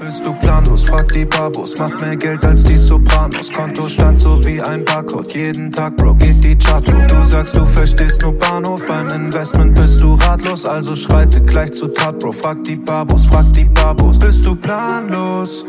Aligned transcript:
Bist 0.00 0.24
du 0.24 0.32
planlos? 0.32 0.84
Frag 0.84 1.08
die 1.08 1.26
Babos. 1.26 1.74
Mach 1.78 2.00
mehr 2.00 2.16
Geld 2.16 2.46
als 2.46 2.62
die 2.62 2.76
Sopranos. 2.76 3.52
Kontostand 3.52 4.18
so 4.18 4.42
wie 4.46 4.58
ein 4.62 4.82
Barcode. 4.82 5.34
Jeden 5.34 5.70
Tag, 5.70 5.94
Bro, 5.98 6.14
geht 6.14 6.42
die 6.42 6.56
Chart 6.56 6.90
hoch. 6.90 7.06
Du 7.06 7.22
sagst, 7.24 7.54
du 7.54 7.66
verstehst 7.66 8.22
nur 8.22 8.32
Bahnhof. 8.32 8.82
Beim 8.86 9.08
Investment 9.08 9.74
bist 9.74 10.00
du 10.00 10.14
ratlos. 10.14 10.64
Also 10.64 10.96
schreite 10.96 11.42
gleich 11.42 11.72
zu 11.72 11.88
Tat, 11.88 12.18
Bro. 12.18 12.32
Frag 12.32 12.64
die 12.64 12.76
Babos, 12.76 13.26
frag 13.26 13.52
die 13.52 13.66
Babos. 13.66 14.18
Bist 14.18 14.46
du 14.46 14.56
planlos? 14.56 15.66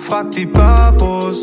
Frag 0.00 0.32
die 0.32 0.46
Babos. 0.46 1.40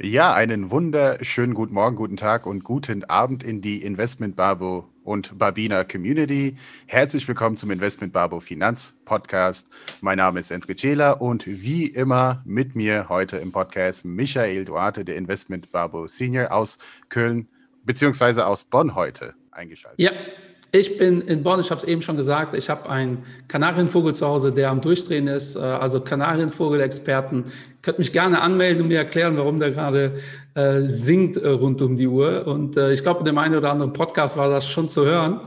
Ja, 0.00 0.32
einen 0.32 0.70
wunderschönen 0.70 1.52
guten 1.52 1.74
Morgen, 1.74 1.96
guten 1.96 2.16
Tag 2.16 2.46
und 2.46 2.64
guten 2.64 3.04
Abend 3.04 3.42
in 3.42 3.60
die 3.60 3.82
Investment 3.82 4.36
Babo 4.36 4.88
und 5.04 5.38
Babina 5.38 5.84
Community. 5.84 6.56
Herzlich 6.86 7.28
willkommen 7.28 7.56
zum 7.56 7.70
Investment 7.70 8.12
Babo 8.12 8.40
Finanz 8.40 8.94
Podcast. 9.04 9.68
Mein 10.00 10.18
Name 10.18 10.40
ist 10.40 10.50
Enrique 10.50 10.76
Cela 10.76 11.12
und 11.12 11.46
wie 11.46 11.86
immer 11.86 12.42
mit 12.44 12.74
mir 12.74 13.08
heute 13.08 13.36
im 13.36 13.52
Podcast 13.52 14.04
Michael 14.04 14.64
Duarte, 14.64 15.04
der 15.04 15.16
Investment 15.16 15.70
Babo 15.70 16.08
Senior 16.08 16.50
aus 16.50 16.78
Köln 17.10 17.46
beziehungsweise 17.84 18.46
aus 18.46 18.64
Bonn 18.64 18.94
heute 18.94 19.34
eingeschaltet. 19.50 20.00
Ja, 20.00 20.10
ich 20.72 20.98
bin 20.98 21.20
in 21.20 21.42
Bonn, 21.42 21.60
ich 21.60 21.70
habe 21.70 21.80
es 21.80 21.86
eben 21.86 22.02
schon 22.02 22.16
gesagt, 22.16 22.54
ich 22.54 22.68
habe 22.68 22.88
einen 22.88 23.24
Kanarienvogel 23.46 24.14
zu 24.14 24.26
Hause, 24.26 24.50
der 24.52 24.70
am 24.70 24.80
Durchdrehen 24.80 25.28
ist, 25.28 25.54
äh, 25.54 25.60
also 25.60 26.00
Kanarienvogel-Experten. 26.00 27.44
Könnt 27.84 27.98
mich 27.98 28.12
gerne 28.12 28.40
anmelden 28.40 28.82
und 28.82 28.88
mir 28.88 28.96
erklären, 28.96 29.36
warum 29.36 29.60
der 29.60 29.70
gerade 29.70 30.14
äh, 30.54 30.82
singt 30.82 31.36
äh, 31.36 31.48
rund 31.48 31.82
um 31.82 31.96
die 31.96 32.08
Uhr. 32.08 32.46
Und 32.46 32.78
äh, 32.78 32.92
ich 32.92 33.02
glaube, 33.02 33.18
in 33.18 33.26
dem 33.26 33.36
einen 33.36 33.56
oder 33.56 33.70
anderen 33.70 33.92
Podcast 33.92 34.38
war 34.38 34.48
das 34.48 34.66
schon 34.66 34.88
zu 34.88 35.04
hören. 35.04 35.42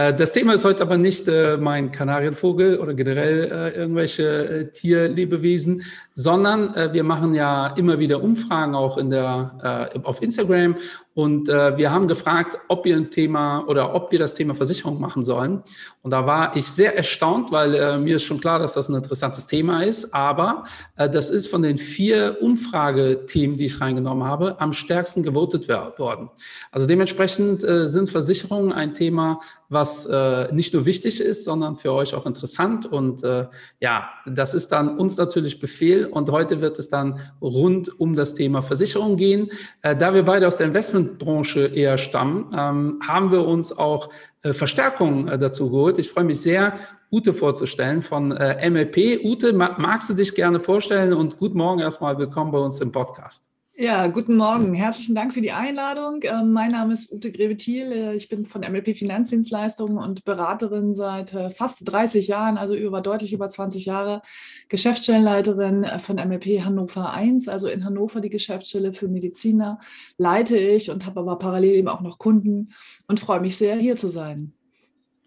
Äh, 0.00 0.14
das 0.14 0.32
Thema 0.32 0.54
ist 0.54 0.64
heute 0.64 0.82
aber 0.82 0.96
nicht 0.96 1.28
äh, 1.28 1.58
mein 1.58 1.92
Kanarienvogel 1.92 2.78
oder 2.78 2.94
generell 2.94 3.50
äh, 3.52 3.78
irgendwelche 3.78 4.70
Tierlebewesen, 4.72 5.82
sondern 6.14 6.74
wir 6.92 7.02
machen 7.02 7.34
ja 7.34 7.68
immer 7.78 7.98
wieder 7.98 8.22
Umfragen 8.22 8.74
auch 8.74 8.98
in 8.98 9.08
der, 9.08 9.88
auf 10.02 10.20
Instagram. 10.20 10.76
Und 11.14 11.48
wir 11.48 11.90
haben 11.90 12.08
gefragt, 12.08 12.58
ob 12.68 12.84
wir 12.84 12.94
ein 12.94 13.10
Thema 13.10 13.64
oder 13.66 13.94
ob 13.94 14.12
wir 14.12 14.18
das 14.18 14.34
Thema 14.34 14.54
Versicherung 14.54 15.00
machen 15.00 15.24
sollen. 15.24 15.62
Und 16.02 16.10
da 16.10 16.26
war 16.26 16.54
ich 16.56 16.66
sehr 16.66 16.94
erstaunt, 16.94 17.52
weil 17.52 17.98
mir 18.00 18.16
ist 18.16 18.24
schon 18.24 18.38
klar, 18.38 18.58
dass 18.58 18.74
das 18.74 18.90
ein 18.90 18.96
interessantes 18.96 19.46
Thema 19.46 19.82
ist. 19.82 20.12
Aber 20.12 20.64
das 20.96 21.30
ist 21.30 21.46
von 21.46 21.62
den 21.62 21.78
vier 21.80 22.38
Umfragethemen, 22.40 23.56
die 23.56 23.66
ich 23.66 23.80
reingenommen 23.80 24.24
habe, 24.24 24.60
am 24.60 24.72
stärksten 24.72 25.22
gewotet 25.22 25.68
worden. 25.68 26.30
Also 26.70 26.86
dementsprechend 26.86 27.64
äh, 27.64 27.88
sind 27.88 28.10
Versicherungen 28.10 28.72
ein 28.72 28.94
Thema, 28.94 29.40
was 29.68 30.06
äh, 30.06 30.52
nicht 30.52 30.74
nur 30.74 30.84
wichtig 30.84 31.20
ist, 31.20 31.44
sondern 31.44 31.76
für 31.76 31.92
euch 31.92 32.14
auch 32.14 32.26
interessant. 32.26 32.86
Und 32.86 33.22
äh, 33.22 33.46
ja, 33.80 34.10
das 34.26 34.52
ist 34.52 34.68
dann 34.68 34.98
uns 34.98 35.16
natürlich 35.16 35.60
Befehl. 35.60 36.06
Und 36.06 36.30
heute 36.30 36.60
wird 36.60 36.78
es 36.78 36.88
dann 36.88 37.20
rund 37.40 38.00
um 38.00 38.14
das 38.14 38.34
Thema 38.34 38.62
Versicherung 38.62 39.16
gehen. 39.16 39.50
Äh, 39.82 39.96
da 39.96 40.12
wir 40.12 40.24
beide 40.24 40.46
aus 40.46 40.56
der 40.56 40.66
Investmentbranche 40.66 41.66
eher 41.66 41.98
stammen, 41.98 42.50
ähm, 42.56 43.00
haben 43.06 43.30
wir 43.30 43.46
uns 43.46 43.76
auch 43.76 44.10
äh, 44.42 44.52
Verstärkung 44.52 45.28
äh, 45.28 45.38
dazu 45.38 45.70
geholt. 45.70 45.98
Ich 45.98 46.10
freue 46.10 46.24
mich 46.24 46.40
sehr, 46.40 46.74
Ute 47.12 47.34
vorzustellen 47.34 48.02
von 48.02 48.30
äh, 48.30 48.70
MLP. 48.70 49.24
Ute, 49.24 49.52
magst 49.52 50.08
du 50.08 50.14
dich 50.14 50.34
gerne 50.34 50.60
vorstellen 50.60 51.12
und 51.12 51.38
guten 51.38 51.58
Morgen 51.58 51.80
erstmal 51.80 52.16
willkommen 52.16 52.52
bei 52.52 52.58
uns 52.58 52.80
im 52.80 52.92
Podcast. 52.92 53.42
Ja, 53.74 54.06
guten 54.06 54.36
Morgen. 54.36 54.74
Herzlichen 54.74 55.16
Dank 55.16 55.32
für 55.32 55.40
die 55.40 55.50
Einladung. 55.50 56.20
Ähm, 56.22 56.52
mein 56.52 56.70
Name 56.70 56.92
ist 56.92 57.10
Ute 57.10 57.32
Grebe-Thiel. 57.32 58.12
Ich 58.14 58.28
bin 58.28 58.46
von 58.46 58.60
MLP 58.60 58.96
Finanzdienstleistungen 58.96 59.98
und 59.98 60.24
Beraterin 60.24 60.94
seit 60.94 61.30
fast 61.56 61.90
30 61.90 62.28
Jahren, 62.28 62.58
also 62.58 62.74
über 62.74 63.00
deutlich 63.00 63.32
über 63.32 63.50
20 63.50 63.86
Jahre. 63.86 64.22
Geschäftsstellenleiterin 64.68 65.86
von 65.98 66.16
MLP 66.16 66.62
Hannover 66.64 67.12
1, 67.12 67.48
also 67.48 67.66
in 67.66 67.84
Hannover 67.84 68.20
die 68.20 68.30
Geschäftsstelle 68.30 68.92
für 68.92 69.08
Mediziner, 69.08 69.80
leite 70.16 70.56
ich 70.56 70.90
und 70.90 71.06
habe 71.06 71.20
aber 71.20 71.38
parallel 71.40 71.74
eben 71.74 71.88
auch 71.88 72.02
noch 72.02 72.18
Kunden 72.18 72.72
und 73.08 73.18
freue 73.18 73.40
mich 73.40 73.56
sehr, 73.56 73.76
hier 73.76 73.96
zu 73.96 74.08
sein. 74.08 74.52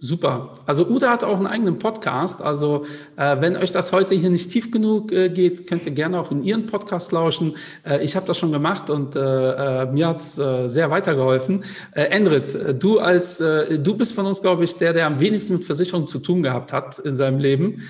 Super. 0.05 0.51
Also 0.65 0.85
Uda 0.85 1.09
hat 1.09 1.23
auch 1.23 1.37
einen 1.37 1.47
eigenen 1.47 1.79
Podcast. 1.79 2.41
Also 2.41 2.85
äh, 3.15 3.37
wenn 3.39 3.55
euch 3.55 3.71
das 3.71 3.93
heute 3.93 4.13
hier 4.13 4.29
nicht 4.29 4.51
tief 4.51 4.69
genug 4.69 5.13
äh, 5.13 5.29
geht, 5.29 5.65
könnt 5.65 5.85
ihr 5.85 5.93
gerne 5.93 6.19
auch 6.19 6.29
in 6.29 6.43
ihren 6.43 6.67
Podcast 6.67 7.13
lauschen. 7.13 7.55
Äh, 7.85 8.03
ich 8.03 8.17
habe 8.17 8.27
das 8.27 8.37
schon 8.37 8.51
gemacht 8.51 8.89
und 8.89 9.15
äh, 9.15 9.19
äh, 9.21 9.85
mir 9.85 10.09
hat's 10.09 10.37
äh, 10.37 10.67
sehr 10.67 10.91
weitergeholfen. 10.91 11.63
Äh, 11.93 12.07
Endrit, 12.07 12.83
du 12.83 12.99
als 12.99 13.37
du 13.37 13.95
bist 13.95 14.13
von 14.13 14.25
uns, 14.25 14.41
glaube 14.41 14.65
ich, 14.65 14.75
der, 14.75 14.91
der 14.91 15.07
am 15.07 15.21
wenigsten 15.21 15.53
mit 15.53 15.65
Versicherung 15.65 16.05
zu 16.05 16.19
tun 16.19 16.43
gehabt 16.43 16.73
hat 16.73 16.99
in 16.99 17.15
seinem 17.15 17.39
Leben. 17.39 17.83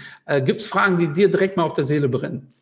Gibt 0.46 0.62
es 0.62 0.68
Fragen, 0.68 1.00
die 1.00 1.08
dir 1.08 1.30
direkt 1.30 1.58
mal 1.58 1.64
auf 1.64 1.74
der 1.74 1.84
Seele 1.84 2.10
brennen? 2.10 2.54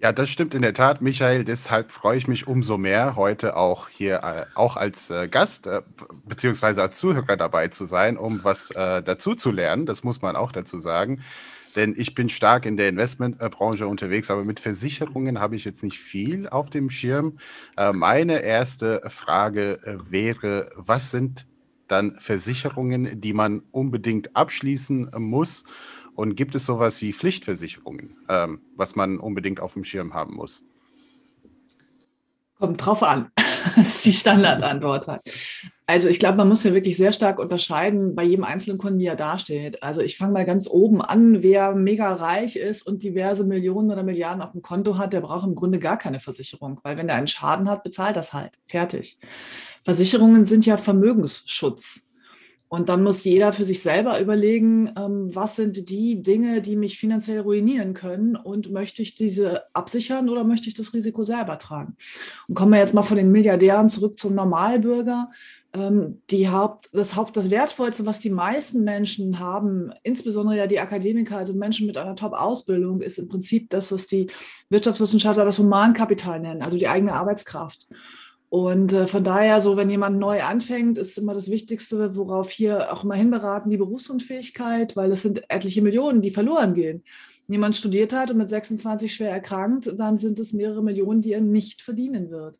Ja, 0.00 0.12
das 0.12 0.30
stimmt 0.30 0.54
in 0.54 0.62
der 0.62 0.74
Tat, 0.74 1.02
Michael. 1.02 1.44
Deshalb 1.44 1.92
freue 1.92 2.16
ich 2.18 2.28
mich 2.28 2.46
umso 2.46 2.78
mehr, 2.78 3.16
heute 3.16 3.56
auch 3.56 3.88
hier 3.88 4.22
äh, 4.22 4.46
auch 4.54 4.76
als 4.76 5.10
äh, 5.10 5.28
Gast 5.28 5.66
äh, 5.66 5.82
beziehungsweise 6.26 6.82
als 6.82 6.98
Zuhörer 6.98 7.36
dabei 7.36 7.68
zu 7.68 7.86
sein, 7.86 8.16
um 8.16 8.44
was 8.44 8.70
äh, 8.70 9.02
dazu 9.02 9.34
zu 9.34 9.50
lernen. 9.50 9.86
Das 9.86 10.04
muss 10.04 10.22
man 10.22 10.36
auch 10.36 10.52
dazu 10.52 10.78
sagen. 10.78 11.22
Denn 11.76 11.94
ich 11.96 12.14
bin 12.14 12.30
stark 12.30 12.64
in 12.64 12.78
der 12.78 12.88
Investmentbranche 12.88 13.86
unterwegs, 13.86 14.30
aber 14.30 14.44
mit 14.44 14.60
Versicherungen 14.60 15.38
habe 15.38 15.56
ich 15.56 15.64
jetzt 15.66 15.84
nicht 15.84 15.98
viel 15.98 16.48
auf 16.48 16.70
dem 16.70 16.88
Schirm. 16.88 17.38
Äh, 17.76 17.92
meine 17.92 18.40
erste 18.40 19.02
Frage 19.08 19.78
äh, 19.84 19.98
wäre, 20.10 20.70
was 20.74 21.10
sind 21.10 21.46
dann 21.86 22.18
Versicherungen, 22.18 23.20
die 23.20 23.34
man 23.34 23.62
unbedingt 23.72 24.34
abschließen 24.34 25.10
muss? 25.18 25.64
Und 26.16 26.34
gibt 26.34 26.54
es 26.54 26.64
sowas 26.66 27.02
wie 27.02 27.12
Pflichtversicherungen, 27.12 28.16
ähm, 28.28 28.62
was 28.74 28.96
man 28.96 29.20
unbedingt 29.20 29.60
auf 29.60 29.74
dem 29.74 29.84
Schirm 29.84 30.14
haben 30.14 30.34
muss? 30.34 30.64
Kommt 32.58 32.84
drauf 32.84 33.02
an. 33.02 33.30
das 33.76 33.96
ist 33.96 34.04
die 34.06 34.12
Standardantwort 34.12 35.06
halt. 35.08 35.20
Also 35.86 36.08
ich 36.08 36.18
glaube, 36.18 36.38
man 36.38 36.48
muss 36.48 36.64
ja 36.64 36.74
wirklich 36.74 36.96
sehr 36.96 37.12
stark 37.12 37.38
unterscheiden 37.38 38.14
bei 38.14 38.24
jedem 38.24 38.44
einzelnen 38.44 38.78
Kunden, 38.78 38.98
wie 38.98 39.06
er 39.06 39.14
dasteht. 39.14 39.82
Also 39.82 40.00
ich 40.00 40.16
fange 40.16 40.32
mal 40.32 40.44
ganz 40.44 40.66
oben 40.68 41.02
an, 41.02 41.42
wer 41.42 41.74
mega 41.74 42.12
reich 42.14 42.56
ist 42.56 42.82
und 42.86 43.02
diverse 43.02 43.44
Millionen 43.44 43.92
oder 43.92 44.02
Milliarden 44.02 44.42
auf 44.42 44.52
dem 44.52 44.62
Konto 44.62 44.98
hat, 44.98 45.12
der 45.12 45.20
braucht 45.20 45.46
im 45.46 45.54
Grunde 45.54 45.78
gar 45.78 45.98
keine 45.98 46.18
Versicherung, 46.18 46.80
weil 46.82 46.96
wenn 46.96 47.08
er 47.08 47.16
einen 47.16 47.28
Schaden 47.28 47.68
hat, 47.68 47.84
bezahlt 47.84 48.16
das 48.16 48.32
halt. 48.32 48.58
Fertig. 48.64 49.18
Versicherungen 49.84 50.44
sind 50.44 50.66
ja 50.66 50.76
Vermögensschutz. 50.76 52.00
Und 52.68 52.88
dann 52.88 53.02
muss 53.04 53.22
jeder 53.22 53.52
für 53.52 53.64
sich 53.64 53.82
selber 53.82 54.20
überlegen, 54.20 54.92
ähm, 54.98 55.34
was 55.34 55.56
sind 55.56 55.88
die 55.88 56.20
Dinge, 56.22 56.60
die 56.62 56.74
mich 56.74 56.98
finanziell 56.98 57.40
ruinieren 57.40 57.94
können 57.94 58.34
und 58.34 58.72
möchte 58.72 59.02
ich 59.02 59.14
diese 59.14 59.62
absichern 59.72 60.28
oder 60.28 60.42
möchte 60.42 60.68
ich 60.68 60.74
das 60.74 60.92
Risiko 60.92 61.22
selber 61.22 61.58
tragen? 61.58 61.96
Und 62.48 62.56
kommen 62.56 62.72
wir 62.72 62.80
jetzt 62.80 62.94
mal 62.94 63.02
von 63.02 63.18
den 63.18 63.30
Milliardären 63.30 63.88
zurück 63.88 64.18
zum 64.18 64.34
Normalbürger. 64.34 65.30
Ähm, 65.74 66.22
die 66.30 66.48
Haupt, 66.48 66.88
das 66.92 67.14
Haupt, 67.14 67.36
das 67.36 67.50
Wertvollste, 67.50 68.04
was 68.04 68.18
die 68.18 68.30
meisten 68.30 68.82
Menschen 68.82 69.38
haben, 69.38 69.92
insbesondere 70.02 70.56
ja 70.56 70.66
die 70.66 70.80
Akademiker, 70.80 71.38
also 71.38 71.54
Menschen 71.54 71.86
mit 71.86 71.96
einer 71.96 72.16
Top-Ausbildung, 72.16 73.00
ist 73.00 73.18
im 73.18 73.28
Prinzip 73.28 73.70
das, 73.70 73.92
was 73.92 74.08
die 74.08 74.26
Wirtschaftswissenschaftler 74.70 75.44
das 75.44 75.58
Humankapital 75.60 76.40
nennen, 76.40 76.62
also 76.62 76.76
die 76.76 76.88
eigene 76.88 77.12
Arbeitskraft. 77.12 77.88
Und 78.56 78.94
äh, 78.94 79.06
von 79.06 79.22
daher, 79.22 79.60
so 79.60 79.76
wenn 79.76 79.90
jemand 79.90 80.18
neu 80.18 80.42
anfängt, 80.42 80.96
ist 80.96 81.18
immer 81.18 81.34
das 81.34 81.50
Wichtigste, 81.50 82.16
worauf 82.16 82.48
hier 82.48 82.90
auch 82.90 83.04
immer 83.04 83.14
hinberaten, 83.14 83.70
die 83.70 83.76
Berufsunfähigkeit, 83.76 84.96
weil 84.96 85.12
es 85.12 85.20
sind 85.20 85.42
etliche 85.50 85.82
Millionen, 85.82 86.22
die 86.22 86.30
verloren 86.30 86.72
gehen. 86.72 87.04
Wenn 87.46 87.52
jemand 87.52 87.76
studiert 87.76 88.14
hat 88.14 88.30
und 88.30 88.38
mit 88.38 88.48
26 88.48 89.12
schwer 89.12 89.30
erkrankt, 89.30 89.92
dann 89.98 90.16
sind 90.16 90.38
es 90.38 90.54
mehrere 90.54 90.82
Millionen, 90.82 91.20
die 91.20 91.34
er 91.34 91.42
nicht 91.42 91.82
verdienen 91.82 92.30
wird. 92.30 92.58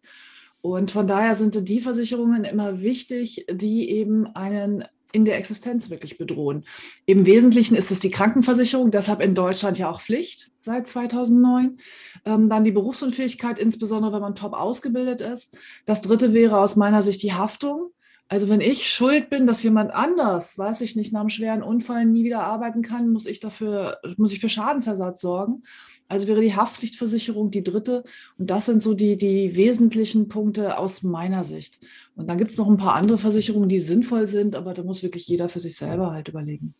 Und 0.60 0.90
von 0.90 1.06
daher 1.06 1.34
sind 1.34 1.66
die 1.66 1.80
Versicherungen 1.80 2.44
immer 2.44 2.82
wichtig, 2.82 3.46
die 3.50 3.88
eben 3.88 4.26
einen 4.36 4.84
in 5.16 5.24
der 5.24 5.38
Existenz 5.38 5.88
wirklich 5.88 6.18
bedrohen. 6.18 6.64
Im 7.06 7.24
Wesentlichen 7.24 7.74
ist 7.74 7.90
es 7.90 8.00
die 8.00 8.10
Krankenversicherung, 8.10 8.90
deshalb 8.90 9.22
in 9.22 9.34
Deutschland 9.34 9.78
ja 9.78 9.90
auch 9.90 10.02
Pflicht 10.02 10.50
seit 10.60 10.86
2009. 10.86 11.78
Ähm, 12.26 12.50
dann 12.50 12.64
die 12.64 12.72
Berufsunfähigkeit, 12.72 13.58
insbesondere 13.58 14.12
wenn 14.12 14.20
man 14.20 14.34
top 14.34 14.52
ausgebildet 14.52 15.22
ist. 15.22 15.56
Das 15.86 16.02
dritte 16.02 16.34
wäre 16.34 16.58
aus 16.58 16.76
meiner 16.76 17.00
Sicht 17.00 17.22
die 17.22 17.32
Haftung. 17.32 17.92
Also 18.28 18.48
wenn 18.48 18.60
ich 18.60 18.92
schuld 18.92 19.30
bin, 19.30 19.46
dass 19.46 19.62
jemand 19.62 19.94
anders, 19.94 20.58
weiß 20.58 20.82
ich 20.82 20.96
nicht, 20.96 21.12
nach 21.12 21.20
einem 21.20 21.28
schweren 21.30 21.62
Unfall 21.62 22.04
nie 22.04 22.24
wieder 22.24 22.42
arbeiten 22.42 22.82
kann, 22.82 23.08
muss 23.08 23.24
ich 23.24 23.40
dafür, 23.40 23.98
muss 24.16 24.32
ich 24.32 24.40
für 24.40 24.48
Schadensersatz 24.48 25.20
sorgen. 25.22 25.62
Also 26.08 26.28
wäre 26.28 26.40
die 26.40 26.54
Haftpflichtversicherung 26.54 27.50
die 27.50 27.64
dritte. 27.64 28.04
Und 28.38 28.50
das 28.50 28.66
sind 28.66 28.80
so 28.80 28.94
die, 28.94 29.16
die 29.16 29.56
wesentlichen 29.56 30.28
Punkte 30.28 30.78
aus 30.78 31.02
meiner 31.02 31.44
Sicht. 31.44 31.80
Und 32.14 32.28
dann 32.28 32.38
gibt 32.38 32.52
es 32.52 32.58
noch 32.58 32.68
ein 32.68 32.76
paar 32.76 32.94
andere 32.94 33.18
Versicherungen, 33.18 33.68
die 33.68 33.80
sinnvoll 33.80 34.26
sind, 34.26 34.56
aber 34.56 34.74
da 34.74 34.82
muss 34.82 35.02
wirklich 35.02 35.26
jeder 35.28 35.48
für 35.48 35.60
sich 35.60 35.76
selber 35.76 36.12
halt 36.12 36.28
überlegen, 36.28 36.74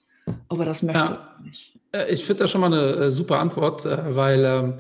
ob 0.49 0.61
er 0.61 0.67
das 0.67 0.83
möchte 0.83 1.13
ja. 1.13 1.37
nicht. 1.45 1.79
Äh, 1.93 2.13
ich 2.13 2.25
finde 2.25 2.45
das 2.45 2.51
schon 2.51 2.61
mal 2.61 2.73
eine 2.73 3.07
äh, 3.07 3.11
super 3.11 3.39
Antwort, 3.41 3.85
äh, 3.85 4.15
weil 4.15 4.45
ähm, 4.45 4.75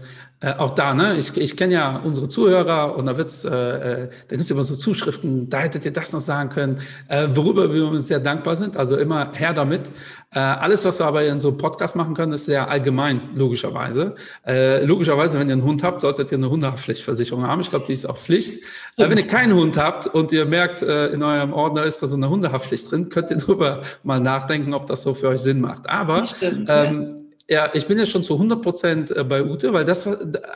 äh, 0.46 0.54
auch 0.58 0.70
da, 0.70 0.94
ne? 0.94 1.16
Ich, 1.16 1.36
ich 1.36 1.56
kenne 1.56 1.74
ja 1.74 2.00
unsere 2.04 2.28
Zuhörer 2.28 2.96
und 2.96 3.06
da 3.06 3.16
wird's, 3.16 3.44
äh, 3.44 3.48
äh 3.48 4.08
da 4.28 4.36
gibt's 4.36 4.50
immer 4.50 4.62
so 4.62 4.76
Zuschriften, 4.76 5.50
da 5.50 5.58
hättet 5.58 5.84
ihr 5.84 5.92
das 5.92 6.12
noch 6.12 6.20
sagen 6.20 6.50
können, 6.50 6.78
äh, 7.08 7.26
worüber 7.32 7.72
wir 7.72 7.88
uns 7.88 8.06
sehr 8.06 8.20
dankbar 8.20 8.54
sind. 8.54 8.76
Also 8.76 8.96
immer 8.96 9.32
her 9.32 9.52
damit. 9.52 9.90
Äh, 10.32 10.38
alles, 10.38 10.84
was 10.84 11.00
wir 11.00 11.06
aber 11.06 11.24
in 11.24 11.40
so 11.40 11.48
einem 11.48 11.58
Podcast 11.58 11.96
machen 11.96 12.14
können, 12.14 12.32
ist 12.32 12.44
sehr 12.44 12.70
allgemein, 12.70 13.30
logischerweise. 13.34 14.14
Äh, 14.46 14.84
logischerweise, 14.84 15.38
wenn 15.40 15.48
ihr 15.48 15.54
einen 15.54 15.64
Hund 15.64 15.82
habt, 15.82 16.00
solltet 16.00 16.30
ihr 16.30 16.38
eine 16.38 16.48
Hundehaftpflichtversicherung 16.48 17.44
haben. 17.44 17.60
Ich 17.60 17.70
glaube, 17.70 17.86
die 17.86 17.92
ist 17.92 18.08
auch 18.08 18.16
Pflicht. 18.16 18.62
Äh, 18.98 19.10
wenn 19.10 19.18
ihr 19.18 19.26
keinen 19.26 19.54
Hund 19.54 19.76
habt 19.76 20.06
und 20.06 20.30
ihr 20.30 20.44
merkt, 20.46 20.80
äh, 20.80 21.08
in 21.08 21.24
eurem 21.24 21.52
Ordner 21.52 21.82
ist 21.84 22.02
da 22.02 22.06
so 22.06 22.14
eine 22.14 22.28
Hundehaftpflicht 22.28 22.88
drin, 22.90 23.08
könnt 23.08 23.30
ihr 23.30 23.38
darüber 23.38 23.82
mal 24.04 24.20
nachdenken, 24.20 24.74
ob 24.74 24.86
das 24.86 25.02
so 25.02 25.12
für 25.14 25.28
euch 25.28 25.40
Sinn 25.40 25.60
macht. 25.60 25.88
Aber 25.88 26.22
stimmt, 26.22 26.68
ähm, 26.70 27.18
ja, 27.18 27.25
ich 27.48 27.86
bin 27.86 27.98
ja 27.98 28.06
schon 28.06 28.24
zu 28.24 28.34
100 28.34 28.60
Prozent 28.60 29.10
äh, 29.16 29.22
bei 29.22 29.44
Ute, 29.44 29.72
weil 29.72 29.84
das 29.84 30.06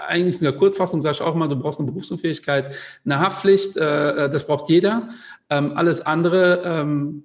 eigentlich 0.08 0.36
in 0.36 0.44
der 0.44 0.52
Kurzfassung 0.52 1.00
sage 1.00 1.16
ich 1.16 1.22
auch 1.22 1.36
mal, 1.36 1.48
du 1.48 1.56
brauchst 1.56 1.78
eine 1.78 1.86
Berufsunfähigkeit, 1.86 2.74
eine 3.04 3.20
Haftpflicht, 3.20 3.76
äh, 3.76 4.24
äh, 4.24 4.30
das 4.30 4.44
braucht 4.44 4.68
jeder. 4.68 5.08
Ähm, 5.50 5.72
alles 5.76 6.00
andere 6.00 6.62
ähm, 6.64 7.24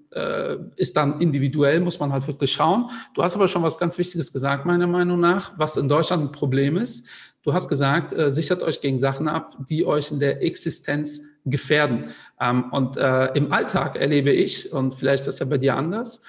ist 0.78 0.98
dann 0.98 1.20
individuell, 1.20 1.80
muss 1.80 2.00
man 2.00 2.12
halt 2.12 2.26
wirklich 2.28 2.52
schauen. 2.52 2.90
Du 3.14 3.22
hast 3.22 3.36
aber 3.36 3.48
schon 3.48 3.62
was 3.64 3.78
ganz 3.78 3.98
Wichtiges 3.98 4.32
gesagt, 4.32 4.66
meiner 4.66 4.88
Meinung 4.88 5.20
nach, 5.20 5.54
was 5.58 5.78
in 5.78 5.90
Deutschland 5.90 6.24
ein 6.24 6.32
Problem 6.32 6.78
ist. 6.78 7.06
Du 7.44 7.54
hast 7.54 7.68
gesagt, 7.68 8.16
sichert 8.34 8.64
euch 8.64 8.82
gegen 8.82 8.98
Sachen 8.98 9.28
ab, 9.28 9.56
die 9.70 9.86
euch 9.86 10.12
in 10.12 10.20
der 10.20 10.42
Existenz 10.42 11.22
gefährden. 11.44 12.06
Ähm, 12.40 12.72
und 12.72 12.98
im 12.98 13.52
Alltag 13.52 13.98
erlebe 13.98 14.32
ich, 14.32 14.72
und 14.72 14.96
vielleicht 14.96 15.22
ist 15.22 15.28
das 15.28 15.40
ja 15.40 15.46
bei 15.46 15.60
dir 15.60 15.76
anders, 15.76 16.22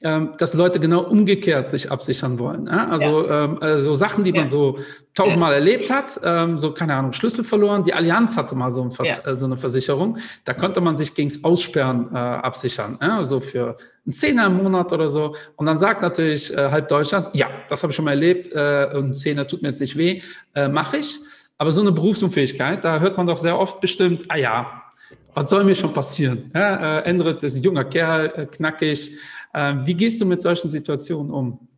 dass 0.00 0.52
Leute 0.52 0.78
genau 0.78 1.04
umgekehrt 1.04 1.70
sich 1.70 1.90
absichern 1.90 2.38
wollen. 2.38 2.66
Ja? 2.66 2.88
Also 2.88 3.26
ja. 3.26 3.44
ähm, 3.44 3.58
also 3.62 3.94
Sachen, 3.94 4.24
die 4.24 4.32
man 4.32 4.48
so 4.48 4.78
tausendmal 5.14 5.54
erlebt 5.54 5.90
hat, 5.90 6.20
ähm, 6.22 6.58
so 6.58 6.72
keine 6.72 6.94
Ahnung, 6.94 7.14
Schlüssel 7.14 7.44
verloren. 7.44 7.82
Die 7.82 7.94
Allianz 7.94 8.36
hatte 8.36 8.54
mal 8.54 8.70
so, 8.70 8.82
ein 8.82 8.90
ja. 9.04 9.16
äh, 9.24 9.34
so 9.34 9.46
eine 9.46 9.56
Versicherung. 9.56 10.18
Da 10.44 10.52
konnte 10.52 10.82
man 10.82 10.98
sich 10.98 11.14
gegens 11.14 11.42
Aussperren 11.42 12.10
äh, 12.12 12.18
absichern, 12.18 12.98
ja? 13.00 13.16
also 13.16 13.40
für 13.40 13.78
einen 14.04 14.12
Zehner 14.12 14.46
im 14.46 14.58
Monat 14.58 14.92
oder 14.92 15.08
so. 15.08 15.34
Und 15.56 15.64
dann 15.64 15.78
sagt 15.78 16.02
natürlich 16.02 16.52
äh, 16.52 16.70
halb 16.70 16.88
Deutschland, 16.88 17.30
ja, 17.32 17.48
das 17.70 17.82
habe 17.82 17.90
ich 17.90 17.96
schon 17.96 18.04
mal 18.04 18.10
erlebt, 18.10 18.52
äh, 18.52 18.90
und 18.94 19.16
Zehner 19.16 19.48
tut 19.48 19.62
mir 19.62 19.68
jetzt 19.68 19.80
nicht 19.80 19.96
weh, 19.96 20.20
äh, 20.54 20.68
mache 20.68 20.98
ich. 20.98 21.18
Aber 21.56 21.72
so 21.72 21.80
eine 21.80 21.92
Berufsunfähigkeit, 21.92 22.84
da 22.84 23.00
hört 23.00 23.16
man 23.16 23.26
doch 23.26 23.38
sehr 23.38 23.58
oft 23.58 23.80
bestimmt, 23.80 24.26
ah 24.28 24.36
ja, 24.36 24.82
was 25.36 25.50
soll 25.50 25.64
mir 25.64 25.74
schon 25.74 25.92
passieren? 25.92 26.50
Ja, 26.54 26.98
äh, 26.98 27.02
Endrit 27.04 27.42
ist 27.42 27.56
ein 27.56 27.62
junger 27.62 27.84
Kerl, 27.84 28.32
äh, 28.34 28.46
knackig, 28.46 29.12
ähm, 29.12 29.16
wie 29.56 29.94
gehst 29.94 30.20
du 30.20 30.26
mit 30.26 30.42
solchen 30.42 30.68
Situationen 30.68 31.32
um? 31.32 31.68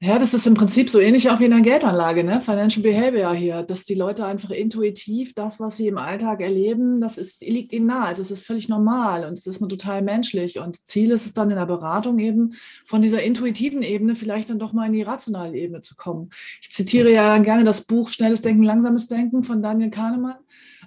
Ja, 0.00 0.20
das 0.20 0.32
ist 0.32 0.46
im 0.46 0.54
Prinzip 0.54 0.90
so 0.90 1.00
ähnlich 1.00 1.28
auch 1.28 1.40
wie 1.40 1.46
in 1.46 1.52
einer 1.52 1.62
Geldanlage, 1.62 2.22
ne? 2.22 2.40
Financial 2.40 2.84
Behavior 2.84 3.34
hier, 3.34 3.64
dass 3.64 3.84
die 3.84 3.96
Leute 3.96 4.24
einfach 4.24 4.50
intuitiv 4.50 5.34
das, 5.34 5.58
was 5.58 5.76
sie 5.76 5.88
im 5.88 5.98
Alltag 5.98 6.40
erleben, 6.40 7.00
das 7.00 7.18
ist, 7.18 7.42
liegt 7.42 7.72
ihnen 7.72 7.86
nahe. 7.86 8.06
Also 8.06 8.22
es 8.22 8.30
ist 8.30 8.46
völlig 8.46 8.68
normal 8.68 9.24
und 9.24 9.32
es 9.32 9.48
ist 9.48 9.58
nur 9.58 9.68
total 9.68 10.02
menschlich. 10.02 10.60
Und 10.60 10.86
Ziel 10.86 11.10
ist 11.10 11.26
es 11.26 11.32
dann 11.32 11.50
in 11.50 11.56
der 11.56 11.66
Beratung 11.66 12.20
eben, 12.20 12.54
von 12.86 13.02
dieser 13.02 13.24
intuitiven 13.24 13.82
Ebene 13.82 14.14
vielleicht 14.14 14.50
dann 14.50 14.60
doch 14.60 14.72
mal 14.72 14.86
in 14.86 14.92
die 14.92 15.02
rationale 15.02 15.56
Ebene 15.56 15.80
zu 15.80 15.96
kommen. 15.96 16.30
Ich 16.62 16.70
zitiere 16.70 17.12
ja 17.12 17.36
gerne 17.38 17.64
das 17.64 17.80
Buch 17.80 18.08
Schnelles 18.08 18.40
Denken, 18.40 18.62
Langsames 18.62 19.08
Denken 19.08 19.42
von 19.42 19.62
Daniel 19.62 19.90
Kahnemann. 19.90 20.36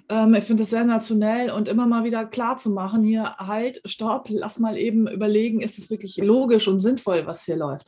Ähm, 0.08 0.34
ich 0.34 0.44
finde 0.44 0.62
es 0.62 0.70
sensationell 0.70 1.50
und 1.50 1.68
immer 1.68 1.86
mal 1.86 2.04
wieder 2.04 2.24
klar 2.24 2.58
zu 2.58 2.70
machen, 2.70 3.02
hier 3.04 3.36
halt, 3.36 3.80
stopp, 3.84 4.28
lass 4.28 4.58
mal 4.58 4.76
eben 4.76 5.08
überlegen, 5.08 5.60
ist 5.60 5.78
es 5.78 5.90
wirklich 5.90 6.16
logisch 6.18 6.68
und 6.68 6.80
sinnvoll, 6.80 7.26
was 7.26 7.44
hier 7.44 7.56
läuft. 7.56 7.86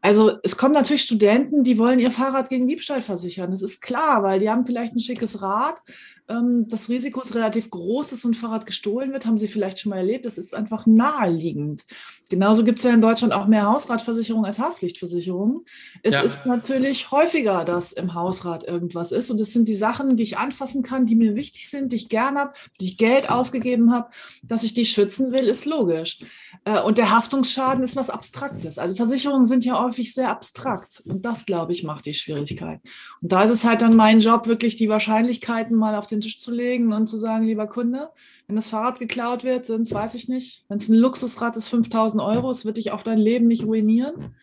Also 0.00 0.32
es 0.42 0.56
kommen 0.56 0.74
natürlich 0.74 1.02
Studenten, 1.02 1.64
die 1.64 1.78
wollen 1.78 1.98
ihr 1.98 2.10
Fahrrad 2.10 2.48
gegen 2.48 2.66
Diebstahl 2.66 3.02
versichern. 3.02 3.50
Das 3.50 3.62
ist 3.62 3.80
klar, 3.80 4.22
weil 4.22 4.40
die 4.40 4.50
haben 4.50 4.64
vielleicht 4.64 4.94
ein 4.94 5.00
schickes 5.00 5.42
Rad, 5.42 5.82
ähm, 6.28 6.66
das 6.68 6.88
Risiko 6.88 7.20
ist 7.20 7.34
relativ 7.34 7.70
groß, 7.70 8.08
dass 8.08 8.22
so 8.22 8.28
ein 8.28 8.34
Fahrrad 8.34 8.66
gestohlen 8.66 9.12
wird, 9.12 9.26
haben 9.26 9.38
Sie 9.38 9.48
vielleicht 9.48 9.78
schon 9.78 9.90
mal 9.90 9.98
erlebt. 9.98 10.24
Das 10.24 10.38
ist 10.38 10.54
einfach 10.54 10.86
naheliegend. 10.86 11.84
Genauso 12.28 12.64
gibt 12.64 12.78
es 12.78 12.84
ja 12.84 12.92
in 12.92 13.00
Deutschland 13.00 13.32
auch 13.32 13.46
mehr 13.46 13.66
Hausratversicherungen 13.66 14.46
als 14.46 14.58
Haftpflichtversicherungen. 14.58 15.64
Es 16.02 16.14
ja. 16.14 16.20
ist 16.22 16.44
natürlich 16.44 17.10
häufiger, 17.12 17.64
dass 17.64 17.92
im 17.92 18.14
Hausrat 18.14 18.64
irgendwas 18.64 19.12
ist. 19.12 19.30
Und 19.30 19.40
es 19.40 19.52
sind 19.52 19.68
die 19.68 19.76
Sachen, 19.76 20.16
die 20.16 20.24
ich 20.24 20.38
anfassen 20.38 20.82
kann, 20.82 21.06
die 21.06 21.14
mir 21.14 21.36
wichtig 21.36 21.70
sind, 21.70 21.92
die 21.92 21.96
ich 21.96 22.08
gerne 22.08 22.40
habe, 22.40 22.52
die 22.80 22.86
ich 22.86 22.98
Geld 22.98 23.30
ausgegeben 23.30 23.92
habe, 23.92 24.10
dass 24.42 24.64
ich 24.64 24.74
die 24.74 24.86
schützen 24.86 25.32
will, 25.32 25.46
ist 25.46 25.64
logisch. 25.64 26.18
Äh, 26.66 26.80
und 26.82 26.98
der 26.98 27.10
Haftungsschaden 27.10 27.82
ist 27.82 27.96
was 27.96 28.10
Abstraktes. 28.10 28.78
Also 28.78 28.94
Versicherungen 28.94 29.46
sind 29.46 29.64
ja 29.64 29.82
häufig 29.82 30.12
sehr 30.12 30.28
abstrakt. 30.28 31.02
Und 31.06 31.24
das, 31.24 31.46
glaube 31.46 31.72
ich, 31.72 31.84
macht 31.84 32.04
die 32.04 32.14
Schwierigkeit. 32.14 32.80
Und 33.22 33.32
da 33.32 33.44
ist 33.44 33.50
es 33.50 33.64
halt 33.64 33.80
dann 33.80 33.96
mein 33.96 34.20
Job, 34.20 34.46
wirklich 34.46 34.76
die 34.76 34.88
Wahrscheinlichkeiten 34.88 35.76
mal 35.76 35.94
auf 35.94 36.08
den 36.08 36.20
Tisch 36.20 36.40
zu 36.40 36.52
legen 36.52 36.92
und 36.92 37.06
zu 37.06 37.16
sagen, 37.16 37.46
lieber 37.46 37.68
Kunde, 37.68 38.10
wenn 38.48 38.56
das 38.56 38.68
Fahrrad 38.68 38.98
geklaut 38.98 39.44
wird, 39.44 39.64
sind 39.64 39.82
es, 39.82 39.94
weiß 39.94 40.14
ich 40.14 40.28
nicht, 40.28 40.64
wenn 40.68 40.78
es 40.78 40.88
ein 40.88 40.96
Luxusrad 40.96 41.56
ist, 41.56 41.68
5000 41.68 42.22
Euro, 42.22 42.50
es 42.50 42.64
wird 42.64 42.76
dich 42.76 42.90
auf 42.90 43.04
dein 43.04 43.18
Leben 43.18 43.46
nicht 43.46 43.64
ruinieren. 43.64 44.34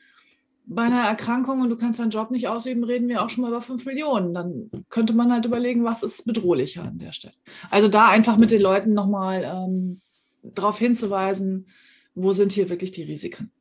Bei 0.65 0.83
einer 0.83 1.03
Erkrankung 1.03 1.59
und 1.59 1.69
du 1.69 1.75
kannst 1.75 1.99
deinen 1.99 2.11
Job 2.11 2.31
nicht 2.31 2.47
ausüben, 2.47 2.85
reden 2.85 3.09
wir 3.09 3.21
auch 3.21 3.29
schon 3.29 3.41
mal 3.41 3.49
über 3.49 3.61
5 3.61 3.85
Millionen. 3.85 4.33
Dann 4.33 4.71
könnte 4.89 5.11
man 5.11 5.29
halt 5.29 5.43
überlegen, 5.43 5.83
was 5.83 6.03
ist 6.03 6.25
bedrohlicher 6.25 6.83
an 6.83 6.99
der 6.99 7.11
Stelle. 7.11 7.33
Also 7.69 7.89
da 7.89 8.07
einfach 8.07 8.37
mit 8.37 8.49
den 8.49 8.61
Leuten 8.61 8.93
nochmal 8.93 9.43
ähm, 9.43 9.99
darauf 10.41 10.79
hinzuweisen, 10.79 11.67
wo 12.15 12.31
sind 12.31 12.51
hier 12.51 12.69
wirklich 12.69 12.92
die 12.92 13.04
Risiken? 13.04 13.51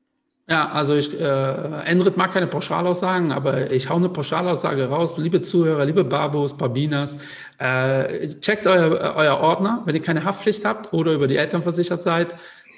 Ja, 0.49 0.71
also 0.71 0.97
ich, 0.97 1.19
äh, 1.19 1.83
Endrit 1.85 2.17
mag 2.17 2.33
keine 2.33 2.49
Pauschalaussagen, 2.49 3.31
aber 3.31 3.71
ich 3.71 3.89
hau 3.89 3.97
eine 3.97 4.09
Pauschalaussage 4.09 4.89
raus. 4.89 5.15
Liebe 5.17 5.41
Zuhörer, 5.41 5.85
liebe 5.85 6.05
Babos, 6.05 6.57
Babinas, 6.57 7.17
äh, 7.59 8.29
checkt 8.41 8.67
euer, 8.67 9.15
euer 9.17 9.39
Ordner, 9.39 9.83
wenn 9.87 9.95
ihr 9.95 10.03
keine 10.03 10.25
Haftpflicht 10.25 10.65
habt 10.65 10.93
oder 10.93 11.13
über 11.13 11.29
die 11.29 11.37
Eltern 11.37 11.63
versichert 11.63 12.03
seid, 12.03 12.35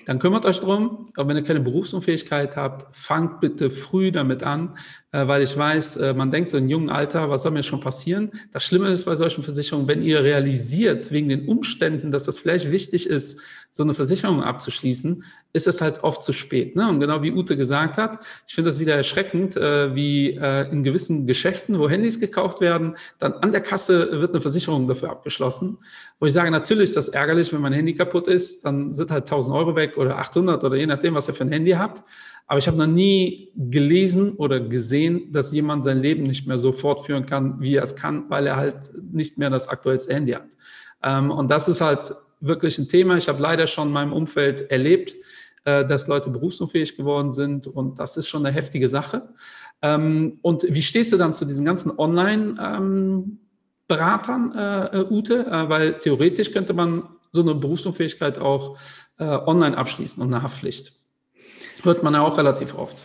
dann 0.07 0.19
kümmert 0.19 0.45
euch 0.45 0.61
drum. 0.61 1.09
Aber 1.17 1.29
wenn 1.29 1.37
ihr 1.37 1.43
keine 1.43 1.61
Berufsunfähigkeit 1.61 2.55
habt, 2.55 2.95
fangt 2.95 3.41
bitte 3.41 3.71
früh 3.71 4.13
damit 4.13 4.43
an, 4.43 4.77
äh, 5.13 5.27
weil 5.27 5.43
ich 5.43 5.57
weiß, 5.57 5.97
äh, 5.97 6.15
man 6.15 6.31
denkt 6.31 6.51
so 6.51 6.59
in 6.59 6.69
jungen 6.69 6.91
Alter, 6.91 7.31
was 7.31 7.43
soll 7.43 7.53
mir 7.53 7.63
schon 7.63 7.81
passieren? 7.81 8.31
Das 8.53 8.65
Schlimme 8.65 8.89
ist 8.89 9.05
bei 9.05 9.17
solchen 9.17 9.43
Versicherungen, 9.43 9.89
wenn 9.89 10.03
ihr 10.03 10.23
realisiert, 10.23 11.11
wegen 11.11 11.29
den 11.29 11.49
Umständen, 11.49 12.11
dass 12.11 12.25
das 12.25 12.39
vielleicht 12.39 12.71
wichtig 12.71 13.09
ist, 13.09 13.41
so 13.77 13.83
eine 13.83 13.93
Versicherung 13.93 14.41
abzuschließen, 14.41 15.25
ist 15.53 15.67
es 15.67 15.81
halt 15.81 16.05
oft 16.05 16.23
zu 16.23 16.33
spät. 16.33 16.77
Ne? 16.77 16.89
Und 16.89 17.01
genau 17.01 17.23
wie 17.23 17.33
Ute 17.33 17.57
gesagt 17.57 17.99
hat, 17.99 18.21
ich 18.47 18.55
finde 18.55 18.71
das 18.71 18.79
wieder 18.79 18.95
erschreckend, 18.95 19.57
äh, 19.57 19.93
wie 19.97 20.31
äh, 20.31 20.71
in 20.71 20.85
gewissen 20.85 21.27
Geschäften, 21.27 21.81
wo 21.81 21.89
Handys 21.89 22.21
gekauft 22.21 22.61
werden, 22.61 22.97
dann 23.19 23.33
an 23.33 23.51
der 23.51 23.63
Kasse 23.63 24.21
wird 24.21 24.31
eine 24.31 24.41
Versicherung 24.41 24.87
dafür 24.87 25.11
abgeschlossen. 25.11 25.79
Wo 26.21 26.27
ich 26.27 26.33
sage, 26.33 26.53
natürlich 26.53 26.91
ist 26.91 26.97
das 26.97 27.09
ärgerlich, 27.09 27.53
wenn 27.53 27.63
mein 27.63 27.73
Handy 27.73 27.95
kaputt 27.95 28.29
ist, 28.29 28.65
dann 28.65 28.93
sind 28.93 29.11
halt 29.11 29.25
1000 29.25 29.57
Euro 29.57 29.75
weg 29.75 29.97
oder 29.97 30.19
800 30.19 30.63
oder 30.63 30.77
je 30.77 30.87
nachdem, 30.87 31.17
was 31.17 31.27
ihr 31.27 31.35
für 31.35 31.43
ein 31.43 31.51
Handy 31.51 31.73
habt. 31.73 32.05
Aber 32.47 32.61
ich 32.61 32.69
habe 32.69 32.77
noch 32.77 32.87
nie 32.87 33.51
gelesen 33.57 34.35
oder 34.35 34.61
gesehen, 34.61 35.33
dass 35.33 35.51
jemand 35.51 35.83
sein 35.83 36.01
Leben 36.01 36.23
nicht 36.23 36.47
mehr 36.47 36.59
so 36.59 36.71
fortführen 36.71 37.27
kann, 37.27 37.61
wie 37.61 37.75
er 37.75 37.83
es 37.83 37.97
kann, 37.97 38.31
weil 38.31 38.47
er 38.47 38.55
halt 38.55 38.93
nicht 39.13 39.37
mehr 39.37 39.51
das 39.51 39.67
aktuellste 39.67 40.15
Handy 40.15 40.35
hat. 40.35 40.47
Ähm, 41.03 41.33
und 41.33 41.51
das 41.51 41.67
ist 41.67 41.81
halt 41.81 42.15
wirklich 42.41 42.79
ein 42.79 42.89
Thema. 42.89 43.17
Ich 43.17 43.29
habe 43.29 43.43
leider 43.43 43.67
schon 43.67 43.89
in 43.89 43.95
meinem 43.95 44.13
Umfeld 44.13 44.71
erlebt, 44.71 45.17
äh, 45.65 45.87
dass 45.87 46.07
Leute 46.07 46.31
berufsunfähig 46.31 46.97
geworden 46.97 47.31
sind 47.31 47.67
und 47.67 47.99
das 47.99 48.17
ist 48.17 48.29
schon 48.29 48.45
eine 48.45 48.55
heftige 48.55 48.89
Sache. 48.89 49.29
Ähm, 49.83 50.39
und 50.43 50.65
wie 50.69 50.83
stehst 50.83 51.13
du 51.13 51.17
dann 51.17 51.33
zu 51.33 51.45
diesen 51.45 51.65
ganzen 51.65 51.97
Online-Beratern, 51.99 54.53
ähm, 54.57 55.01
äh, 55.01 55.05
Ute? 55.11 55.47
Äh, 55.47 55.69
weil 55.69 55.99
theoretisch 55.99 56.53
könnte 56.53 56.75
man 56.75 57.09
so 57.33 57.41
eine 57.41 57.55
Berufsunfähigkeit 57.55 58.39
auch 58.39 58.79
online 59.19 59.79
abschließen 59.79 60.21
und 60.21 60.35
eine 60.35 60.43
Haftpflicht. 60.43 60.93
Hört 61.85 62.03
man 62.03 62.15
ja 62.15 62.23
auch 62.23 62.37
relativ 62.37 62.75
oft. 62.75 63.01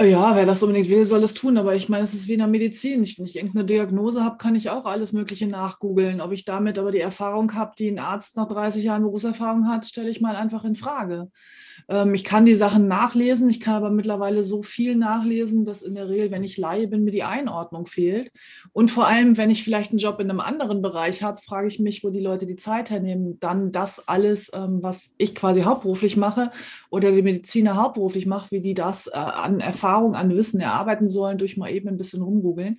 Ja, 0.00 0.36
wer 0.36 0.46
das 0.46 0.62
unbedingt 0.62 0.88
will, 0.90 1.04
soll 1.06 1.24
es 1.24 1.34
tun. 1.34 1.58
Aber 1.58 1.74
ich 1.74 1.88
meine, 1.88 2.04
es 2.04 2.14
ist 2.14 2.28
wie 2.28 2.34
in 2.34 2.38
der 2.38 2.46
Medizin. 2.46 3.00
wenn 3.00 3.24
ich 3.24 3.34
irgendeine 3.36 3.64
Diagnose 3.64 4.22
habe, 4.22 4.36
kann 4.38 4.54
ich 4.54 4.70
auch 4.70 4.84
alles 4.84 5.12
Mögliche 5.12 5.48
nachgoogeln. 5.48 6.20
Ob 6.20 6.30
ich 6.30 6.44
damit 6.44 6.78
aber 6.78 6.92
die 6.92 7.00
Erfahrung 7.00 7.52
habe, 7.54 7.72
die 7.76 7.88
ein 7.88 7.98
Arzt 7.98 8.36
nach 8.36 8.46
30 8.46 8.84
Jahren 8.84 9.02
Berufserfahrung 9.02 9.66
hat, 9.66 9.86
stelle 9.86 10.08
ich 10.08 10.20
mal 10.20 10.36
einfach 10.36 10.64
in 10.64 10.76
Frage. 10.76 11.30
Ähm, 11.88 12.14
ich 12.14 12.24
kann 12.24 12.44
die 12.44 12.54
Sachen 12.54 12.88
nachlesen, 12.88 13.48
ich 13.48 13.60
kann 13.60 13.74
aber 13.74 13.90
mittlerweile 13.90 14.42
so 14.42 14.62
viel 14.62 14.96
nachlesen, 14.96 15.64
dass 15.64 15.82
in 15.82 15.94
der 15.94 16.08
Regel, 16.08 16.30
wenn 16.30 16.44
ich 16.44 16.56
Laie 16.56 16.88
bin, 16.88 17.04
mir 17.04 17.10
die 17.10 17.22
Einordnung 17.22 17.86
fehlt. 17.86 18.30
Und 18.72 18.90
vor 18.90 19.06
allem, 19.06 19.36
wenn 19.36 19.50
ich 19.50 19.64
vielleicht 19.64 19.90
einen 19.90 19.98
Job 19.98 20.20
in 20.20 20.30
einem 20.30 20.40
anderen 20.40 20.82
Bereich 20.82 21.22
habe, 21.22 21.40
frage 21.40 21.68
ich 21.68 21.78
mich, 21.78 22.04
wo 22.04 22.10
die 22.10 22.20
Leute 22.20 22.46
die 22.46 22.56
Zeit 22.56 22.90
hernehmen, 22.90 23.38
dann 23.40 23.72
das 23.72 24.08
alles, 24.08 24.50
ähm, 24.54 24.82
was 24.82 25.10
ich 25.18 25.34
quasi 25.34 25.62
hauptberuflich 25.62 26.16
mache 26.16 26.50
oder 26.90 27.10
die 27.12 27.22
Mediziner 27.22 27.76
hauptberuflich 27.76 28.26
mache, 28.26 28.50
wie 28.50 28.60
die 28.60 28.74
das 28.74 29.06
äh, 29.06 29.16
an 29.16 29.60
Erfahrung, 29.60 30.14
an 30.14 30.30
Wissen 30.30 30.60
erarbeiten 30.60 31.08
sollen, 31.08 31.38
durch 31.38 31.56
mal 31.56 31.70
eben 31.70 31.88
ein 31.88 31.96
bisschen 31.96 32.22
rumgoogeln. 32.22 32.78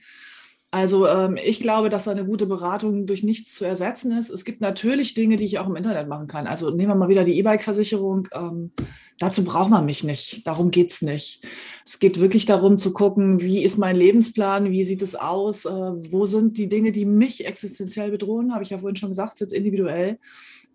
Also 0.71 1.07
ähm, 1.07 1.35
ich 1.43 1.61
glaube, 1.61 1.89
dass 1.89 2.07
eine 2.07 2.25
gute 2.25 2.45
Beratung 2.45 3.07
durch 3.07 3.23
nichts 3.23 3.55
zu 3.55 3.65
ersetzen 3.65 4.15
ist. 4.15 4.29
Es 4.29 4.45
gibt 4.45 4.61
natürlich 4.61 5.15
Dinge, 5.15 5.35
die 5.35 5.45
ich 5.45 5.57
auch 5.57 5.67
im 5.67 5.75
Internet 5.75 6.07
machen 6.07 6.27
kann. 6.27 6.45
Also 6.45 6.69
nehmen 6.69 6.89
wir 6.89 6.95
mal 6.95 7.09
wieder 7.09 7.23
die 7.23 7.39
E-Bike-Versicherung. 7.39 8.27
Ähm, 8.33 8.71
dazu 9.17 9.43
braucht 9.43 9.71
man 9.71 9.85
mich 9.85 10.03
nicht. 10.03 10.45
Darum 10.45 10.69
geht 10.69 10.91
es 10.91 11.01
nicht. 11.01 11.43
Es 11.85 11.97
geht 11.97 12.19
wirklich 12.19 12.45
darum 12.45 12.77
zu 12.77 12.93
gucken, 12.93 13.41
wie 13.41 13.63
ist 13.63 13.79
mein 13.79 13.95
Lebensplan, 13.95 14.69
wie 14.69 14.83
sieht 14.83 15.01
es 15.01 15.15
aus, 15.15 15.65
äh, 15.65 15.71
wo 15.71 16.27
sind 16.27 16.55
die 16.59 16.69
Dinge, 16.69 16.91
die 16.91 17.05
mich 17.05 17.47
existenziell 17.47 18.11
bedrohen, 18.11 18.53
habe 18.53 18.61
ich 18.61 18.69
ja 18.69 18.77
vorhin 18.77 18.95
schon 18.95 19.09
gesagt, 19.09 19.39
sind 19.39 19.51
individuell. 19.51 20.19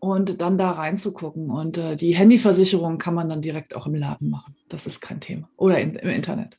Und 0.00 0.42
dann 0.42 0.58
da 0.58 0.72
reinzugucken. 0.72 1.50
Und 1.50 1.78
äh, 1.78 1.96
die 1.96 2.16
Handyversicherung 2.16 2.98
kann 2.98 3.14
man 3.14 3.28
dann 3.28 3.40
direkt 3.40 3.76
auch 3.76 3.86
im 3.86 3.94
Laden 3.94 4.28
machen. 4.28 4.56
Das 4.68 4.86
ist 4.86 5.00
kein 5.00 5.20
Thema. 5.20 5.48
Oder 5.56 5.78
in, 5.78 5.94
im 5.94 6.10
Internet. 6.10 6.58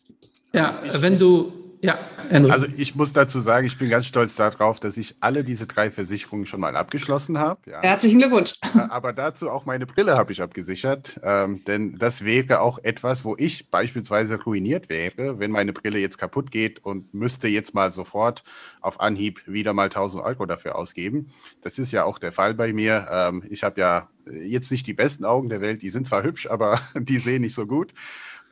Ja, 0.51 0.81
wenn 0.99 1.19
du, 1.19 1.51
ja, 1.85 1.99
Andrew. 2.31 2.51
Also 2.51 2.65
ich 2.75 2.95
muss 2.95 3.13
dazu 3.13 3.39
sagen, 3.39 3.67
ich 3.67 3.77
bin 3.77 3.89
ganz 3.89 4.07
stolz 4.07 4.35
darauf, 4.35 4.79
dass 4.79 4.97
ich 4.97 5.15
alle 5.19 5.43
diese 5.43 5.67
drei 5.67 5.91
Versicherungen 5.91 6.47
schon 6.47 6.59
mal 6.59 6.75
abgeschlossen 6.75 7.37
habe. 7.37 7.59
Ja. 7.69 7.81
Herzlichen 7.81 8.17
Glückwunsch. 8.17 8.55
Aber 8.89 9.13
dazu 9.13 9.49
auch 9.49 9.65
meine 9.65 9.85
Brille 9.85 10.17
habe 10.17 10.31
ich 10.31 10.41
abgesichert, 10.41 11.19
ähm, 11.23 11.63
denn 11.65 11.97
das 11.97 12.25
wäre 12.25 12.61
auch 12.61 12.79
etwas, 12.79 13.23
wo 13.23 13.35
ich 13.37 13.69
beispielsweise 13.69 14.41
ruiniert 14.41 14.89
wäre, 14.89 15.39
wenn 15.39 15.51
meine 15.51 15.73
Brille 15.73 15.99
jetzt 15.99 16.17
kaputt 16.17 16.51
geht 16.51 16.83
und 16.83 17.13
müsste 17.13 17.47
jetzt 17.47 17.75
mal 17.75 17.91
sofort 17.91 18.43
auf 18.81 18.99
Anhieb 18.99 19.43
wieder 19.45 19.73
mal 19.73 19.85
1000 19.85 20.23
Euro 20.23 20.45
dafür 20.45 20.75
ausgeben. 20.75 21.31
Das 21.61 21.77
ist 21.77 21.91
ja 21.91 22.03
auch 22.03 22.17
der 22.17 22.31
Fall 22.31 22.55
bei 22.55 22.73
mir. 22.73 23.07
Ähm, 23.11 23.43
ich 23.49 23.63
habe 23.63 23.79
ja 23.79 24.09
jetzt 24.25 24.71
nicht 24.71 24.87
die 24.87 24.93
besten 24.93 25.25
Augen 25.25 25.49
der 25.49 25.61
Welt, 25.61 25.81
die 25.83 25.89
sind 25.89 26.07
zwar 26.07 26.23
hübsch, 26.23 26.47
aber 26.47 26.79
die 26.95 27.17
sehen 27.17 27.41
nicht 27.41 27.55
so 27.55 27.67
gut. 27.67 27.93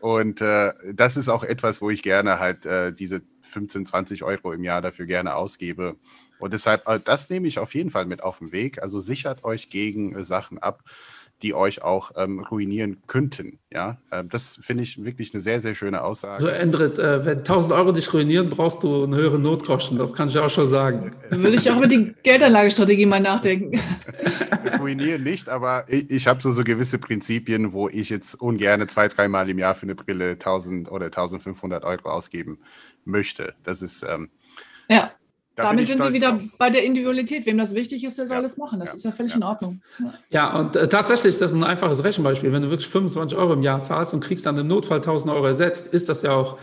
Und 0.03 0.41
äh, 0.41 0.74
das 0.93 1.15
ist 1.15 1.29
auch 1.29 1.45
etwas, 1.45 1.81
wo 1.81 1.89
ich 1.89 2.03
gerne 2.03 2.38
halt 2.38 2.65
äh, 2.65 2.91
diese 2.91 3.22
15, 3.41 3.86
20 3.86 4.24
Euro 4.24 4.51
im 4.51 4.65
Jahr 4.65 4.81
dafür 4.81 5.05
gerne 5.05 5.33
ausgebe. 5.33 5.95
Und 6.39 6.51
deshalb, 6.51 6.86
äh, 6.89 7.00
das 7.00 7.29
nehme 7.29 7.48
ich 7.48 7.57
auf 7.57 7.74
jeden 7.74 7.89
Fall 7.89 8.05
mit 8.05 8.22
auf 8.22 8.39
den 8.39 8.51
Weg. 8.51 8.81
Also 8.81 9.00
sichert 9.00 9.45
euch 9.45 9.69
gegen 9.69 10.13
äh, 10.13 10.22
Sachen 10.22 10.57
ab, 10.57 10.83
die 11.43 11.53
euch 11.53 11.83
auch 11.83 12.12
ähm, 12.15 12.39
ruinieren 12.39 13.03
könnten. 13.05 13.59
Ja, 13.69 13.97
ähm, 14.12 14.29
das 14.29 14.57
finde 14.62 14.83
ich 14.83 15.03
wirklich 15.03 15.33
eine 15.33 15.41
sehr, 15.41 15.59
sehr 15.59 15.75
schöne 15.75 16.01
Aussage. 16.01 16.33
Also 16.33 16.47
Endrit, 16.47 16.97
äh, 16.97 17.25
wenn 17.25 17.39
1000 17.39 17.73
Euro 17.73 17.91
dich 17.91 18.13
ruinieren, 18.13 18.50
brauchst 18.50 18.81
du 18.81 19.03
eine 19.03 19.15
höhere 19.15 19.38
Notkosten. 19.38 19.97
Das 19.97 20.13
kann 20.13 20.29
ich 20.29 20.38
auch 20.38 20.50
schon 20.50 20.67
sagen. 20.67 21.13
Würde 21.29 21.57
ich 21.57 21.69
auch 21.69 21.77
über 21.77 21.88
die 21.88 22.13
Geldanlagestrategie 22.23 23.05
mal 23.05 23.19
nachdenken. 23.19 23.79
ruinieren 24.79 25.23
nicht, 25.23 25.50
aber 25.50 25.85
ich, 25.88 26.09
ich 26.09 26.27
habe 26.27 26.41
so, 26.41 26.51
so 26.51 26.63
gewisse 26.63 26.97
Prinzipien, 26.97 27.73
wo 27.73 27.89
ich 27.89 28.09
jetzt 28.09 28.35
ungern 28.35 28.88
zwei, 28.88 29.09
dreimal 29.09 29.50
im 29.50 29.59
Jahr 29.59 29.75
für 29.75 29.83
eine 29.83 29.95
Brille 29.95 30.31
1000 30.31 30.89
oder 30.89 31.07
1500 31.07 31.83
Euro 31.83 32.09
ausgeben 32.09 32.59
möchte. 33.03 33.53
Das 33.63 33.81
ist. 33.81 34.03
Ähm, 34.03 34.29
ja. 34.89 35.12
Da 35.55 35.63
Damit 35.63 35.88
sind 35.88 36.00
wir 36.00 36.12
wieder 36.12 36.33
auf. 36.33 36.41
bei 36.57 36.72
der 36.72 36.83
Individualität. 36.83 37.45
Wem 37.45 37.60
das 37.60 37.75
wichtig 37.75 38.03
ist, 38.03 38.17
der 38.17 38.27
soll 38.27 38.38
ja. 38.38 38.43
es 38.43 38.57
machen. 38.57 38.79
Das 38.79 38.89
ja. 38.89 38.95
ist 38.95 39.05
ja 39.05 39.12
völlig 39.12 39.33
ja. 39.33 39.38
in 39.38 39.43
Ordnung. 39.43 39.81
Ja, 40.29 40.57
und 40.57 40.75
äh, 40.75 40.89
tatsächlich 40.89 41.33
ist 41.33 41.41
das 41.41 41.53
ein 41.53 41.63
einfaches 41.63 42.03
Rechenbeispiel. 42.03 42.51
Wenn 42.51 42.63
du 42.63 42.69
wirklich 42.72 42.89
25 42.89 43.38
Euro 43.38 43.53
im 43.53 43.62
Jahr 43.62 43.83
zahlst 43.83 44.13
und 44.15 44.24
kriegst 44.24 44.45
dann 44.45 44.57
im 44.57 44.67
Notfall 44.67 44.98
1000 44.98 45.31
Euro 45.31 45.45
ersetzt, 45.45 45.88
ist 45.88 46.10
das 46.10 46.24
ja 46.24 46.31
auch 46.31 46.57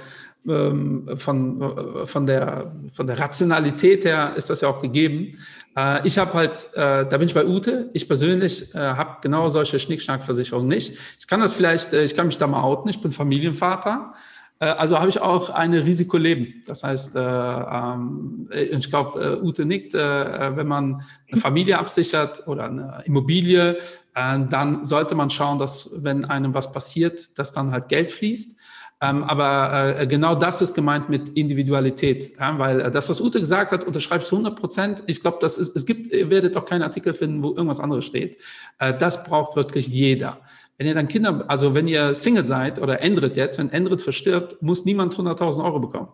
ähm, 0.48 1.08
von, 1.16 1.62
äh, 1.62 2.06
von, 2.06 2.26
der, 2.26 2.72
von 2.92 3.06
der 3.06 3.18
Rationalität 3.18 4.04
her 4.04 4.32
ist 4.36 4.50
das 4.50 4.62
ja 4.62 4.68
auch 4.68 4.80
gegeben. 4.80 5.38
Äh, 5.76 6.06
ich 6.06 6.18
habe 6.18 6.34
halt, 6.34 6.68
äh, 6.72 7.06
da 7.06 7.18
bin 7.18 7.28
ich 7.28 7.34
bei 7.34 7.44
Ute. 7.44 7.90
Ich 7.92 8.08
persönlich 8.08 8.74
äh, 8.74 8.78
habe 8.78 9.18
genau 9.22 9.50
solche 9.50 9.78
Schnickschnackversicherungen 9.78 10.68
nicht. 10.68 10.96
Ich 11.18 11.26
kann 11.26 11.40
das 11.40 11.52
vielleicht, 11.52 11.92
äh, 11.92 12.04
ich 12.04 12.14
kann 12.14 12.26
mich 12.26 12.38
da 12.38 12.46
mal 12.46 12.62
outen. 12.62 12.88
Ich 12.88 13.00
bin 13.00 13.12
Familienvater. 13.12 14.14
Äh, 14.60 14.66
also 14.66 14.98
habe 14.98 15.08
ich 15.08 15.20
auch 15.20 15.50
eine 15.50 15.84
Risikoleben. 15.84 16.62
Das 16.66 16.84
heißt, 16.84 17.16
äh, 17.16 17.20
ähm, 17.20 18.48
ich 18.52 18.88
glaube, 18.88 19.20
äh, 19.20 19.44
Ute 19.44 19.64
nickt, 19.64 19.94
äh, 19.94 20.56
wenn 20.56 20.68
man 20.68 21.02
eine 21.30 21.40
Familie 21.40 21.78
absichert 21.78 22.46
oder 22.46 22.64
eine 22.64 23.02
Immobilie, 23.04 23.78
äh, 24.14 24.38
dann 24.48 24.84
sollte 24.84 25.14
man 25.14 25.30
schauen, 25.30 25.58
dass 25.58 25.90
wenn 26.04 26.24
einem 26.26 26.54
was 26.54 26.70
passiert, 26.70 27.38
dass 27.38 27.52
dann 27.52 27.72
halt 27.72 27.88
Geld 27.88 28.12
fließt. 28.12 28.54
Ähm, 29.02 29.24
aber 29.24 29.98
äh, 29.98 30.06
genau 30.06 30.34
das 30.34 30.60
ist 30.60 30.74
gemeint 30.74 31.08
mit 31.08 31.30
Individualität, 31.30 32.38
weil 32.38 32.80
äh, 32.82 32.90
das, 32.90 33.08
was 33.08 33.18
Ute 33.18 33.40
gesagt 33.40 33.72
hat, 33.72 33.84
unterschreibst 33.84 34.30
du 34.30 34.36
100 34.36 34.60
Prozent. 34.60 35.02
Ich 35.06 35.22
glaube, 35.22 35.44
es 35.46 35.86
gibt, 35.86 36.12
ihr 36.12 36.28
werdet 36.28 36.54
auch 36.58 36.66
keinen 36.66 36.82
Artikel 36.82 37.14
finden, 37.14 37.42
wo 37.42 37.48
irgendwas 37.48 37.80
anderes 37.80 38.04
steht. 38.04 38.36
Äh, 38.78 38.92
das 38.98 39.24
braucht 39.24 39.56
wirklich 39.56 39.88
jeder. 39.88 40.38
Wenn 40.80 40.86
ihr 40.86 40.94
dann 40.94 41.08
Kinder, 41.08 41.44
also 41.46 41.74
wenn 41.74 41.86
ihr 41.88 42.14
Single 42.14 42.46
seid 42.46 42.80
oder 42.80 43.02
Endrit 43.02 43.36
jetzt, 43.36 43.58
wenn 43.58 43.68
Endrit 43.68 44.00
verstirbt, 44.00 44.62
muss 44.62 44.86
niemand 44.86 45.14
100.000 45.14 45.62
Euro 45.62 45.78
bekommen. 45.78 46.08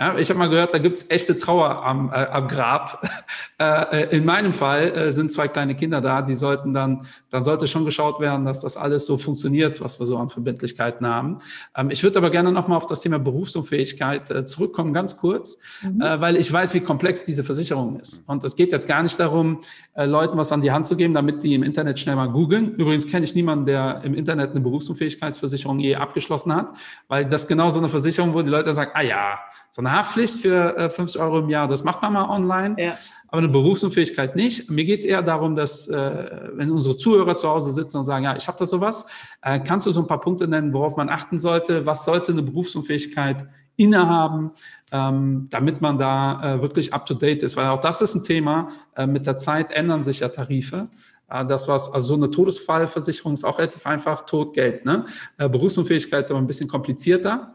Ja, 0.00 0.16
ich 0.16 0.30
habe 0.30 0.38
mal 0.38 0.48
gehört, 0.48 0.72
da 0.72 0.78
gibt 0.78 0.98
es 0.98 1.10
echte 1.10 1.36
Trauer 1.36 1.84
am, 1.84 2.10
äh, 2.10 2.26
am 2.26 2.48
Grab. 2.48 3.06
Äh, 3.60 4.04
äh, 4.04 4.16
in 4.16 4.24
meinem 4.24 4.54
Fall 4.54 4.88
äh, 4.96 5.12
sind 5.12 5.30
zwei 5.30 5.46
kleine 5.46 5.74
Kinder 5.74 6.00
da, 6.00 6.22
die 6.22 6.34
sollten 6.34 6.72
dann, 6.72 7.06
dann 7.28 7.42
sollte 7.42 7.68
schon 7.68 7.84
geschaut 7.84 8.18
werden, 8.18 8.46
dass 8.46 8.60
das 8.60 8.78
alles 8.78 9.04
so 9.04 9.18
funktioniert, 9.18 9.82
was 9.82 10.00
wir 10.00 10.06
so 10.06 10.16
an 10.16 10.30
Verbindlichkeiten 10.30 11.06
haben. 11.06 11.40
Ähm, 11.76 11.90
ich 11.90 12.02
würde 12.02 12.18
aber 12.18 12.30
gerne 12.30 12.52
nochmal 12.52 12.78
auf 12.78 12.86
das 12.86 13.02
Thema 13.02 13.18
Berufsunfähigkeit 13.18 14.30
äh, 14.30 14.46
zurückkommen, 14.46 14.94
ganz 14.94 15.18
kurz, 15.18 15.58
mhm. 15.82 16.00
Äh, 16.00 16.18
weil 16.22 16.36
ich 16.36 16.50
weiß, 16.50 16.72
wie 16.72 16.80
komplex 16.80 17.26
diese 17.26 17.44
Versicherung 17.44 18.00
ist. 18.00 18.26
Und 18.26 18.42
es 18.42 18.56
geht 18.56 18.72
jetzt 18.72 18.88
gar 18.88 19.02
nicht 19.02 19.20
darum, 19.20 19.60
Leuten 19.94 20.38
was 20.38 20.52
an 20.52 20.62
die 20.62 20.72
Hand 20.72 20.86
zu 20.86 20.96
geben, 20.96 21.12
damit 21.12 21.42
die 21.42 21.54
im 21.54 21.62
Internet 21.62 21.98
schnell 21.98 22.16
mal 22.16 22.30
googeln. 22.30 22.76
Übrigens 22.76 23.06
kenne 23.06 23.24
ich 23.24 23.34
niemanden, 23.34 23.66
der 23.66 24.00
im 24.04 24.14
Internet 24.14 24.52
eine 24.52 24.60
Berufsunfähigkeitsversicherung 24.60 25.80
je 25.80 25.96
abgeschlossen 25.96 26.54
hat, 26.54 26.70
weil 27.08 27.26
das 27.26 27.46
genau 27.46 27.68
so 27.68 27.78
eine 27.78 27.90
Versicherung, 27.90 28.32
wo 28.32 28.40
die 28.40 28.48
Leute 28.48 28.72
sagen, 28.74 28.92
ah 28.94 29.02
ja, 29.02 29.38
so 29.68 29.82
eine 29.82 29.89
Haftpflicht 29.92 30.36
für 30.36 30.76
äh, 30.76 30.90
50 30.90 31.20
Euro 31.20 31.40
im 31.40 31.48
Jahr, 31.48 31.68
das 31.68 31.84
macht 31.84 32.02
man 32.02 32.12
mal 32.12 32.28
online, 32.28 32.76
ja. 32.78 32.98
aber 33.28 33.38
eine 33.38 33.48
Berufsunfähigkeit 33.48 34.36
nicht. 34.36 34.70
Mir 34.70 34.84
geht 34.84 35.00
es 35.00 35.06
eher 35.06 35.22
darum, 35.22 35.56
dass, 35.56 35.88
äh, 35.88 36.50
wenn 36.54 36.70
unsere 36.70 36.96
Zuhörer 36.96 37.36
zu 37.36 37.48
Hause 37.48 37.72
sitzen 37.72 37.98
und 37.98 38.04
sagen, 38.04 38.24
ja, 38.24 38.36
ich 38.36 38.48
habe 38.48 38.58
da 38.58 38.66
sowas, 38.66 39.06
äh, 39.42 39.58
kannst 39.60 39.86
du 39.86 39.92
so 39.92 40.00
ein 40.00 40.06
paar 40.06 40.20
Punkte 40.20 40.48
nennen, 40.48 40.72
worauf 40.72 40.96
man 40.96 41.08
achten 41.08 41.38
sollte? 41.38 41.86
Was 41.86 42.04
sollte 42.04 42.32
eine 42.32 42.42
Berufsunfähigkeit 42.42 43.46
innehaben, 43.76 44.52
ähm, 44.92 45.48
damit 45.50 45.80
man 45.80 45.98
da 45.98 46.54
äh, 46.54 46.62
wirklich 46.62 46.92
up-to-date 46.92 47.42
ist? 47.42 47.56
Weil 47.56 47.68
auch 47.68 47.80
das 47.80 48.02
ist 48.02 48.14
ein 48.14 48.24
Thema. 48.24 48.68
Äh, 48.96 49.06
mit 49.06 49.26
der 49.26 49.36
Zeit 49.36 49.70
ändern 49.70 50.02
sich 50.02 50.20
ja 50.20 50.28
Tarife. 50.28 50.88
Äh, 51.30 51.46
das 51.46 51.68
was, 51.68 51.92
also 51.92 52.08
so 52.08 52.14
eine 52.14 52.30
Todesfallversicherung 52.30 53.34
ist 53.34 53.44
auch 53.44 53.58
relativ 53.58 53.86
einfach, 53.86 54.26
Todgeld. 54.26 54.84
Ne? 54.84 55.06
Äh, 55.38 55.48
Berufsunfähigkeit 55.48 56.22
ist 56.22 56.30
aber 56.30 56.40
ein 56.40 56.46
bisschen 56.46 56.68
komplizierter. 56.68 57.54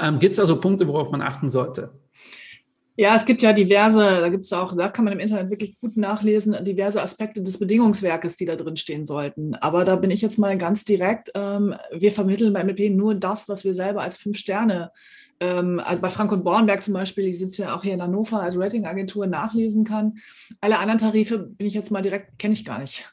Ähm, 0.00 0.18
gibt 0.18 0.34
es 0.34 0.40
also 0.40 0.60
Punkte, 0.60 0.86
worauf 0.86 1.10
man 1.10 1.22
achten 1.22 1.48
sollte? 1.48 1.90
Ja, 3.00 3.14
es 3.14 3.24
gibt 3.24 3.42
ja 3.42 3.52
diverse, 3.52 4.00
da 4.00 4.28
gibt 4.28 4.44
es 4.44 4.52
auch, 4.52 4.76
da 4.76 4.88
kann 4.88 5.04
man 5.04 5.12
im 5.12 5.20
Internet 5.20 5.50
wirklich 5.50 5.78
gut 5.80 5.96
nachlesen, 5.96 6.56
diverse 6.64 7.00
Aspekte 7.00 7.40
des 7.40 7.56
Bedingungswerkes, 7.56 8.34
die 8.34 8.44
da 8.44 8.56
drin 8.56 8.76
stehen 8.76 9.06
sollten. 9.06 9.54
Aber 9.54 9.84
da 9.84 9.94
bin 9.94 10.10
ich 10.10 10.20
jetzt 10.20 10.36
mal 10.36 10.58
ganz 10.58 10.84
direkt. 10.84 11.30
Ähm, 11.36 11.76
wir 11.92 12.10
vermitteln 12.10 12.52
bei 12.52 12.64
MLP 12.64 12.90
nur 12.90 13.14
das, 13.14 13.48
was 13.48 13.62
wir 13.64 13.72
selber 13.72 14.02
als 14.02 14.16
fünf 14.16 14.36
Sterne, 14.36 14.90
ähm, 15.40 15.80
also 15.84 16.02
bei 16.02 16.10
Frank 16.10 16.32
und 16.32 16.42
Bornberg 16.42 16.82
zum 16.82 16.94
Beispiel, 16.94 17.26
die 17.26 17.34
sitzen 17.34 17.62
ja 17.62 17.76
auch 17.76 17.82
hier 17.82 17.94
in 17.94 18.02
Hannover 18.02 18.42
als 18.42 18.58
Ratingagentur, 18.58 19.26
nachlesen 19.26 19.84
kann. 19.84 20.18
Alle 20.60 20.78
anderen 20.78 20.98
Tarife 20.98 21.38
bin 21.38 21.66
ich 21.66 21.74
jetzt 21.74 21.90
mal 21.90 22.02
direkt, 22.02 22.38
kenne 22.38 22.54
ich 22.54 22.64
gar 22.64 22.78
nicht. 22.78 23.10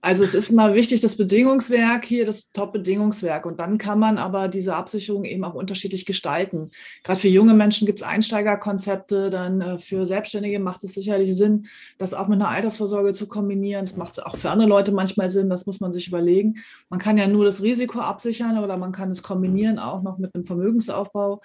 Also 0.00 0.22
es 0.22 0.32
ist 0.32 0.52
mal 0.52 0.74
wichtig, 0.74 1.00
das 1.00 1.16
Bedingungswerk 1.16 2.04
hier, 2.04 2.24
das 2.24 2.52
Top-Bedingungswerk. 2.52 3.44
Und 3.46 3.58
dann 3.58 3.78
kann 3.78 3.98
man 3.98 4.16
aber 4.18 4.46
diese 4.46 4.76
Absicherung 4.76 5.24
eben 5.24 5.42
auch 5.42 5.54
unterschiedlich 5.54 6.06
gestalten. 6.06 6.70
Gerade 7.02 7.18
für 7.18 7.28
junge 7.28 7.54
Menschen 7.54 7.84
gibt 7.84 8.00
es 8.00 8.06
Einsteigerkonzepte, 8.06 9.28
dann 9.30 9.60
äh, 9.60 9.78
für 9.78 10.06
Selbstständige 10.06 10.60
macht 10.60 10.84
es 10.84 10.94
sicherlich 10.94 11.34
Sinn, 11.34 11.66
das 11.98 12.14
auch 12.14 12.28
mit 12.28 12.40
einer 12.40 12.48
Altersvorsorge 12.50 13.12
zu 13.12 13.26
kombinieren. 13.26 13.84
Das 13.84 13.96
macht 13.96 14.24
auch 14.24 14.36
für 14.36 14.50
andere 14.50 14.68
Leute 14.68 14.92
manchmal 14.92 15.32
Sinn, 15.32 15.50
das 15.50 15.66
muss 15.66 15.80
man 15.80 15.92
sich 15.92 16.06
überlegen. 16.06 16.62
Man 16.90 17.00
kann 17.00 17.18
ja 17.18 17.26
nur 17.26 17.44
das 17.44 17.62
Risiko 17.62 17.98
absichern 17.98 18.58
oder 18.58 18.76
man 18.76 18.92
kann 18.92 19.10
es 19.10 19.24
kombinieren 19.24 19.80
auch 19.80 20.02
noch 20.02 20.18
mit 20.18 20.32
einem 20.34 20.44
Vermögensaufbau. 20.44 21.40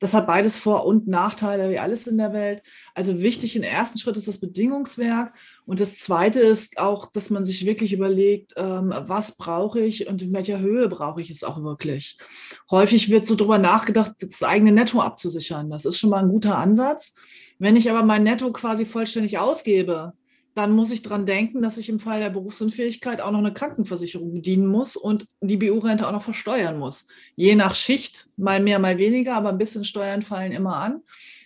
Das 0.00 0.14
hat 0.14 0.26
beides 0.26 0.58
Vor- 0.58 0.86
und 0.86 1.08
Nachteile, 1.08 1.70
wie 1.70 1.78
alles 1.78 2.06
in 2.06 2.18
der 2.18 2.32
Welt. 2.32 2.62
Also 2.94 3.20
wichtig 3.20 3.56
im 3.56 3.62
ersten 3.62 3.98
Schritt 3.98 4.16
ist 4.16 4.28
das 4.28 4.38
Bedingungswerk. 4.38 5.34
Und 5.66 5.80
das 5.80 5.98
zweite 5.98 6.40
ist 6.40 6.78
auch, 6.78 7.10
dass 7.10 7.30
man 7.30 7.44
sich 7.44 7.66
wirklich 7.66 7.92
überlegt, 7.92 8.54
ähm, 8.56 8.94
was 9.06 9.36
brauche 9.36 9.80
ich 9.80 10.06
und 10.06 10.22
in 10.22 10.32
welcher 10.32 10.60
Höhe 10.60 10.88
brauche 10.88 11.20
ich 11.20 11.30
es 11.30 11.44
auch 11.44 11.62
wirklich. 11.62 12.18
Häufig 12.70 13.10
wird 13.10 13.26
so 13.26 13.34
darüber 13.34 13.58
nachgedacht, 13.58 14.12
das 14.20 14.42
eigene 14.42 14.72
Netto 14.72 15.00
abzusichern. 15.00 15.70
Das 15.70 15.84
ist 15.84 15.98
schon 15.98 16.10
mal 16.10 16.22
ein 16.22 16.30
guter 16.30 16.58
Ansatz. 16.58 17.14
Wenn 17.58 17.76
ich 17.76 17.90
aber 17.90 18.04
mein 18.04 18.22
Netto 18.22 18.52
quasi 18.52 18.84
vollständig 18.84 19.38
ausgebe, 19.38 20.12
dann 20.58 20.72
muss 20.72 20.90
ich 20.90 21.02
daran 21.02 21.24
denken, 21.24 21.62
dass 21.62 21.78
ich 21.78 21.88
im 21.88 22.00
Fall 22.00 22.18
der 22.18 22.30
Berufsunfähigkeit 22.30 23.20
auch 23.20 23.30
noch 23.30 23.38
eine 23.38 23.52
Krankenversicherung 23.52 24.32
bedienen 24.32 24.66
muss 24.66 24.96
und 24.96 25.26
die 25.40 25.56
BU-Rente 25.56 26.06
auch 26.06 26.12
noch 26.12 26.24
versteuern 26.24 26.80
muss. 26.80 27.06
Je 27.36 27.54
nach 27.54 27.76
Schicht, 27.76 28.28
mal 28.36 28.60
mehr, 28.60 28.80
mal 28.80 28.98
weniger, 28.98 29.36
aber 29.36 29.50
ein 29.50 29.58
bisschen 29.58 29.84
Steuern 29.84 30.22
fallen 30.22 30.50
immer 30.50 30.76
an. 30.78 31.02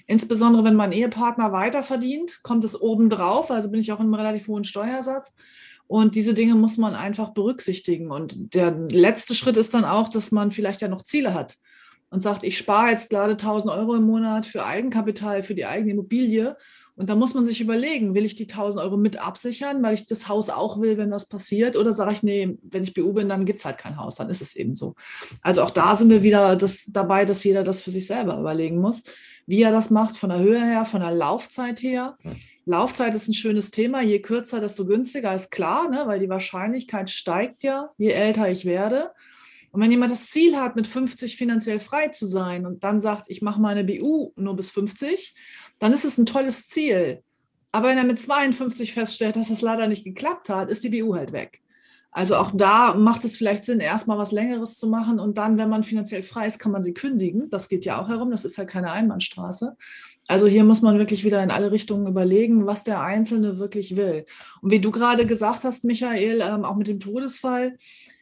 Insbesondere 0.06 0.64
wenn 0.64 0.74
mein 0.74 0.92
Ehepartner 0.92 1.52
weiter 1.52 1.82
verdient, 1.82 2.42
kommt 2.42 2.64
es 2.64 2.80
obendrauf, 2.80 3.50
also 3.50 3.70
bin 3.70 3.80
ich 3.80 3.92
auch 3.92 4.00
in 4.00 4.06
einem 4.06 4.14
relativ 4.14 4.48
hohen 4.48 4.64
Steuersatz. 4.64 5.34
Und 5.86 6.14
diese 6.14 6.32
Dinge 6.32 6.54
muss 6.54 6.78
man 6.78 6.94
einfach 6.94 7.34
berücksichtigen. 7.34 8.10
Und 8.10 8.54
der 8.54 8.70
letzte 8.88 9.34
Schritt 9.34 9.58
ist 9.58 9.74
dann 9.74 9.84
auch, 9.84 10.08
dass 10.08 10.32
man 10.32 10.52
vielleicht 10.52 10.80
ja 10.80 10.88
noch 10.88 11.02
Ziele 11.02 11.34
hat 11.34 11.58
und 12.08 12.20
sagt, 12.20 12.44
ich 12.44 12.56
spare 12.56 12.90
jetzt 12.90 13.10
gerade 13.10 13.32
1000 13.32 13.74
Euro 13.74 13.94
im 13.94 14.04
Monat 14.04 14.46
für 14.46 14.64
Eigenkapital, 14.64 15.42
für 15.42 15.54
die 15.54 15.66
eigene 15.66 15.92
Immobilie 15.92 16.56
Und 16.94 17.08
da 17.08 17.14
muss 17.14 17.32
man 17.32 17.46
sich 17.46 17.62
überlegen, 17.62 18.14
will 18.14 18.26
ich 18.26 18.36
die 18.36 18.46
1000 18.46 18.82
Euro 18.82 18.98
mit 18.98 19.16
absichern, 19.16 19.82
weil 19.82 19.94
ich 19.94 20.06
das 20.06 20.28
Haus 20.28 20.50
auch 20.50 20.78
will, 20.78 20.98
wenn 20.98 21.10
was 21.10 21.26
passiert? 21.26 21.74
Oder 21.76 21.92
sage 21.92 22.12
ich, 22.12 22.22
nee, 22.22 22.58
wenn 22.62 22.82
ich 22.82 22.92
BU 22.92 23.14
bin, 23.14 23.30
dann 23.30 23.46
gibt 23.46 23.60
es 23.60 23.64
halt 23.64 23.78
kein 23.78 23.96
Haus, 23.96 24.16
dann 24.16 24.28
ist 24.28 24.42
es 24.42 24.54
eben 24.54 24.74
so. 24.74 24.94
Also 25.40 25.62
auch 25.62 25.70
da 25.70 25.94
sind 25.94 26.10
wir 26.10 26.22
wieder 26.22 26.54
das, 26.54 26.84
dabei, 26.88 27.24
dass 27.24 27.44
jeder 27.44 27.64
das 27.64 27.80
für 27.80 27.90
sich 27.90 28.06
selber 28.06 28.38
überlegen 28.38 28.78
muss, 28.78 29.04
wie 29.46 29.62
er 29.62 29.72
das 29.72 29.90
macht, 29.90 30.18
von 30.18 30.28
der 30.28 30.40
Höhe 30.40 30.62
her, 30.62 30.84
von 30.84 31.00
der 31.00 31.12
Laufzeit 31.12 31.82
her. 31.82 32.18
Laufzeit 32.66 33.14
ist 33.14 33.26
ein 33.26 33.34
schönes 33.34 33.70
Thema. 33.70 34.02
Je 34.02 34.20
kürzer, 34.20 34.60
desto 34.60 34.84
günstiger, 34.84 35.34
ist 35.34 35.50
klar, 35.50 35.88
ne? 35.88 36.02
weil 36.04 36.20
die 36.20 36.28
Wahrscheinlichkeit 36.28 37.08
steigt 37.08 37.62
ja, 37.62 37.88
je 37.96 38.10
älter 38.10 38.50
ich 38.50 38.66
werde. 38.66 39.12
Und 39.72 39.80
wenn 39.80 39.90
jemand 39.90 40.12
das 40.12 40.28
Ziel 40.28 40.56
hat, 40.56 40.76
mit 40.76 40.86
50 40.86 41.36
finanziell 41.36 41.80
frei 41.80 42.08
zu 42.08 42.26
sein 42.26 42.66
und 42.66 42.84
dann 42.84 43.00
sagt, 43.00 43.24
ich 43.28 43.40
mache 43.40 43.60
meine 43.60 43.84
BU 43.84 44.32
nur 44.36 44.54
bis 44.54 44.70
50, 44.70 45.34
dann 45.82 45.92
ist 45.92 46.04
es 46.04 46.16
ein 46.16 46.26
tolles 46.26 46.68
Ziel. 46.68 47.24
Aber 47.72 47.88
wenn 47.88 47.98
er 47.98 48.04
mit 48.04 48.20
52 48.20 48.94
feststellt, 48.94 49.34
dass 49.34 49.50
es 49.50 49.62
leider 49.62 49.88
nicht 49.88 50.04
geklappt 50.04 50.48
hat, 50.48 50.70
ist 50.70 50.84
die 50.84 50.90
BU 50.90 51.16
halt 51.16 51.32
weg. 51.32 51.60
Also 52.12 52.36
auch 52.36 52.52
da 52.54 52.94
macht 52.94 53.24
es 53.24 53.36
vielleicht 53.36 53.64
Sinn, 53.64 53.80
erstmal 53.80 54.16
was 54.16 54.30
Längeres 54.30 54.78
zu 54.78 54.86
machen 54.86 55.18
und 55.18 55.38
dann, 55.38 55.58
wenn 55.58 55.68
man 55.68 55.82
finanziell 55.82 56.22
frei 56.22 56.46
ist, 56.46 56.60
kann 56.60 56.70
man 56.70 56.84
sie 56.84 56.94
kündigen. 56.94 57.50
Das 57.50 57.68
geht 57.68 57.84
ja 57.84 58.00
auch 58.00 58.08
herum, 58.08 58.30
das 58.30 58.44
ist 58.44 58.58
ja 58.58 58.64
keine 58.64 58.92
Einbahnstraße. 58.92 59.76
Also 60.28 60.46
hier 60.46 60.62
muss 60.62 60.82
man 60.82 60.98
wirklich 60.98 61.24
wieder 61.24 61.42
in 61.42 61.50
alle 61.50 61.72
Richtungen 61.72 62.06
überlegen, 62.06 62.64
was 62.66 62.84
der 62.84 63.00
Einzelne 63.00 63.58
wirklich 63.58 63.96
will. 63.96 64.24
Und 64.60 64.70
wie 64.70 64.78
du 64.78 64.92
gerade 64.92 65.26
gesagt 65.26 65.64
hast, 65.64 65.84
Michael, 65.84 66.42
ähm, 66.42 66.64
auch 66.64 66.76
mit 66.76 66.86
dem 66.86 67.00
Todesfall, 67.00 67.76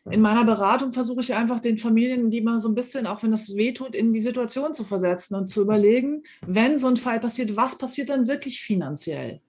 in 0.09 0.21
meiner 0.21 0.45
Beratung 0.45 0.93
versuche 0.93 1.21
ich 1.21 1.35
einfach 1.35 1.61
den 1.61 1.79
Familien, 1.79 2.31
die 2.31 2.41
mal 2.41 2.59
so 2.59 2.69
ein 2.69 2.75
bisschen, 2.75 3.07
auch 3.07 3.23
wenn 3.23 3.31
das 3.31 3.55
wehtut, 3.55 3.95
in 3.95 4.13
die 4.13 4.21
Situation 4.21 4.73
zu 4.73 4.85
versetzen 4.85 5.35
und 5.35 5.49
zu 5.49 5.61
überlegen, 5.61 6.23
wenn 6.47 6.79
so 6.79 6.89
ein 6.89 6.97
Fall 6.97 7.21
passiert, 7.21 7.57
was 7.57 7.77
passiert 7.77 8.09
dann 8.09 8.27
wirklich 8.27 8.61
finanziell? 8.61 9.41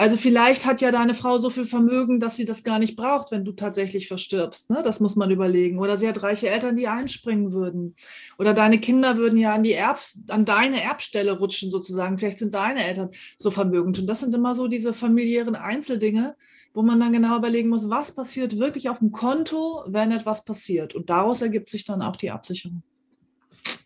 Also 0.00 0.16
vielleicht 0.16 0.64
hat 0.64 0.80
ja 0.80 0.90
deine 0.90 1.12
Frau 1.12 1.36
so 1.36 1.50
viel 1.50 1.66
Vermögen, 1.66 2.20
dass 2.20 2.34
sie 2.34 2.46
das 2.46 2.64
gar 2.64 2.78
nicht 2.78 2.96
braucht, 2.96 3.32
wenn 3.32 3.44
du 3.44 3.52
tatsächlich 3.52 4.08
verstirbst. 4.08 4.70
Ne? 4.70 4.82
Das 4.82 4.98
muss 4.98 5.14
man 5.14 5.30
überlegen. 5.30 5.78
Oder 5.78 5.98
sie 5.98 6.08
hat 6.08 6.22
reiche 6.22 6.48
Eltern, 6.48 6.74
die 6.74 6.88
einspringen 6.88 7.52
würden. 7.52 7.94
Oder 8.38 8.54
deine 8.54 8.78
Kinder 8.78 9.18
würden 9.18 9.38
ja 9.38 9.52
an, 9.52 9.62
die 9.62 9.74
Erb, 9.74 10.00
an 10.28 10.46
deine 10.46 10.82
Erbstelle 10.82 11.38
rutschen 11.38 11.70
sozusagen. 11.70 12.16
Vielleicht 12.16 12.38
sind 12.38 12.54
deine 12.54 12.82
Eltern 12.82 13.10
so 13.36 13.50
vermögend. 13.50 13.98
Und 13.98 14.06
das 14.06 14.20
sind 14.20 14.34
immer 14.34 14.54
so 14.54 14.68
diese 14.68 14.94
familiären 14.94 15.54
Einzeldinge, 15.54 16.34
wo 16.72 16.82
man 16.82 17.00
dann 17.00 17.12
genau 17.12 17.36
überlegen 17.36 17.68
muss, 17.68 17.88
was 17.90 18.14
passiert 18.14 18.58
wirklich 18.58 18.88
auf 18.88 18.98
dem 18.98 19.12
Konto, 19.12 19.84
wenn 19.86 20.12
etwas 20.12 20.44
passiert. 20.44 20.94
Und 20.94 21.10
daraus 21.10 21.42
ergibt 21.42 21.68
sich 21.68 21.84
dann 21.84 22.02
auch 22.02 22.16
die 22.16 22.30
Absicherung. 22.30 22.82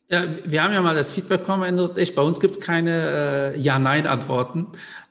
Ja, 0.08 0.26
wir 0.44 0.62
haben 0.62 0.74
ja 0.74 0.82
mal 0.82 0.94
das 0.94 1.10
Feedback 1.10 1.40
bekommen, 1.40 1.90
ich, 1.96 2.14
bei 2.14 2.22
uns 2.22 2.38
gibt 2.38 2.56
es 2.56 2.60
keine 2.60 3.54
äh, 3.54 3.58
Ja-Nein-Antworten. 3.58 4.66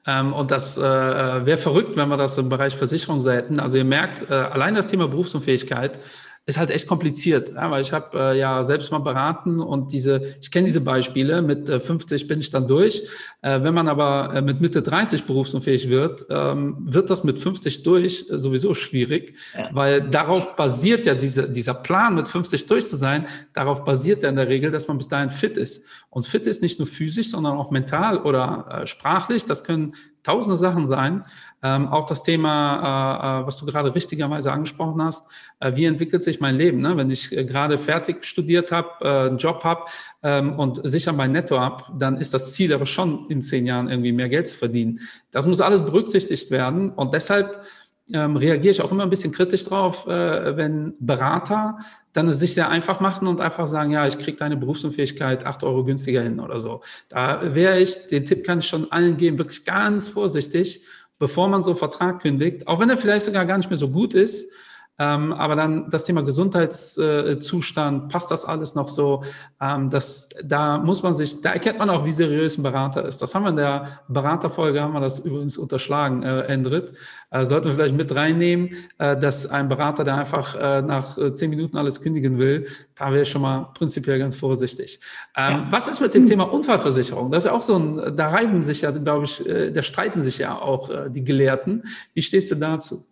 Ähm, 0.05 0.33
und 0.33 0.51
das 0.51 0.77
äh, 0.77 0.81
wäre 0.81 1.57
verrückt, 1.57 1.95
wenn 1.95 2.09
wir 2.09 2.17
das 2.17 2.37
im 2.37 2.49
Bereich 2.49 2.75
Versicherung 2.75 3.21
so 3.21 3.31
hätten. 3.31 3.59
Also 3.59 3.77
ihr 3.77 3.85
merkt, 3.85 4.29
äh, 4.29 4.33
allein 4.33 4.75
das 4.75 4.87
Thema 4.87 5.07
Berufsunfähigkeit 5.07 5.99
ist 6.45 6.57
halt 6.57 6.71
echt 6.71 6.87
kompliziert, 6.87 7.53
ja, 7.53 7.71
weil 7.71 7.81
ich 7.81 7.93
habe 7.93 8.19
äh, 8.19 8.37
ja 8.37 8.63
selbst 8.63 8.91
mal 8.91 8.99
beraten 8.99 9.61
und 9.61 9.93
diese, 9.93 10.35
ich 10.41 10.51
kenne 10.51 10.65
diese 10.65 10.81
Beispiele, 10.81 11.41
mit 11.41 11.69
äh, 11.69 11.79
50 11.79 12.27
bin 12.27 12.41
ich 12.41 12.49
dann 12.49 12.67
durch. 12.67 13.03
Äh, 13.41 13.63
wenn 13.63 13.73
man 13.73 13.87
aber 13.87 14.35
äh, 14.35 14.41
mit 14.41 14.59
Mitte 14.59 14.81
30 14.81 15.23
berufsunfähig 15.23 15.87
wird, 15.87 16.25
ähm, 16.29 16.75
wird 16.79 17.09
das 17.09 17.23
mit 17.23 17.39
50 17.39 17.83
durch 17.83 18.25
sowieso 18.29 18.73
schwierig, 18.73 19.35
ja. 19.57 19.69
weil 19.71 20.01
darauf 20.01 20.57
basiert 20.57 21.05
ja 21.05 21.15
diese, 21.15 21.49
dieser 21.49 21.75
Plan, 21.75 22.15
mit 22.15 22.27
50 22.27 22.65
durch 22.65 22.87
zu 22.87 22.97
sein, 22.97 23.27
darauf 23.53 23.85
basiert 23.85 24.23
ja 24.23 24.29
in 24.29 24.35
der 24.35 24.49
Regel, 24.49 24.69
dass 24.69 24.89
man 24.89 24.97
bis 24.97 25.07
dahin 25.07 25.29
fit 25.29 25.55
ist. 25.55 25.85
Und 26.09 26.27
fit 26.27 26.45
ist 26.45 26.61
nicht 26.61 26.77
nur 26.77 26.87
physisch, 26.87 27.29
sondern 27.29 27.57
auch 27.57 27.71
mental 27.71 28.17
oder 28.17 28.81
äh, 28.81 28.87
sprachlich. 28.87 29.45
Das 29.45 29.63
können 29.63 29.93
tausende 30.23 30.57
Sachen 30.57 30.87
sein. 30.87 31.25
Ähm, 31.61 31.87
auch 31.87 32.05
das 32.05 32.23
Thema, 32.23 33.39
äh, 33.39 33.43
äh, 33.43 33.47
was 33.47 33.57
du 33.57 33.65
gerade 33.65 33.93
richtigerweise 33.93 34.51
angesprochen 34.51 35.01
hast, 35.01 35.25
äh, 35.59 35.75
wie 35.75 35.85
entwickelt 35.85 36.23
sich 36.23 36.41
mein 36.41 36.55
Leben? 36.55 36.81
Ne? 36.81 36.97
Wenn 36.97 37.09
ich 37.09 37.31
äh, 37.31 37.45
gerade 37.45 37.77
fertig 37.77 38.25
studiert 38.25 38.71
habe, 38.71 38.89
äh, 39.01 39.27
einen 39.27 39.37
Job 39.37 39.63
habe 39.63 39.85
ähm, 40.23 40.59
und 40.59 40.81
sicher 40.83 41.13
mein 41.13 41.31
Netto 41.31 41.59
habe, 41.59 41.85
dann 41.97 42.17
ist 42.17 42.33
das 42.33 42.53
Ziel 42.53 42.73
aber 42.73 42.85
schon 42.85 43.27
in 43.29 43.41
zehn 43.41 43.65
Jahren 43.65 43.89
irgendwie 43.89 44.11
mehr 44.11 44.29
Geld 44.29 44.47
zu 44.47 44.57
verdienen. 44.57 44.99
Das 45.31 45.45
muss 45.45 45.61
alles 45.61 45.83
berücksichtigt 45.83 46.51
werden 46.51 46.89
und 46.91 47.13
deshalb 47.13 47.63
ähm, 48.11 48.35
reagiere 48.35 48.71
ich 48.71 48.81
auch 48.81 48.91
immer 48.91 49.03
ein 49.03 49.09
bisschen 49.09 49.31
kritisch 49.31 49.63
drauf, 49.63 50.07
äh, 50.07 50.57
wenn 50.57 50.93
Berater 50.99 51.79
dann 52.11 52.27
es 52.27 52.39
sich 52.39 52.53
sehr 52.53 52.69
einfach 52.69 52.99
machen 52.99 53.27
und 53.27 53.41
einfach 53.41 53.67
sagen, 53.67 53.91
ja, 53.91 54.05
ich 54.05 54.19
kriege 54.19 54.37
deine 54.37 54.55
Berufsunfähigkeit 54.55 55.45
acht 55.45 55.63
Euro 55.63 55.83
günstiger 55.83 56.21
hin 56.21 56.39
oder 56.39 56.59
so. 56.59 56.81
Da 57.09 57.55
wäre 57.55 57.79
ich, 57.79 58.07
den 58.07 58.25
Tipp 58.25 58.45
kann 58.45 58.59
ich 58.59 58.67
schon 58.67 58.91
allen 58.91 59.17
geben, 59.17 59.39
wirklich 59.39 59.65
ganz 59.65 60.09
vorsichtig 60.09 60.83
bevor 61.23 61.47
man 61.47 61.63
so 61.63 61.71
einen 61.71 61.77
Vertrag 61.77 62.21
kündigt, 62.21 62.67
auch 62.67 62.79
wenn 62.79 62.89
er 62.89 62.97
vielleicht 62.97 63.25
sogar 63.25 63.45
gar 63.45 63.57
nicht 63.57 63.69
mehr 63.69 63.77
so 63.77 63.89
gut 63.89 64.13
ist. 64.13 64.51
Ähm, 64.99 65.33
aber 65.33 65.55
dann 65.55 65.89
das 65.89 66.03
Thema 66.03 66.21
Gesundheitszustand, 66.21 68.09
passt 68.09 68.29
das 68.29 68.45
alles 68.45 68.75
noch 68.75 68.87
so? 68.87 69.23
Ähm, 69.59 69.89
das, 69.89 70.29
da 70.43 70.77
muss 70.77 71.01
man 71.01 71.15
sich, 71.15 71.41
da 71.41 71.53
erkennt 71.53 71.79
man 71.79 71.89
auch, 71.89 72.05
wie 72.05 72.11
seriös 72.11 72.57
ein 72.57 72.63
Berater 72.63 73.03
ist. 73.05 73.19
Das 73.21 73.33
haben 73.33 73.43
wir 73.43 73.49
in 73.49 73.55
der 73.55 74.01
Beraterfolge, 74.07 74.81
haben 74.81 74.93
wir 74.93 75.01
das 75.01 75.19
übrigens 75.19 75.57
unterschlagen, 75.57 76.21
äh, 76.21 76.41
Endrit. 76.41 76.93
Äh, 77.31 77.45
sollten 77.47 77.65
wir 77.65 77.73
vielleicht 77.73 77.95
mit 77.95 78.13
reinnehmen, 78.13 78.69
äh, 78.99 79.17
dass 79.17 79.47
ein 79.47 79.67
Berater, 79.67 80.03
der 80.03 80.15
einfach 80.15 80.53
äh, 80.53 80.83
nach 80.83 81.17
äh, 81.17 81.33
zehn 81.33 81.49
Minuten 81.49 81.75
alles 81.77 81.99
kündigen 81.99 82.37
will, 82.37 82.67
da 82.93 83.11
wäre 83.11 83.23
ich 83.23 83.29
schon 83.29 83.41
mal 83.41 83.71
prinzipiell 83.73 84.19
ganz 84.19 84.35
vorsichtig. 84.35 84.99
Ähm, 85.35 85.53
ja. 85.53 85.67
Was 85.71 85.87
ist 85.87 86.01
mit 86.01 86.13
dem 86.13 86.27
Thema 86.27 86.43
Unfallversicherung? 86.43 87.31
Das 87.31 87.45
ist 87.45 87.49
ja 87.49 87.57
auch 87.57 87.63
so 87.63 87.77
ein, 87.77 88.15
da 88.15 88.29
reiben 88.29 88.61
sich 88.61 88.81
ja, 88.81 88.91
glaube 88.91 89.25
ich, 89.25 89.43
äh, 89.47 89.71
da 89.71 89.81
streiten 89.81 90.21
sich 90.21 90.37
ja 90.37 90.55
auch 90.55 90.91
äh, 90.91 91.09
die 91.09 91.23
Gelehrten. 91.23 91.83
Wie 92.13 92.21
stehst 92.21 92.51
du 92.51 92.55
dazu? 92.55 93.03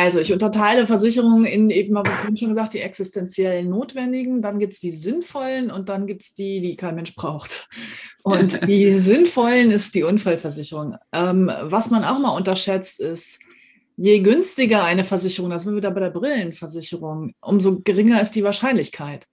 Also 0.00 0.20
ich 0.20 0.32
unterteile 0.32 0.86
Versicherungen 0.86 1.44
in 1.44 1.70
eben, 1.70 1.98
habe 1.98 2.08
ich 2.08 2.14
vorhin 2.14 2.36
schon 2.36 2.48
gesagt, 2.50 2.72
die 2.72 2.80
existenziell 2.80 3.64
notwendigen, 3.64 4.40
dann 4.40 4.60
gibt 4.60 4.74
es 4.74 4.80
die 4.80 4.92
sinnvollen 4.92 5.72
und 5.72 5.88
dann 5.88 6.06
gibt 6.06 6.22
es 6.22 6.34
die, 6.34 6.60
die 6.60 6.76
kein 6.76 6.94
Mensch 6.94 7.16
braucht. 7.16 7.68
Und 8.22 8.60
die 8.68 9.00
sinnvollen 9.00 9.72
ist 9.72 9.96
die 9.96 10.04
Unfallversicherung. 10.04 10.94
Ähm, 11.12 11.50
was 11.62 11.90
man 11.90 12.04
auch 12.04 12.20
mal 12.20 12.36
unterschätzt 12.36 13.00
ist, 13.00 13.40
je 13.96 14.20
günstiger 14.20 14.84
eine 14.84 15.02
Versicherung, 15.02 15.50
das 15.50 15.64
sind 15.64 15.72
wir 15.72 15.78
wieder 15.78 15.90
bei 15.90 15.98
der 15.98 16.10
Brillenversicherung, 16.10 17.34
umso 17.40 17.80
geringer 17.80 18.22
ist 18.22 18.36
die 18.36 18.44
Wahrscheinlichkeit. 18.44 19.26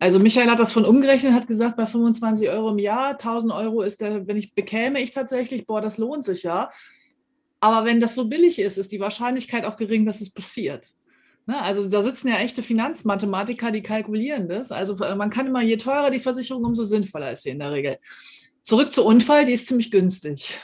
Also 0.00 0.18
Michael 0.18 0.50
hat 0.50 0.58
das 0.58 0.74
von 0.74 0.84
umgerechnet, 0.84 1.32
hat 1.32 1.46
gesagt, 1.46 1.78
bei 1.78 1.86
25 1.86 2.50
Euro 2.50 2.72
im 2.72 2.78
Jahr, 2.78 3.12
1000 3.12 3.54
Euro 3.54 3.80
ist 3.80 4.02
der, 4.02 4.26
wenn 4.26 4.36
ich 4.36 4.54
bekäme 4.54 5.00
ich 5.00 5.12
tatsächlich, 5.12 5.66
boah, 5.66 5.80
das 5.80 5.96
lohnt 5.96 6.26
sich 6.26 6.42
ja. 6.42 6.70
Aber 7.64 7.86
wenn 7.86 7.98
das 7.98 8.14
so 8.14 8.28
billig 8.28 8.58
ist, 8.58 8.76
ist 8.76 8.92
die 8.92 9.00
Wahrscheinlichkeit 9.00 9.64
auch 9.64 9.78
gering, 9.78 10.04
dass 10.04 10.20
es 10.20 10.28
passiert. 10.28 10.88
Ne? 11.46 11.62
Also 11.62 11.88
da 11.88 12.02
sitzen 12.02 12.28
ja 12.28 12.36
echte 12.36 12.62
Finanzmathematiker, 12.62 13.70
die 13.70 13.82
kalkulieren 13.82 14.48
das. 14.48 14.70
Also 14.70 14.96
man 14.96 15.30
kann 15.30 15.46
immer, 15.46 15.62
je 15.62 15.78
teurer 15.78 16.10
die 16.10 16.20
Versicherung, 16.20 16.62
umso 16.62 16.84
sinnvoller 16.84 17.32
ist 17.32 17.44
sie 17.44 17.48
in 17.48 17.60
der 17.60 17.72
Regel. 17.72 17.96
Zurück 18.64 18.94
zu 18.94 19.04
Unfall, 19.04 19.44
die 19.44 19.52
ist 19.52 19.68
ziemlich 19.68 19.90
günstig. 19.90 20.58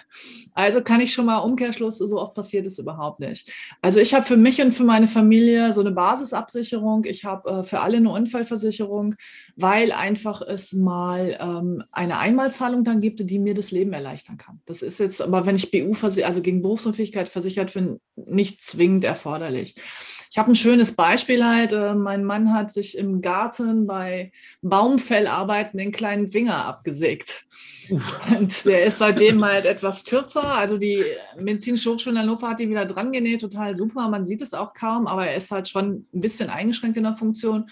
Also 0.55 0.81
kann 0.83 1.03
ich 1.03 1.13
schon 1.13 1.27
mal 1.27 1.39
Umkehrschluss, 1.39 1.99
so 1.99 2.19
oft 2.19 2.35
passiert 2.35 2.65
es 2.67 2.79
überhaupt 2.79 3.21
nicht. 3.21 3.53
Also 3.83 4.01
ich 4.01 4.15
habe 4.15 4.25
für 4.25 4.39
mich 4.39 4.61
und 4.63 4.73
für 4.73 4.85
meine 4.85 5.07
Familie 5.07 5.75
so 5.75 5.81
eine 5.81 5.93
Basisabsicherung. 5.93 7.05
Ich 7.05 7.27
habe 7.27 7.51
äh, 7.51 7.63
für 7.63 7.81
alle 7.81 7.99
eine 7.99 8.11
Unfallversicherung, 8.11 9.17
weil 9.57 9.93
einfach 9.93 10.41
es 10.41 10.73
mal 10.73 11.37
ähm, 11.41 11.85
eine 11.93 12.19
Einmalzahlung 12.19 12.85
dann 12.85 13.01
gibt, 13.01 13.21
die 13.29 13.39
mir 13.39 13.53
das 13.53 13.71
Leben 13.71 13.93
erleichtern 13.93 14.39
kann. 14.39 14.63
Das 14.65 14.81
ist 14.81 14.99
jetzt 14.99 15.21
aber, 15.21 15.45
wenn 15.45 15.57
ich 15.57 15.71
BU, 15.71 15.93
also 16.03 16.41
gegen 16.41 16.63
Berufsunfähigkeit 16.63 17.29
versichert 17.29 17.75
bin, 17.75 18.01
nicht 18.17 18.65
zwingend 18.65 19.05
erforderlich. 19.05 19.75
Ich 20.31 20.39
habe 20.39 20.53
ein 20.53 20.55
schönes 20.55 20.95
Beispiel 20.95 21.45
halt. 21.45 21.73
Äh, 21.73 21.95
mein 21.95 22.25
Mann 22.25 22.55
hat 22.55 22.71
sich 22.73 22.97
im 22.97 23.21
Garten 23.21 23.87
bei 23.87 24.31
Baumfellarbeiten 24.63 25.79
den 25.79 25.91
kleinen 25.91 26.29
Finger 26.29 26.65
abgesägt. 26.67 27.47
Und 28.31 28.65
der 28.65 28.85
ist 28.85 28.99
seitdem 28.99 29.45
halt 29.45 29.67
etwas 29.67 30.05
kürzer. 30.05 30.55
Also 30.55 30.79
die 30.79 31.03
Medizinische 31.37 31.91
Hochschule 31.91 32.15
in 32.15 32.23
Hannover 32.23 32.51
hat 32.51 32.61
ihn 32.61 32.71
wieder 32.71 32.87
dran 32.87 33.11
genäht, 33.11 33.41
total 33.41 33.75
super. 33.75 34.09
Man 34.09 34.25
sieht 34.25 34.43
es 34.43 34.55
auch 34.55 34.73
kaum, 34.73 35.09
aber 35.09 35.27
er 35.27 35.37
ist 35.37 35.51
halt 35.51 35.69
schon 35.69 36.07
ein 36.15 36.21
bisschen 36.21 36.49
eingeschränkt 36.49 36.97
in 36.97 37.03
der 37.03 37.17
Funktion. 37.17 37.69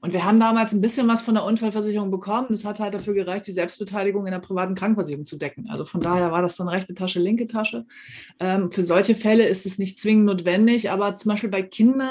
Und 0.00 0.12
wir 0.12 0.24
haben 0.24 0.38
damals 0.38 0.72
ein 0.72 0.80
bisschen 0.80 1.08
was 1.08 1.22
von 1.22 1.34
der 1.34 1.44
Unfallversicherung 1.44 2.10
bekommen. 2.10 2.48
Das 2.50 2.64
hat 2.64 2.80
halt 2.80 2.94
dafür 2.94 3.14
gereicht, 3.14 3.46
die 3.46 3.52
Selbstbeteiligung 3.52 4.26
in 4.26 4.32
der 4.32 4.40
privaten 4.40 4.74
Krankenversicherung 4.74 5.26
zu 5.26 5.36
decken. 5.36 5.68
Also 5.70 5.84
von 5.84 6.00
daher 6.00 6.30
war 6.32 6.42
das 6.42 6.56
dann 6.56 6.68
rechte 6.68 6.94
Tasche, 6.94 7.20
linke 7.20 7.46
Tasche. 7.46 7.86
Ähm, 8.38 8.70
für 8.70 8.82
solche 8.82 9.14
Fälle 9.14 9.46
ist 9.46 9.66
es 9.66 9.78
nicht 9.78 9.98
zwingend 9.98 10.26
notwendig, 10.26 10.90
aber 10.90 11.16
zum 11.16 11.30
Beispiel 11.30 11.50
bei 11.50 11.62
Kindern, 11.62 12.10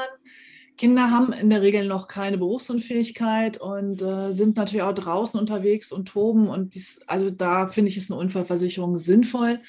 Kinder 0.78 1.10
haben 1.10 1.32
in 1.32 1.50
der 1.50 1.62
Regel 1.62 1.88
noch 1.88 2.08
keine 2.08 2.38
Berufsunfähigkeit 2.38 3.62
und 3.62 4.02
äh, 4.02 4.34
sind 4.34 4.58
natürlich 4.58 4.84
auch 4.84 4.94
draußen 4.94 5.40
unterwegs 5.40 5.92
und 5.92 6.08
toben. 6.08 6.50
Und 6.50 6.76
dies, 6.76 7.00
also 7.08 7.30
da 7.30 7.68
finde 7.68 7.90
ich, 7.90 7.98
ist 7.98 8.12
eine 8.12 8.20
Unfallversicherung 8.20 8.98
sinnvoll. 8.98 9.60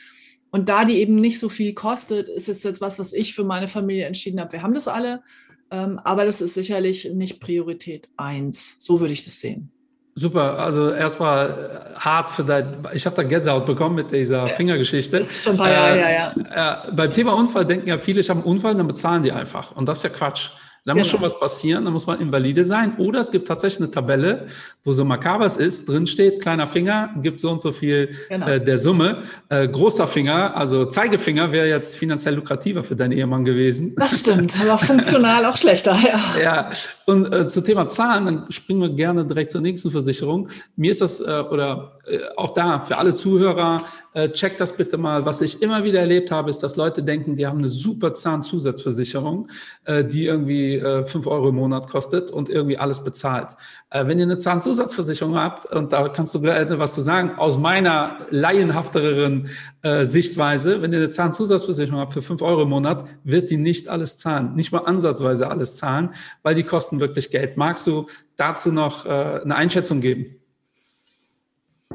Und 0.50 0.68
da 0.68 0.84
die 0.84 0.98
eben 0.98 1.16
nicht 1.16 1.38
so 1.38 1.48
viel 1.48 1.74
kostet, 1.74 2.28
ist 2.28 2.48
es 2.48 2.62
jetzt 2.62 2.80
was, 2.80 2.98
was 2.98 3.12
ich 3.12 3.34
für 3.34 3.44
meine 3.44 3.68
Familie 3.68 4.06
entschieden 4.06 4.40
habe. 4.40 4.52
Wir 4.52 4.62
haben 4.62 4.74
das 4.74 4.88
alle 4.88 5.22
aber 5.70 6.24
das 6.24 6.40
ist 6.40 6.54
sicherlich 6.54 7.10
nicht 7.12 7.40
Priorität 7.40 8.08
eins. 8.16 8.76
So 8.78 9.00
würde 9.00 9.12
ich 9.12 9.24
das 9.24 9.40
sehen. 9.40 9.70
Super, 10.18 10.58
also 10.58 10.92
erstmal 10.92 11.92
äh, 11.94 11.98
hart 11.98 12.30
für 12.30 12.42
dein, 12.42 12.86
ich 12.94 13.04
habe 13.04 13.14
da 13.14 13.22
Gänsehaut 13.22 13.66
bekommen 13.66 13.96
mit 13.96 14.10
dieser 14.10 14.48
Fingergeschichte. 14.48 15.18
Das 15.18 15.28
ist 15.28 15.44
schon 15.44 15.52
ein 15.52 15.58
paar 15.58 15.70
Jahre 15.70 15.94
her, 15.94 16.32
ja. 16.54 16.86
Äh, 16.86 16.92
beim 16.92 17.12
Thema 17.12 17.34
Unfall 17.34 17.66
denken 17.66 17.86
ja 17.88 17.98
viele, 17.98 18.20
ich 18.20 18.30
habe 18.30 18.40
einen 18.40 18.48
Unfall, 18.48 18.74
dann 18.74 18.86
bezahlen 18.86 19.22
die 19.22 19.32
einfach. 19.32 19.72
Und 19.72 19.86
das 19.86 19.98
ist 19.98 20.04
ja 20.04 20.10
Quatsch. 20.10 20.52
Da 20.86 20.92
genau. 20.92 21.02
muss 21.02 21.10
schon 21.10 21.20
was 21.20 21.38
passieren, 21.38 21.84
da 21.84 21.90
muss 21.90 22.06
man 22.06 22.20
Invalide 22.20 22.64
sein. 22.64 22.96
Oder 22.98 23.18
es 23.18 23.32
gibt 23.32 23.48
tatsächlich 23.48 23.80
eine 23.80 23.90
Tabelle, 23.90 24.46
wo 24.84 24.92
so 24.92 25.04
makabers 25.04 25.56
ist, 25.56 25.88
drin 25.88 26.06
steht, 26.06 26.40
kleiner 26.40 26.68
Finger, 26.68 27.10
gibt 27.22 27.40
so 27.40 27.50
und 27.50 27.60
so 27.60 27.72
viel 27.72 28.10
genau. 28.28 28.46
äh, 28.46 28.62
der 28.62 28.78
Summe. 28.78 29.24
Äh, 29.48 29.66
großer 29.66 30.06
Finger, 30.06 30.56
also 30.56 30.84
Zeigefinger, 30.84 31.50
wäre 31.50 31.66
jetzt 31.66 31.96
finanziell 31.96 32.36
lukrativer 32.36 32.84
für 32.84 32.94
deinen 32.94 33.10
Ehemann 33.10 33.44
gewesen. 33.44 33.96
Das 33.96 34.20
stimmt, 34.20 34.58
aber 34.60 34.78
funktional 34.78 35.44
auch 35.46 35.56
schlechter, 35.56 35.96
ja. 36.06 36.20
Ja, 36.40 36.70
und 37.06 37.32
äh, 37.32 37.48
zu 37.48 37.62
Thema 37.62 37.88
Zahlen, 37.88 38.26
dann 38.26 38.46
springen 38.50 38.80
wir 38.80 38.90
gerne 38.90 39.24
direkt 39.24 39.50
zur 39.50 39.62
nächsten 39.62 39.90
Versicherung. 39.90 40.48
Mir 40.76 40.92
ist 40.92 41.00
das, 41.00 41.20
äh, 41.20 41.44
oder 41.50 41.98
äh, 42.06 42.18
auch 42.36 42.50
da 42.54 42.80
für 42.80 42.98
alle 42.98 43.14
Zuhörer, 43.14 43.82
äh, 44.12 44.28
checkt 44.28 44.60
das 44.60 44.76
bitte 44.76 44.98
mal. 44.98 45.26
Was 45.26 45.40
ich 45.40 45.62
immer 45.62 45.82
wieder 45.82 46.00
erlebt 46.00 46.30
habe, 46.30 46.50
ist, 46.50 46.60
dass 46.60 46.76
Leute 46.76 47.02
denken, 47.02 47.36
die 47.36 47.46
haben 47.46 47.58
eine 47.58 47.68
super 47.68 48.14
Zahnzusatzversicherung, 48.14 49.48
die 49.86 50.26
irgendwie 50.26 50.75
äh, 50.78 51.04
fünf 51.04 51.26
Euro 51.26 51.48
im 51.48 51.56
Monat 51.56 51.88
kostet 51.88 52.30
und 52.30 52.48
irgendwie 52.48 52.78
alles 52.78 53.02
bezahlt. 53.02 53.56
Äh, 53.90 54.06
wenn 54.06 54.18
ihr 54.18 54.24
eine 54.24 54.38
Zahnzusatzversicherung 54.38 55.36
habt, 55.36 55.66
und 55.66 55.92
da 55.92 56.08
kannst 56.08 56.34
du 56.34 56.40
gleich 56.40 56.66
was 56.70 56.94
zu 56.94 57.00
sagen, 57.00 57.32
aus 57.36 57.58
meiner 57.58 58.26
laienhafteren 58.30 59.48
äh, 59.82 60.04
Sichtweise, 60.04 60.82
wenn 60.82 60.92
ihr 60.92 60.98
eine 60.98 61.10
Zahnzusatzversicherung 61.10 62.00
habt 62.00 62.12
für 62.12 62.22
fünf 62.22 62.42
Euro 62.42 62.62
im 62.62 62.70
Monat, 62.70 63.04
wird 63.24 63.50
die 63.50 63.56
nicht 63.56 63.88
alles 63.88 64.16
zahlen, 64.16 64.54
nicht 64.54 64.72
mal 64.72 64.80
ansatzweise 64.80 65.50
alles 65.50 65.76
zahlen, 65.76 66.10
weil 66.42 66.54
die 66.54 66.64
kosten 66.64 67.00
wirklich 67.00 67.30
Geld. 67.30 67.56
Magst 67.56 67.86
du 67.86 68.06
dazu 68.36 68.72
noch 68.72 69.06
äh, 69.06 69.08
eine 69.08 69.54
Einschätzung 69.54 70.00
geben? 70.00 70.36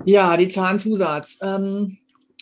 Ja, 0.06 0.38
die 0.38 0.50
Zahnzusatz. 0.50 1.38
Ähm, 1.42 1.98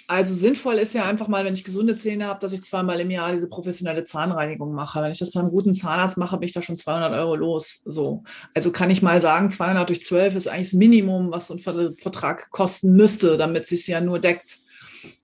also 0.10 0.34
sinnvoll 0.34 0.80
ist 0.80 0.96
ja 0.96 1.06
einfach 1.06 1.28
mal, 1.28 1.46
wenn 1.46 1.54
ich 1.54 1.64
gesunde 1.64 1.96
Zähne 1.96 2.26
habe, 2.26 2.40
dass 2.40 2.52
ich 2.52 2.64
zweimal 2.64 3.00
im 3.00 3.12
Jahr 3.12 3.32
diese 3.32 3.48
professionelle 3.48 4.04
Zahnreinigung 4.04 4.74
mache. 4.74 5.04
Wenn 5.04 5.12
ich 5.12 5.20
das 5.20 5.30
beim 5.30 5.52
guten 5.52 5.76
Zahnarzt 5.76 6.18
mache, 6.18 6.38
bin 6.38 6.48
ich 6.48 6.54
da 6.54 6.64
schon 6.64 6.76
200 6.76 7.14
Euro 7.14 7.36
los. 7.36 7.82
So. 7.86 8.24
Also 8.56 8.72
kann 8.72 8.90
ich 8.90 9.04
mal 9.04 9.22
sagen, 9.22 9.52
200 9.52 9.88
durch 9.88 10.04
12 10.04 10.36
ist 10.36 10.48
eigentlich 10.48 10.72
das 10.72 10.80
Minimum, 10.80 11.32
was 11.32 11.48
so 11.48 11.54
ein 11.54 11.60
Vertrag 11.60 12.50
kosten 12.50 12.94
müsste, 12.94 13.38
damit 13.38 13.64
es 13.64 13.70
sich 13.70 13.86
ja 13.86 14.02
nur 14.02 14.18
deckt. 14.18 14.58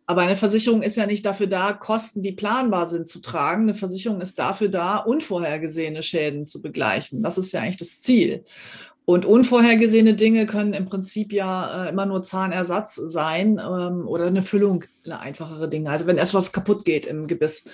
Aber 0.06 0.22
eine 0.22 0.36
Versicherung 0.36 0.84
ist 0.84 0.98
ja 0.98 1.08
nicht 1.08 1.26
dafür 1.26 1.48
da, 1.48 1.74
Kosten, 1.74 2.22
die 2.22 2.32
planbar 2.32 2.86
sind, 2.86 3.10
zu 3.10 3.22
tragen. 3.22 3.64
Eine 3.64 3.74
Versicherung 3.74 4.22
ist 4.22 4.38
dafür 4.38 4.68
da, 4.70 4.98
unvorhergesehene 4.98 6.04
Schäden 6.04 6.46
zu 6.46 6.62
begleichen. 6.62 7.24
Das 7.24 7.40
ist 7.40 7.52
ja 7.54 7.62
eigentlich 7.62 7.78
das 7.78 8.02
Ziel. 8.02 8.46
Und 9.06 9.26
unvorhergesehene 9.26 10.16
Dinge 10.16 10.48
können 10.48 10.74
im 10.74 10.86
Prinzip 10.86 11.32
ja 11.32 11.86
äh, 11.86 11.90
immer 11.90 12.08
nur 12.08 12.24
Zahnersatz 12.24 12.96
sein 12.96 13.60
ähm, 13.60 14.08
oder 14.08 14.26
eine 14.26 14.42
Füllung, 14.42 14.84
eine 15.04 15.20
einfachere 15.20 15.70
Dinge. 15.70 15.92
Also 15.92 16.08
wenn 16.08 16.18
erst 16.18 16.34
was 16.34 16.52
kaputt 16.52 16.86
geht 16.86 17.06
im 17.06 17.28
Gebiss. 17.28 17.66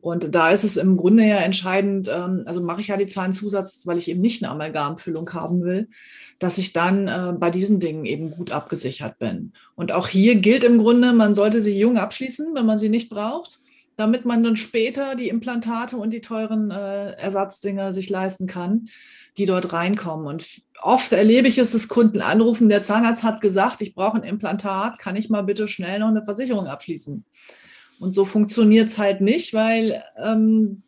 Und 0.00 0.34
da 0.34 0.50
ist 0.50 0.64
es 0.64 0.76
im 0.76 0.96
Grunde 0.96 1.24
ja 1.24 1.36
entscheidend, 1.36 2.08
ähm, 2.12 2.42
also 2.46 2.60
mache 2.60 2.80
ich 2.80 2.88
ja 2.88 2.96
die 2.96 3.06
Zahnzusatz, 3.06 3.82
weil 3.86 3.98
ich 3.98 4.08
eben 4.08 4.20
nicht 4.20 4.42
eine 4.42 4.50
Amalgamfüllung 4.50 5.32
haben 5.32 5.62
will, 5.62 5.88
dass 6.40 6.58
ich 6.58 6.72
dann 6.72 7.06
äh, 7.06 7.32
bei 7.38 7.50
diesen 7.50 7.78
Dingen 7.78 8.04
eben 8.04 8.32
gut 8.32 8.50
abgesichert 8.50 9.20
bin. 9.20 9.52
Und 9.76 9.92
auch 9.92 10.08
hier 10.08 10.34
gilt 10.34 10.64
im 10.64 10.78
Grunde, 10.78 11.12
man 11.12 11.36
sollte 11.36 11.60
sie 11.60 11.78
jung 11.78 11.98
abschließen, 11.98 12.52
wenn 12.54 12.66
man 12.66 12.78
sie 12.78 12.88
nicht 12.88 13.08
braucht, 13.08 13.60
damit 14.02 14.24
man 14.24 14.42
dann 14.42 14.56
später 14.56 15.14
die 15.14 15.28
Implantate 15.28 15.96
und 15.96 16.12
die 16.12 16.20
teuren 16.20 16.70
äh, 16.70 17.12
Ersatzdinger 17.12 17.92
sich 17.92 18.10
leisten 18.10 18.46
kann 18.46 18.86
die 19.38 19.46
dort 19.46 19.72
reinkommen. 19.72 20.26
Und 20.26 20.62
oft 20.82 21.12
erlebe 21.12 21.48
ich 21.48 21.58
es, 21.58 21.72
dass 21.72 21.88
Kunden 21.88 22.20
anrufen, 22.20 22.68
der 22.68 22.82
Zahnarzt 22.82 23.22
hat 23.22 23.40
gesagt, 23.40 23.80
ich 23.80 23.94
brauche 23.94 24.18
ein 24.18 24.24
Implantat, 24.24 24.98
kann 24.98 25.16
ich 25.16 25.30
mal 25.30 25.42
bitte 25.42 25.68
schnell 25.68 26.00
noch 26.00 26.08
eine 26.08 26.24
Versicherung 26.24 26.66
abschließen? 26.66 27.24
Und 27.98 28.12
so 28.12 28.24
funktioniert 28.24 28.88
es 28.88 28.98
halt 28.98 29.20
nicht, 29.20 29.54
weil 29.54 30.02
ähm, 30.22 30.82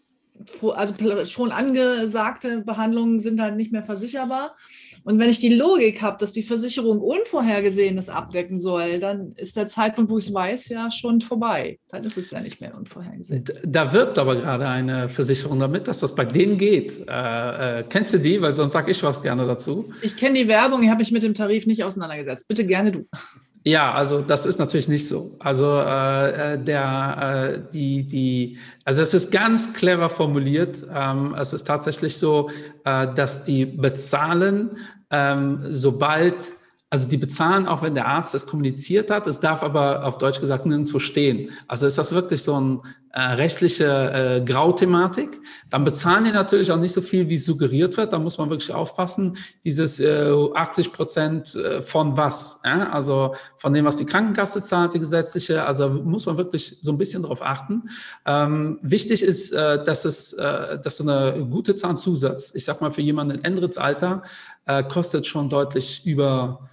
also 0.74 1.24
schon 1.26 1.52
angesagte 1.52 2.60
Behandlungen 2.62 3.18
sind 3.18 3.40
halt 3.40 3.56
nicht 3.56 3.72
mehr 3.72 3.84
versicherbar. 3.84 4.56
Und 5.04 5.18
wenn 5.18 5.28
ich 5.28 5.38
die 5.38 5.54
Logik 5.54 6.00
habe, 6.00 6.16
dass 6.18 6.32
die 6.32 6.42
Versicherung 6.42 6.98
Unvorhergesehenes 6.98 8.08
abdecken 8.08 8.58
soll, 8.58 8.98
dann 8.98 9.32
ist 9.36 9.54
der 9.56 9.68
Zeitpunkt, 9.68 10.10
wo 10.10 10.18
ich 10.18 10.28
es 10.28 10.34
weiß, 10.34 10.68
ja 10.70 10.90
schon 10.90 11.20
vorbei. 11.20 11.78
Dann 11.90 12.04
ist 12.04 12.16
es 12.16 12.30
ja 12.30 12.40
nicht 12.40 12.60
mehr 12.60 12.74
unvorhergesehen. 12.74 13.44
Da 13.66 13.92
wirbt 13.92 14.18
aber 14.18 14.36
gerade 14.36 14.66
eine 14.66 15.10
Versicherung 15.10 15.58
damit, 15.58 15.86
dass 15.88 16.00
das 16.00 16.14
bei 16.14 16.24
denen 16.24 16.56
geht. 16.56 17.06
Äh, 17.06 17.80
äh, 17.80 17.84
kennst 17.88 18.14
du 18.14 18.18
die? 18.18 18.40
Weil 18.40 18.54
sonst 18.54 18.72
sage 18.72 18.90
ich 18.90 19.02
was 19.02 19.22
gerne 19.22 19.46
dazu. 19.46 19.92
Ich 20.00 20.16
kenne 20.16 20.38
die 20.38 20.48
Werbung, 20.48 20.82
ich 20.82 20.88
habe 20.88 21.00
mich 21.00 21.12
mit 21.12 21.22
dem 21.22 21.34
Tarif 21.34 21.66
nicht 21.66 21.84
auseinandergesetzt. 21.84 22.48
Bitte 22.48 22.66
gerne 22.66 22.90
du. 22.90 23.06
Ja, 23.66 23.94
also 23.94 24.20
das 24.20 24.44
ist 24.44 24.58
natürlich 24.58 24.88
nicht 24.88 25.08
so. 25.08 25.36
Also 25.38 25.78
äh, 25.78 26.52
äh, 26.54 26.58
der, 26.58 27.54
äh, 27.56 27.72
die, 27.72 28.06
die, 28.06 28.58
also 28.84 29.00
es 29.00 29.14
ist 29.14 29.32
ganz 29.32 29.72
clever 29.72 30.10
formuliert. 30.10 30.86
Ähm, 30.94 31.34
es 31.38 31.54
ist 31.54 31.66
tatsächlich 31.66 32.18
so, 32.18 32.50
äh, 32.84 33.06
dass 33.14 33.46
die 33.46 33.64
bezahlen, 33.64 34.76
ähm, 35.14 35.60
sobald 35.70 36.34
also 36.90 37.08
die 37.08 37.16
bezahlen 37.16 37.66
auch, 37.66 37.82
wenn 37.82 37.96
der 37.96 38.06
Arzt 38.06 38.34
das 38.34 38.46
kommuniziert 38.46 39.10
hat. 39.10 39.26
Es 39.26 39.40
darf 39.40 39.64
aber 39.64 40.04
auf 40.04 40.16
Deutsch 40.18 40.38
gesagt 40.38 40.64
nirgendwo 40.64 41.00
stehen. 41.00 41.50
Also 41.66 41.88
ist 41.88 41.98
das 41.98 42.12
wirklich 42.12 42.40
so 42.40 42.54
eine 42.54 42.82
äh, 43.14 43.20
rechtliche 43.20 43.84
äh, 43.84 44.40
Grauthematik. 44.44 45.40
Dann 45.70 45.84
bezahlen 45.84 46.24
die 46.24 46.32
natürlich 46.32 46.72
auch 46.72 46.80
nicht 46.80 46.92
so 46.92 47.00
viel, 47.00 47.28
wie 47.28 47.38
suggeriert 47.38 47.96
wird. 47.96 48.12
Da 48.12 48.18
muss 48.18 48.38
man 48.38 48.50
wirklich 48.50 48.72
aufpassen. 48.72 49.36
Dieses 49.62 50.00
äh, 50.00 50.32
80 50.52 50.92
Prozent 50.92 51.54
äh, 51.54 51.80
von 51.80 52.16
was? 52.16 52.58
Ja? 52.64 52.90
Also 52.90 53.36
von 53.58 53.72
dem, 53.72 53.84
was 53.84 53.94
die 53.94 54.04
Krankenkasse 54.04 54.60
zahlt, 54.62 54.94
die 54.94 54.98
gesetzliche. 54.98 55.64
Also 55.64 55.88
muss 55.90 56.26
man 56.26 56.36
wirklich 56.38 56.76
so 56.82 56.90
ein 56.90 56.98
bisschen 56.98 57.22
darauf 57.22 57.40
achten. 57.40 57.84
Ähm, 58.26 58.80
wichtig 58.82 59.22
ist, 59.22 59.52
äh, 59.52 59.84
dass 59.84 60.04
es, 60.04 60.32
äh, 60.32 60.80
dass 60.80 60.96
so 60.96 61.04
eine 61.08 61.46
gute 61.48 61.76
Zahnzusatz, 61.76 62.52
ich 62.56 62.64
sag 62.64 62.80
mal 62.80 62.90
für 62.90 63.02
jemanden 63.02 63.38
in 63.38 63.44
älteres 63.44 63.78
Alter, 63.78 64.24
äh, 64.66 64.82
kostet 64.82 65.24
schon 65.24 65.48
deutlich 65.48 66.04
über 66.04 66.68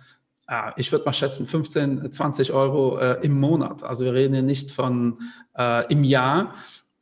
ich 0.75 0.91
würde 0.91 1.05
mal 1.05 1.13
schätzen, 1.13 1.47
15, 1.47 2.11
20 2.11 2.51
Euro 2.51 2.97
äh, 2.97 3.17
im 3.21 3.39
Monat. 3.39 3.83
Also 3.83 4.05
wir 4.05 4.13
reden 4.13 4.33
hier 4.33 4.43
nicht 4.43 4.71
von 4.71 5.19
äh, 5.57 5.91
im 5.91 6.03
Jahr. 6.03 6.53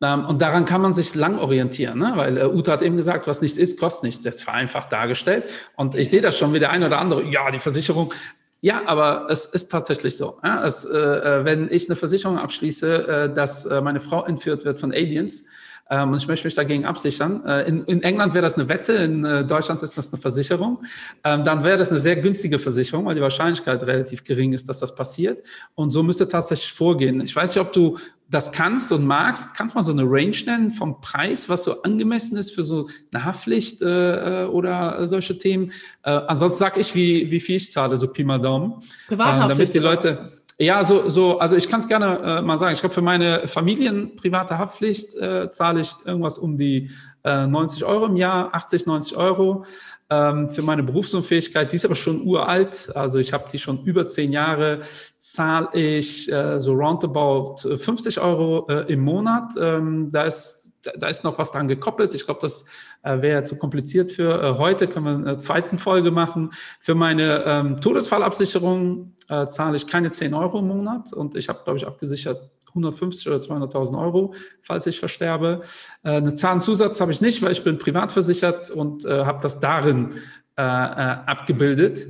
Ähm, 0.02 0.26
und 0.26 0.42
daran 0.42 0.66
kann 0.66 0.82
man 0.82 0.94
sich 0.94 1.16
lang 1.16 1.40
orientieren, 1.40 2.00
ne? 2.00 2.14
weil 2.16 2.38
äh, 2.38 2.46
Uta 2.46 2.74
hat 2.74 2.82
eben 2.82 2.96
gesagt, 2.96 3.28
was 3.28 3.42
nichts 3.42 3.58
ist, 3.58 3.80
kostet 3.80 4.04
nichts. 4.04 4.26
Ist 4.26 4.44
vereinfacht 4.44 4.92
dargestellt. 4.92 5.50
Und 5.76 5.96
ich 5.96 6.10
sehe 6.10 6.22
das 6.22 6.38
schon 6.38 6.54
wie 6.54 6.60
der 6.60 6.70
eine 6.70 6.88
oder 6.88 7.00
andere, 7.00 7.24
ja, 7.24 7.52
die 7.52 7.60
Versicherung, 7.60 8.14
ja, 8.62 8.82
aber 8.86 9.28
es 9.30 9.46
ist 9.46 9.72
tatsächlich 9.72 10.18
so. 10.18 10.38
Ja? 10.44 10.66
Es, 10.66 10.86
äh, 10.86 10.98
äh 10.98 11.46
wenn 11.46 11.72
ich 11.72 11.90
eine 11.90 11.96
Versicherung 11.96 12.38
abschließe, 12.38 13.08
äh, 13.08 13.34
dass 13.34 13.66
äh, 13.66 13.82
meine 13.82 14.02
Frau 14.02 14.26
entführt 14.26 14.66
wird 14.66 14.80
von 14.80 14.92
Aliens, 14.92 15.44
und 15.90 16.18
ich 16.18 16.28
möchte 16.28 16.46
mich 16.46 16.56
dagegen 16.56 16.86
absichern. 16.86 17.44
Äh, 17.46 17.68
in, 17.68 17.84
in, 17.86 18.04
England 18.04 18.34
wäre 18.34 18.44
das 18.44 18.56
eine 18.56 18.70
Wette, 18.70 18.94
in 18.94 19.26
äh, 19.26 19.44
Deutschland 19.44 19.82
ist 19.82 19.98
das 19.98 20.14
eine 20.14 20.22
Versicherung. 20.22 20.84
Ähm, 21.24 21.44
dann 21.44 21.64
wäre 21.64 21.78
das 21.78 21.90
eine 21.90 22.00
sehr 22.00 22.16
günstige 22.16 22.60
Versicherung, 22.60 23.06
weil 23.06 23.16
die 23.16 23.22
Wahrscheinlichkeit 23.22 23.82
relativ 23.84 24.24
gering 24.24 24.54
ist, 24.54 24.70
dass 24.70 24.80
das 24.80 24.94
passiert. 24.94 25.44
Und 25.74 25.92
so 25.92 26.04
müsste 26.04 26.28
tatsächlich 26.28 26.72
vorgehen. 26.72 27.22
Ich 27.22 27.36
weiß 27.36 27.56
nicht, 27.56 27.66
ob 27.66 27.74
du 27.74 27.98
das 28.30 28.52
kannst 28.52 28.92
und 28.92 29.06
magst, 29.06 29.56
kannst 29.56 29.74
du 29.74 29.80
mal 29.80 29.84
so 29.84 29.92
eine 29.92 30.04
Range 30.04 30.38
nennen 30.46 30.72
vom 30.72 31.02
Preis, 31.02 31.50
was 31.50 31.64
so 31.64 31.82
angemessen 31.82 32.38
ist 32.38 32.52
für 32.52 32.64
so 32.64 32.88
eine 33.12 33.26
Haftpflicht 33.26 33.82
äh, 33.82 34.44
äh 34.44 34.46
oder 34.46 35.08
solche 35.08 35.40
Themen. 35.40 35.72
Äh, 36.04 36.12
ansonsten 36.12 36.60
sage 36.60 36.80
ich, 36.80 36.94
wie, 36.94 37.32
wie 37.32 37.40
viel 37.40 37.56
ich 37.56 37.72
zahle, 37.72 37.98
so 37.98 38.08
Pi 38.08 38.24
mal 38.24 38.38
Daumen. 38.38 38.84
Privathaftpflicht. 39.08 39.46
Äh, 39.46 39.48
damit 39.50 39.74
die 39.74 39.80
Leute. 39.80 40.39
Ja, 40.62 40.84
so, 40.84 41.08
so, 41.08 41.40
also 41.40 41.56
ich 41.56 41.70
kann 41.70 41.80
es 41.80 41.88
gerne 41.88 42.20
äh, 42.20 42.42
mal 42.42 42.58
sagen. 42.58 42.74
Ich 42.74 42.82
glaube, 42.82 42.94
für 42.94 43.02
meine 43.02 43.48
Familien 43.48 44.18
private 44.18 44.58
Haftpflicht 44.58 45.16
äh, 45.16 45.50
zahle 45.52 45.80
ich 45.80 45.96
irgendwas 46.04 46.38
um 46.38 46.58
die 46.58 46.92
äh, 47.24 47.48
90 47.48 47.86
Euro 47.86 48.08
im 48.08 48.18
Jahr, 48.18 48.54
80, 48.54 48.86
90 48.86 49.16
Euro. 49.16 49.64
Ähm, 50.10 50.50
für 50.50 50.62
meine 50.62 50.84
Berufsunfähigkeit, 50.84 51.72
die 51.72 51.78
ist 51.78 51.86
aber 51.86 51.96
schon 51.96 52.24
uralt. 52.24 52.94
Also 52.94 53.20
ich 53.20 53.32
habe 53.32 53.46
die 53.50 53.58
schon 53.58 53.86
über 53.86 54.06
zehn 54.08 54.34
Jahre, 54.34 54.82
zahle 55.20 55.70
ich 55.72 56.30
äh, 56.30 56.60
so 56.60 56.74
roundabout 56.74 57.78
50 57.78 58.20
Euro 58.20 58.68
äh, 58.70 58.92
im 58.92 59.00
Monat. 59.00 59.54
Ähm, 59.58 60.12
da 60.12 60.24
ist 60.24 60.60
da 60.98 61.08
ist 61.08 61.24
noch 61.24 61.38
was 61.38 61.52
dran 61.52 61.68
gekoppelt. 61.68 62.14
Ich 62.14 62.26
glaube, 62.26 62.40
das 62.42 62.66
äh, 63.04 63.22
wäre 63.22 63.44
zu 63.44 63.58
kompliziert 63.58 64.12
für 64.12 64.42
äh, 64.42 64.58
heute. 64.58 64.88
Können 64.88 65.06
wir 65.06 65.30
eine 65.32 65.38
zweite 65.38 65.78
Folge 65.78 66.12
machen. 66.12 66.52
Für 66.80 66.96
meine 66.96 67.44
ähm, 67.46 67.82
Todesfallabsicherung 67.82 69.14
äh, 69.30 69.48
zahle 69.48 69.78
ich 69.78 69.88
keine 69.88 70.12
10 70.12 70.34
Euro 70.34 70.60
im 70.60 70.68
Monat 70.68 71.14
und 71.14 71.36
ich 71.36 71.50
habe, 71.50 71.62
glaube 71.64 71.78
ich, 71.78 71.88
abgesichert 71.88 72.50
150 72.70 73.28
oder 73.28 73.38
200.000 73.38 74.00
Euro, 74.00 74.34
falls 74.62 74.86
ich 74.88 75.00
versterbe. 75.00 75.62
Äh, 76.04 76.12
eine 76.12 76.34
Zahnzusatz 76.34 77.00
habe 77.02 77.12
ich 77.12 77.22
nicht, 77.22 77.42
weil 77.42 77.52
ich 77.52 77.64
bin 77.64 77.78
privat 77.78 78.12
versichert 78.12 78.70
und 78.70 79.06
äh, 79.06 79.26
habe 79.26 79.40
das 79.42 79.60
darin 79.60 80.16
äh, 80.56 80.62
abgebildet. 80.62 82.08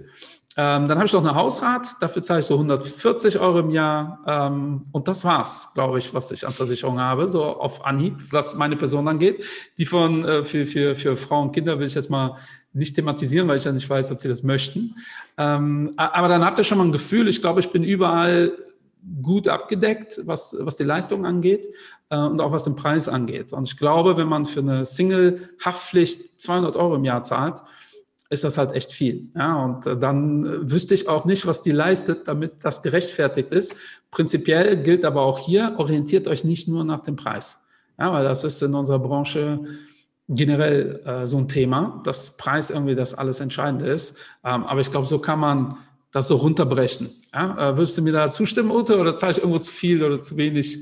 Ähm, 0.61 0.89
dann 0.89 0.97
habe 0.97 1.05
ich 1.05 1.13
noch 1.13 1.23
eine 1.23 1.35
Hausrat, 1.35 1.95
dafür 2.01 2.21
zahle 2.21 2.41
ich 2.41 2.45
so 2.45 2.55
140 2.55 3.39
Euro 3.39 3.59
im 3.59 3.69
Jahr. 3.69 4.19
Ähm, 4.27 4.87
und 4.91 5.07
das 5.07 5.23
war's, 5.23 5.69
glaube 5.73 5.99
ich, 5.99 6.13
was 6.13 6.31
ich 6.31 6.45
an 6.45 6.51
Versicherung 6.51 6.99
habe, 6.99 7.29
so 7.29 7.45
auf 7.45 7.85
Anhieb, 7.85 8.15
was 8.31 8.55
meine 8.55 8.75
Person 8.75 9.07
angeht. 9.07 9.41
Die 9.77 9.85
von 9.85 10.25
äh, 10.25 10.43
für, 10.43 10.65
für, 10.65 10.97
für 10.97 11.15
Frauen 11.15 11.47
und 11.47 11.53
Kinder 11.53 11.79
will 11.79 11.87
ich 11.87 11.93
jetzt 11.95 12.09
mal 12.09 12.35
nicht 12.73 12.93
thematisieren, 12.93 13.47
weil 13.47 13.55
ich 13.55 13.63
ja 13.63 13.71
nicht 13.71 13.89
weiß, 13.89 14.11
ob 14.11 14.19
die 14.19 14.27
das 14.27 14.43
möchten. 14.43 14.95
Ähm, 15.37 15.93
aber 15.95 16.27
dann 16.27 16.43
habt 16.43 16.59
ihr 16.59 16.65
schon 16.65 16.77
mal 16.77 16.83
ein 16.83 16.91
Gefühl, 16.91 17.29
ich 17.29 17.39
glaube, 17.39 17.61
ich 17.61 17.71
bin 17.71 17.85
überall 17.85 18.51
gut 19.21 19.47
abgedeckt, 19.47 20.19
was, 20.25 20.53
was 20.59 20.75
die 20.75 20.83
Leistung 20.83 21.25
angeht 21.25 21.69
äh, 22.09 22.17
und 22.17 22.41
auch 22.41 22.51
was 22.51 22.65
den 22.65 22.75
Preis 22.75 23.07
angeht. 23.07 23.53
Und 23.53 23.63
ich 23.63 23.77
glaube, 23.77 24.17
wenn 24.17 24.27
man 24.27 24.45
für 24.45 24.59
eine 24.59 24.83
Single-Haftpflicht 24.83 26.37
200 26.37 26.75
Euro 26.75 26.95
im 26.95 27.05
Jahr 27.05 27.23
zahlt, 27.23 27.61
ist 28.29 28.43
das 28.43 28.57
halt 28.57 28.71
echt 28.73 28.91
viel. 28.91 29.27
Ja, 29.35 29.63
und 29.65 29.87
äh, 29.87 29.97
dann 29.97 30.45
äh, 30.45 30.71
wüsste 30.71 30.93
ich 30.93 31.07
auch 31.07 31.25
nicht, 31.25 31.47
was 31.47 31.61
die 31.61 31.71
leistet, 31.71 32.27
damit 32.27 32.53
das 32.61 32.83
gerechtfertigt 32.83 33.51
ist. 33.51 33.75
Prinzipiell 34.11 34.77
gilt 34.77 35.03
aber 35.03 35.21
auch 35.21 35.39
hier, 35.39 35.75
orientiert 35.77 36.27
euch 36.27 36.43
nicht 36.43 36.67
nur 36.67 36.83
nach 36.83 37.01
dem 37.01 37.15
Preis. 37.15 37.59
Ja, 37.97 38.13
weil 38.13 38.23
das 38.23 38.43
ist 38.43 38.61
in 38.61 38.75
unserer 38.75 38.99
Branche 38.99 39.59
generell 40.29 41.01
äh, 41.05 41.25
so 41.25 41.37
ein 41.37 41.47
Thema, 41.47 42.01
dass 42.05 42.37
Preis 42.37 42.69
irgendwie 42.69 42.95
das 42.95 43.15
alles 43.15 43.39
Entscheidende 43.39 43.87
ist. 43.87 44.15
Ähm, 44.45 44.63
aber 44.63 44.79
ich 44.79 44.91
glaube, 44.91 45.07
so 45.07 45.17
kann 45.19 45.39
man 45.39 45.77
das 46.11 46.27
so 46.27 46.35
runterbrechen. 46.37 47.09
Ja? 47.33 47.71
Äh, 47.71 47.77
würdest 47.77 47.97
du 47.97 48.03
mir 48.03 48.13
da 48.13 48.29
zustimmen, 48.29 48.71
Ute, 48.71 48.99
oder 48.99 49.17
zahle 49.17 49.33
ich 49.33 49.37
irgendwo 49.39 49.59
zu 49.59 49.71
viel 49.71 50.03
oder 50.03 50.21
zu 50.21 50.37
wenig? 50.37 50.77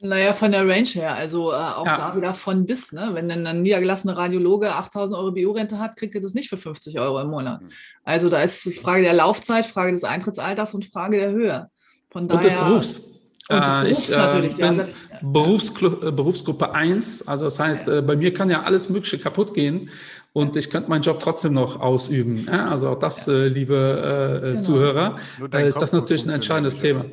Naja, 0.00 0.32
von 0.32 0.52
der 0.52 0.68
Range 0.68 0.88
her, 0.88 1.14
also 1.14 1.50
äh, 1.50 1.56
auch 1.56 1.84
ja. 1.84 1.96
da 1.96 2.16
wieder 2.16 2.32
von 2.32 2.66
bis. 2.66 2.92
Ne? 2.92 3.10
Wenn 3.12 3.28
dann 3.28 3.46
ein 3.46 3.62
niedergelassener 3.62 4.16
Radiologe 4.16 4.72
8000 4.72 5.18
Euro 5.18 5.32
BU-Rente 5.32 5.78
hat, 5.78 5.96
kriegt 5.96 6.14
er 6.14 6.20
das 6.20 6.34
nicht 6.34 6.48
für 6.48 6.56
50 6.56 7.00
Euro 7.00 7.20
im 7.20 7.30
Monat. 7.30 7.62
Mhm. 7.62 7.70
Also 8.04 8.28
da 8.28 8.40
ist 8.42 8.72
Frage 8.74 9.02
der 9.02 9.14
Laufzeit, 9.14 9.66
Frage 9.66 9.90
des 9.90 10.04
Eintrittsalters 10.04 10.74
und 10.74 10.84
Frage 10.84 11.18
der 11.18 11.30
Höhe. 11.32 11.68
Von 12.10 12.22
und 12.22 12.32
daher, 12.32 12.42
des 12.42 12.52
Berufs. 12.52 13.17
Äh, 13.48 13.60
Berufs 13.60 14.08
ich. 14.08 14.14
Äh, 14.14 14.48
bin 14.56 14.78
ja, 14.78 14.86
Berufsgru 15.22 15.86
äh, 16.06 16.12
Berufsgruppe 16.12 16.72
1, 16.72 17.26
also 17.26 17.44
das 17.44 17.58
heißt, 17.58 17.88
ja. 17.88 18.00
bei 18.02 18.16
mir 18.16 18.34
kann 18.34 18.50
ja 18.50 18.62
alles 18.62 18.88
Mögliche 18.88 19.18
kaputt 19.18 19.54
gehen 19.54 19.90
und 20.32 20.54
ich 20.56 20.70
könnte 20.70 20.90
meinen 20.90 21.02
Job 21.02 21.18
trotzdem 21.20 21.54
noch 21.54 21.80
ausüben. 21.80 22.48
Also 22.48 22.90
auch 22.90 22.98
das, 22.98 23.26
liebe 23.26 24.40
genau. 24.44 24.60
Zuhörer, 24.60 25.16
ist 25.52 25.80
das 25.80 25.92
natürlich 25.92 26.24
ein 26.26 26.30
entscheidendes 26.30 26.78
Thema. 26.78 27.06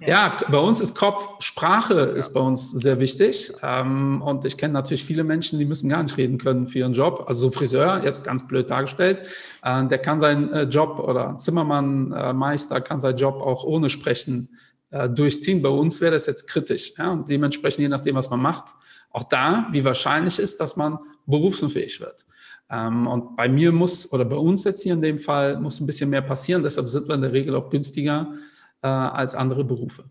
Ja, 0.00 0.38
bei 0.48 0.58
uns 0.58 0.80
ist 0.80 0.94
Kopf, 0.94 1.42
Sprache 1.42 1.94
ja. 1.94 2.04
ist 2.04 2.32
bei 2.32 2.40
uns 2.40 2.70
sehr 2.70 3.00
wichtig. 3.00 3.52
Ähm, 3.62 4.22
und 4.22 4.44
ich 4.44 4.56
kenne 4.56 4.74
natürlich 4.74 5.04
viele 5.04 5.24
Menschen, 5.24 5.58
die 5.58 5.64
müssen 5.64 5.88
gar 5.88 6.02
nicht 6.04 6.16
reden 6.16 6.38
können 6.38 6.68
für 6.68 6.78
ihren 6.78 6.92
Job. 6.92 7.24
Also 7.26 7.42
so 7.42 7.50
Friseur, 7.50 8.02
jetzt 8.04 8.22
ganz 8.22 8.46
blöd 8.46 8.70
dargestellt, 8.70 9.26
äh, 9.64 9.84
der 9.86 9.98
kann 9.98 10.20
seinen 10.20 10.52
äh, 10.52 10.62
Job 10.64 11.00
oder 11.00 11.36
Zimmermann, 11.38 12.12
äh, 12.12 12.32
Meister 12.32 12.80
kann 12.80 13.00
seinen 13.00 13.16
Job 13.16 13.40
auch 13.40 13.64
ohne 13.64 13.90
Sprechen 13.90 14.50
äh, 14.90 15.08
durchziehen. 15.08 15.62
Bei 15.62 15.68
uns 15.68 16.00
wäre 16.00 16.12
das 16.12 16.26
jetzt 16.26 16.46
kritisch. 16.46 16.92
Ja? 16.96 17.12
Und 17.12 17.28
dementsprechend, 17.28 17.80
je 17.80 17.88
nachdem, 17.88 18.14
was 18.14 18.30
man 18.30 18.40
macht, 18.40 18.74
auch 19.10 19.24
da, 19.24 19.68
wie 19.70 19.84
wahrscheinlich 19.84 20.38
ist, 20.38 20.60
dass 20.60 20.76
man 20.76 20.98
berufsunfähig 21.26 22.00
wird. 22.00 22.26
Ähm, 22.70 23.06
und 23.06 23.36
bei 23.36 23.48
mir 23.48 23.72
muss, 23.72 24.10
oder 24.12 24.24
bei 24.24 24.36
uns 24.36 24.64
jetzt 24.64 24.82
hier 24.82 24.94
in 24.94 25.02
dem 25.02 25.18
Fall, 25.18 25.58
muss 25.58 25.80
ein 25.80 25.86
bisschen 25.86 26.10
mehr 26.10 26.22
passieren. 26.22 26.62
Deshalb 26.62 26.88
sind 26.88 27.08
wir 27.08 27.14
in 27.14 27.22
der 27.22 27.32
Regel 27.32 27.54
auch 27.54 27.70
günstiger 27.70 28.34
äh, 28.82 28.88
als 28.88 29.34
andere 29.34 29.64
Berufe. 29.64 30.04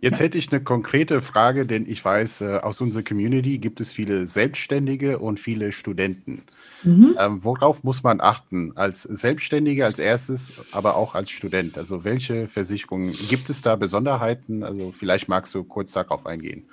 Jetzt 0.00 0.20
hätte 0.20 0.36
ich 0.38 0.52
eine 0.52 0.62
konkrete 0.62 1.22
Frage, 1.22 1.66
denn 1.66 1.88
ich 1.88 2.04
weiß, 2.04 2.42
äh, 2.42 2.58
aus 2.62 2.80
unserer 2.80 3.02
Community 3.02 3.58
gibt 3.58 3.80
es 3.80 3.92
viele 3.92 4.26
Selbstständige 4.26 5.18
und 5.18 5.40
viele 5.40 5.72
Studenten. 5.72 6.42
Mhm. 6.82 7.16
Ähm, 7.18 7.44
worauf 7.44 7.82
muss 7.84 8.02
man 8.02 8.20
achten 8.20 8.76
als 8.76 9.02
Selbstständige 9.04 9.86
als 9.86 9.98
erstes, 9.98 10.52
aber 10.72 10.96
auch 10.96 11.14
als 11.14 11.30
Student? 11.30 11.78
Also 11.78 12.04
welche 12.04 12.46
Versicherungen 12.46 13.12
gibt 13.12 13.48
es 13.48 13.62
da 13.62 13.76
Besonderheiten? 13.76 14.62
Also 14.62 14.92
vielleicht 14.92 15.28
magst 15.28 15.54
du 15.54 15.64
kurz 15.64 15.92
darauf 15.92 16.26
eingehen. 16.26 16.66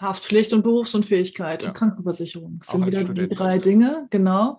Haftpflicht 0.00 0.52
und 0.52 0.62
Berufsunfähigkeit 0.62 1.62
ja. 1.62 1.68
und 1.68 1.74
Krankenversicherung. 1.74 2.58
Das 2.60 2.68
sind 2.68 2.86
wieder 2.86 3.00
Student. 3.00 3.32
die 3.32 3.36
drei 3.36 3.58
Dinge, 3.58 4.06
genau. 4.10 4.58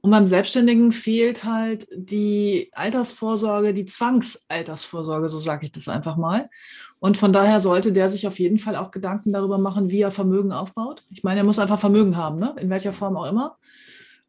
Und 0.00 0.10
beim 0.10 0.26
Selbstständigen 0.26 0.90
fehlt 0.90 1.44
halt 1.44 1.86
die 1.94 2.70
Altersvorsorge, 2.72 3.72
die 3.72 3.84
Zwangsaltersvorsorge, 3.84 5.28
so 5.28 5.38
sage 5.38 5.66
ich 5.66 5.72
das 5.72 5.88
einfach 5.88 6.16
mal. 6.16 6.50
Und 7.00 7.16
von 7.16 7.32
daher 7.32 7.60
sollte 7.60 7.92
der 7.92 8.08
sich 8.08 8.26
auf 8.26 8.38
jeden 8.38 8.58
Fall 8.58 8.76
auch 8.76 8.90
Gedanken 8.90 9.32
darüber 9.32 9.58
machen, 9.58 9.90
wie 9.90 10.02
er 10.02 10.10
Vermögen 10.10 10.52
aufbaut. 10.52 11.02
Ich 11.10 11.24
meine, 11.24 11.40
er 11.40 11.44
muss 11.44 11.58
einfach 11.58 11.80
Vermögen 11.80 12.16
haben, 12.16 12.38
ne? 12.38 12.54
in 12.60 12.70
welcher 12.70 12.92
Form 12.92 13.16
auch 13.16 13.26
immer 13.26 13.56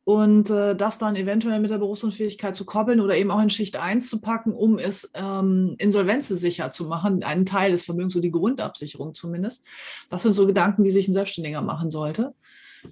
und 0.03 0.49
äh, 0.49 0.75
das 0.75 0.97
dann 0.97 1.15
eventuell 1.15 1.59
mit 1.59 1.69
der 1.69 1.77
Berufsunfähigkeit 1.77 2.55
zu 2.55 2.65
koppeln 2.65 2.99
oder 2.99 3.15
eben 3.15 3.29
auch 3.29 3.41
in 3.41 3.49
Schicht 3.49 3.75
1 3.75 4.09
zu 4.09 4.19
packen, 4.19 4.51
um 4.51 4.79
es 4.79 5.09
ähm, 5.13 5.75
insolvenzsicher 5.77 6.71
zu 6.71 6.85
machen, 6.85 7.23
einen 7.23 7.45
Teil 7.45 7.71
des 7.71 7.85
Vermögens, 7.85 8.13
so 8.13 8.19
die 8.19 8.31
Grundabsicherung 8.31 9.13
zumindest. 9.13 9.63
Das 10.09 10.23
sind 10.23 10.33
so 10.33 10.47
Gedanken, 10.47 10.83
die 10.83 10.89
sich 10.89 11.07
ein 11.07 11.13
Selbstständiger 11.13 11.61
machen 11.61 11.91
sollte. 11.91 12.33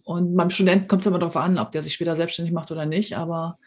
Und 0.03 0.35
beim 0.35 0.51
Studenten 0.51 0.87
kommt 0.87 1.01
es 1.01 1.07
immer 1.07 1.17
darauf 1.17 1.35
an, 1.35 1.57
ob 1.57 1.71
der 1.71 1.81
sich 1.81 1.93
später 1.93 2.15
selbstständig 2.15 2.53
macht 2.53 2.71
oder 2.71 2.85
nicht, 2.85 3.17
aber 3.17 3.57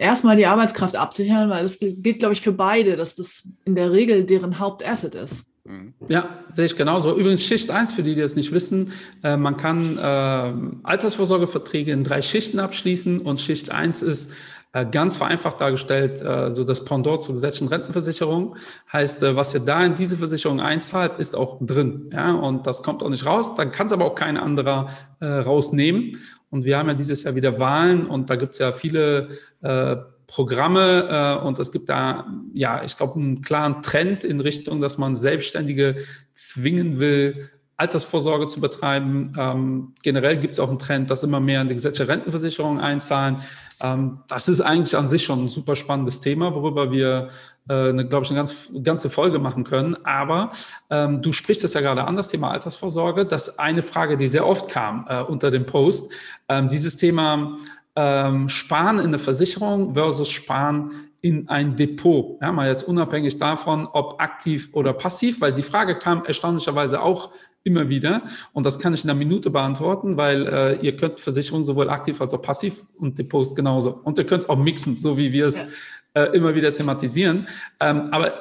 erstmal 0.00 0.36
die 0.36 0.46
Arbeitskraft 0.46 0.96
absichern, 0.96 1.50
weil 1.50 1.62
das 1.62 1.78
gilt, 1.78 2.18
glaube 2.18 2.32
ich, 2.34 2.40
für 2.40 2.52
beide, 2.52 2.96
dass 2.96 3.14
das 3.14 3.48
in 3.64 3.74
der 3.74 3.92
Regel 3.92 4.24
deren 4.24 4.58
Hauptasset 4.58 5.14
ist. 5.14 5.44
Ja, 6.08 6.40
sehe 6.48 6.64
ich 6.64 6.74
genauso. 6.74 7.14
Übrigens 7.14 7.44
Schicht 7.44 7.70
1, 7.70 7.92
für 7.92 8.02
die, 8.02 8.14
die 8.14 8.22
es 8.22 8.34
nicht 8.34 8.50
wissen, 8.50 8.92
äh, 9.22 9.36
man 9.36 9.56
kann 9.56 9.98
äh, 9.98 10.80
Altersvorsorgeverträge 10.82 11.92
in 11.92 12.02
drei 12.02 12.22
Schichten 12.22 12.58
abschließen 12.58 13.20
und 13.20 13.40
Schicht 13.40 13.70
1 13.70 14.02
ist 14.02 14.30
äh, 14.72 14.86
ganz 14.86 15.16
vereinfacht 15.16 15.60
dargestellt, 15.60 16.22
äh, 16.22 16.50
so 16.50 16.64
das 16.64 16.84
Pendant 16.84 17.22
zur 17.22 17.34
gesetzlichen 17.34 17.68
Rentenversicherung. 17.68 18.56
Heißt, 18.92 19.22
äh, 19.22 19.36
was 19.36 19.52
ihr 19.52 19.60
da 19.60 19.84
in 19.84 19.96
diese 19.96 20.16
Versicherung 20.16 20.60
einzahlt, 20.60 21.16
ist 21.16 21.36
auch 21.36 21.58
drin. 21.60 22.08
Ja, 22.12 22.32
und 22.32 22.66
das 22.66 22.82
kommt 22.82 23.02
auch 23.02 23.10
nicht 23.10 23.26
raus. 23.26 23.54
Dann 23.54 23.70
kann 23.70 23.88
es 23.88 23.92
aber 23.92 24.06
auch 24.06 24.14
kein 24.14 24.36
anderer 24.36 24.88
äh, 25.20 25.26
rausnehmen. 25.26 26.18
Und 26.50 26.64
wir 26.64 26.78
haben 26.78 26.88
ja 26.88 26.94
dieses 26.94 27.22
Jahr 27.22 27.34
wieder 27.34 27.58
Wahlen 27.58 28.06
und 28.06 28.28
da 28.28 28.36
gibt 28.36 28.54
es 28.54 28.58
ja 28.58 28.72
viele 28.72 29.28
äh, 29.62 29.96
Programme 30.26 31.38
äh, 31.40 31.44
und 31.44 31.58
es 31.58 31.72
gibt 31.72 31.88
da, 31.88 32.26
ja, 32.52 32.82
ich 32.84 32.96
glaube, 32.96 33.18
einen 33.18 33.40
klaren 33.42 33.82
Trend 33.82 34.24
in 34.24 34.40
Richtung, 34.40 34.80
dass 34.80 34.98
man 34.98 35.16
Selbstständige 35.16 35.96
zwingen 36.34 36.98
will, 36.98 37.50
Altersvorsorge 37.76 38.46
zu 38.46 38.60
betreiben. 38.60 39.32
Ähm, 39.38 39.94
generell 40.02 40.36
gibt 40.36 40.54
es 40.54 40.60
auch 40.60 40.68
einen 40.68 40.78
Trend, 40.78 41.10
dass 41.10 41.22
immer 41.22 41.40
mehr 41.40 41.62
in 41.62 41.68
die 41.68 41.74
gesetzliche 41.74 42.08
Rentenversicherung 42.08 42.78
einzahlen. 42.78 43.38
Ähm, 43.80 44.20
das 44.28 44.48
ist 44.48 44.60
eigentlich 44.60 44.96
an 44.96 45.08
sich 45.08 45.24
schon 45.24 45.44
ein 45.44 45.48
super 45.48 45.76
spannendes 45.76 46.20
Thema, 46.20 46.54
worüber 46.54 46.90
wir, 46.90 47.28
äh, 47.68 47.88
eine, 47.88 48.06
glaube 48.06 48.24
ich, 48.24 48.30
eine 48.30 48.38
ganz, 48.38 48.68
ganze 48.82 49.10
Folge 49.10 49.38
machen 49.38 49.64
können. 49.64 49.96
Aber 50.04 50.52
ähm, 50.90 51.22
du 51.22 51.32
sprichst 51.32 51.64
es 51.64 51.74
ja 51.74 51.80
gerade 51.80 52.04
an, 52.04 52.16
das 52.16 52.28
Thema 52.28 52.50
Altersvorsorge. 52.50 53.24
Das 53.24 53.48
ist 53.48 53.58
eine 53.58 53.82
Frage, 53.82 54.16
die 54.16 54.28
sehr 54.28 54.46
oft 54.46 54.68
kam 54.68 55.06
äh, 55.08 55.22
unter 55.22 55.50
dem 55.50 55.66
Post. 55.66 56.12
Ähm, 56.48 56.68
dieses 56.68 56.96
Thema 56.96 57.56
ähm, 57.96 58.48
Sparen 58.48 58.98
in 58.98 59.06
eine 59.06 59.18
Versicherung 59.18 59.94
versus 59.94 60.30
Sparen 60.30 61.10
in 61.22 61.48
ein 61.48 61.76
Depot. 61.76 62.38
Ja, 62.40 62.52
mal 62.52 62.68
jetzt 62.68 62.82
unabhängig 62.82 63.38
davon, 63.38 63.86
ob 63.92 64.20
aktiv 64.20 64.70
oder 64.72 64.92
passiv, 64.92 65.40
weil 65.40 65.52
die 65.52 65.62
Frage 65.62 65.98
kam 65.98 66.24
erstaunlicherweise 66.24 67.02
auch 67.02 67.32
immer 67.64 67.88
wieder 67.88 68.22
und 68.52 68.64
das 68.64 68.78
kann 68.78 68.94
ich 68.94 69.04
in 69.04 69.10
einer 69.10 69.18
Minute 69.18 69.50
beantworten, 69.50 70.16
weil 70.16 70.46
äh, 70.46 70.76
ihr 70.80 70.96
könnt 70.96 71.20
Versicherungen 71.20 71.64
sowohl 71.64 71.90
aktiv 71.90 72.20
als 72.20 72.32
auch 72.32 72.42
passiv 72.42 72.84
und 72.98 73.18
Depots 73.18 73.54
genauso. 73.54 74.00
Und 74.04 74.18
ihr 74.18 74.24
könnt 74.24 74.44
es 74.44 74.48
auch 74.48 74.56
mixen, 74.56 74.96
so 74.96 75.16
wie 75.16 75.32
wir 75.32 75.46
es 75.46 75.56
ja. 76.14 76.24
äh, 76.24 76.36
immer 76.36 76.54
wieder 76.54 76.72
thematisieren. 76.72 77.46
Ähm, 77.80 78.08
aber 78.12 78.32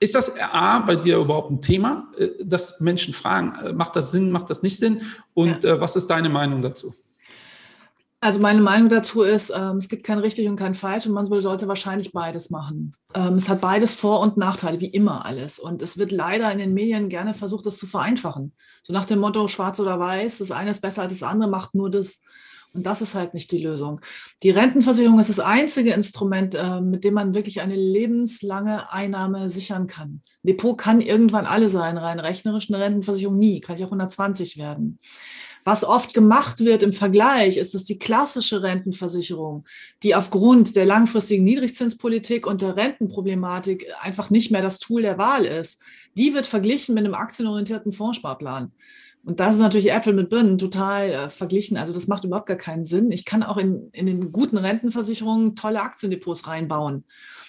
ist 0.00 0.16
das 0.16 0.34
A 0.40 0.80
bei 0.80 0.96
dir 0.96 1.18
überhaupt 1.18 1.50
ein 1.50 1.60
Thema, 1.60 2.08
äh, 2.18 2.28
dass 2.42 2.80
Menschen 2.80 3.14
fragen, 3.14 3.54
äh, 3.64 3.72
macht 3.72 3.94
das 3.94 4.10
Sinn, 4.10 4.32
macht 4.32 4.50
das 4.50 4.62
nicht 4.62 4.78
Sinn? 4.78 5.02
Und 5.34 5.64
ja. 5.64 5.74
Äh, 5.74 5.80
was 5.80 5.94
ist 5.94 6.08
deine 6.08 6.28
Meinung 6.28 6.62
dazu? 6.62 6.94
Also 8.22 8.38
meine 8.38 8.60
Meinung 8.60 8.88
dazu 8.88 9.22
ist, 9.22 9.52
ähm, 9.52 9.78
es 9.78 9.88
gibt 9.88 10.04
kein 10.04 10.20
richtig 10.20 10.48
und 10.48 10.54
kein 10.54 10.76
falsch 10.76 11.06
und 11.06 11.12
man 11.12 11.26
sollte 11.26 11.66
wahrscheinlich 11.66 12.12
beides 12.12 12.50
machen. 12.50 12.94
Ähm, 13.14 13.34
es 13.34 13.48
hat 13.48 13.60
beides 13.60 13.96
Vor- 13.96 14.20
und 14.20 14.36
Nachteile, 14.36 14.80
wie 14.80 14.86
immer 14.86 15.26
alles. 15.26 15.58
Und 15.58 15.82
es 15.82 15.98
wird 15.98 16.12
leider 16.12 16.52
in 16.52 16.58
den 16.58 16.72
Medien 16.72 17.08
gerne 17.08 17.34
versucht, 17.34 17.66
das 17.66 17.78
zu 17.78 17.88
vereinfachen. 17.88 18.54
So 18.84 18.92
nach 18.92 19.06
dem 19.06 19.18
Motto 19.18 19.48
schwarz 19.48 19.80
oder 19.80 19.98
weiß, 19.98 20.38
das 20.38 20.52
eine 20.52 20.70
ist 20.70 20.82
besser 20.82 21.02
als 21.02 21.10
das 21.10 21.24
andere, 21.24 21.50
macht 21.50 21.74
nur 21.74 21.90
das. 21.90 22.22
Und 22.72 22.86
das 22.86 23.02
ist 23.02 23.16
halt 23.16 23.34
nicht 23.34 23.50
die 23.50 23.58
Lösung. 23.58 24.00
Die 24.44 24.50
Rentenversicherung 24.50 25.18
ist 25.18 25.28
das 25.28 25.40
einzige 25.40 25.92
Instrument, 25.92 26.54
äh, 26.54 26.80
mit 26.80 27.02
dem 27.02 27.14
man 27.14 27.34
wirklich 27.34 27.60
eine 27.60 27.74
lebenslange 27.74 28.92
Einnahme 28.92 29.48
sichern 29.48 29.88
kann. 29.88 30.22
Depot 30.44 30.78
kann 30.78 31.00
irgendwann 31.00 31.46
alle 31.46 31.68
sein, 31.68 31.98
rein 31.98 32.20
rechnerisch, 32.20 32.70
eine 32.70 32.82
Rentenversicherung 32.82 33.36
nie, 33.36 33.60
kann 33.60 33.76
ich 33.76 33.82
auch 33.82 33.88
120 33.88 34.58
werden. 34.58 34.98
Was 35.64 35.84
oft 35.84 36.12
gemacht 36.12 36.60
wird 36.60 36.82
im 36.82 36.92
Vergleich, 36.92 37.56
ist, 37.56 37.74
dass 37.74 37.84
die 37.84 37.98
klassische 37.98 38.62
Rentenversicherung, 38.62 39.64
die 40.02 40.14
aufgrund 40.14 40.74
der 40.74 40.86
langfristigen 40.86 41.44
Niedrigzinspolitik 41.44 42.46
und 42.46 42.62
der 42.62 42.76
Rentenproblematik 42.76 43.86
einfach 44.00 44.30
nicht 44.30 44.50
mehr 44.50 44.62
das 44.62 44.80
Tool 44.80 45.02
der 45.02 45.18
Wahl 45.18 45.44
ist, 45.44 45.80
die 46.16 46.34
wird 46.34 46.46
verglichen 46.46 46.94
mit 46.94 47.04
einem 47.04 47.14
aktienorientierten 47.14 47.92
Fondssparplan. 47.92 48.72
Und 49.24 49.38
das 49.38 49.54
ist 49.54 49.60
natürlich 49.60 49.92
Äpfel 49.92 50.14
mit 50.14 50.30
Birnen 50.30 50.58
total 50.58 51.10
äh, 51.10 51.30
verglichen. 51.30 51.76
Also 51.76 51.92
das 51.92 52.08
macht 52.08 52.24
überhaupt 52.24 52.48
gar 52.48 52.56
keinen 52.56 52.84
Sinn. 52.84 53.12
Ich 53.12 53.24
kann 53.24 53.44
auch 53.44 53.56
in, 53.56 53.88
in 53.92 54.06
den 54.06 54.32
guten 54.32 54.58
Rentenversicherungen 54.58 55.54
tolle 55.54 55.80
Aktiendepots 55.80 56.48
reinbauen. 56.48 57.04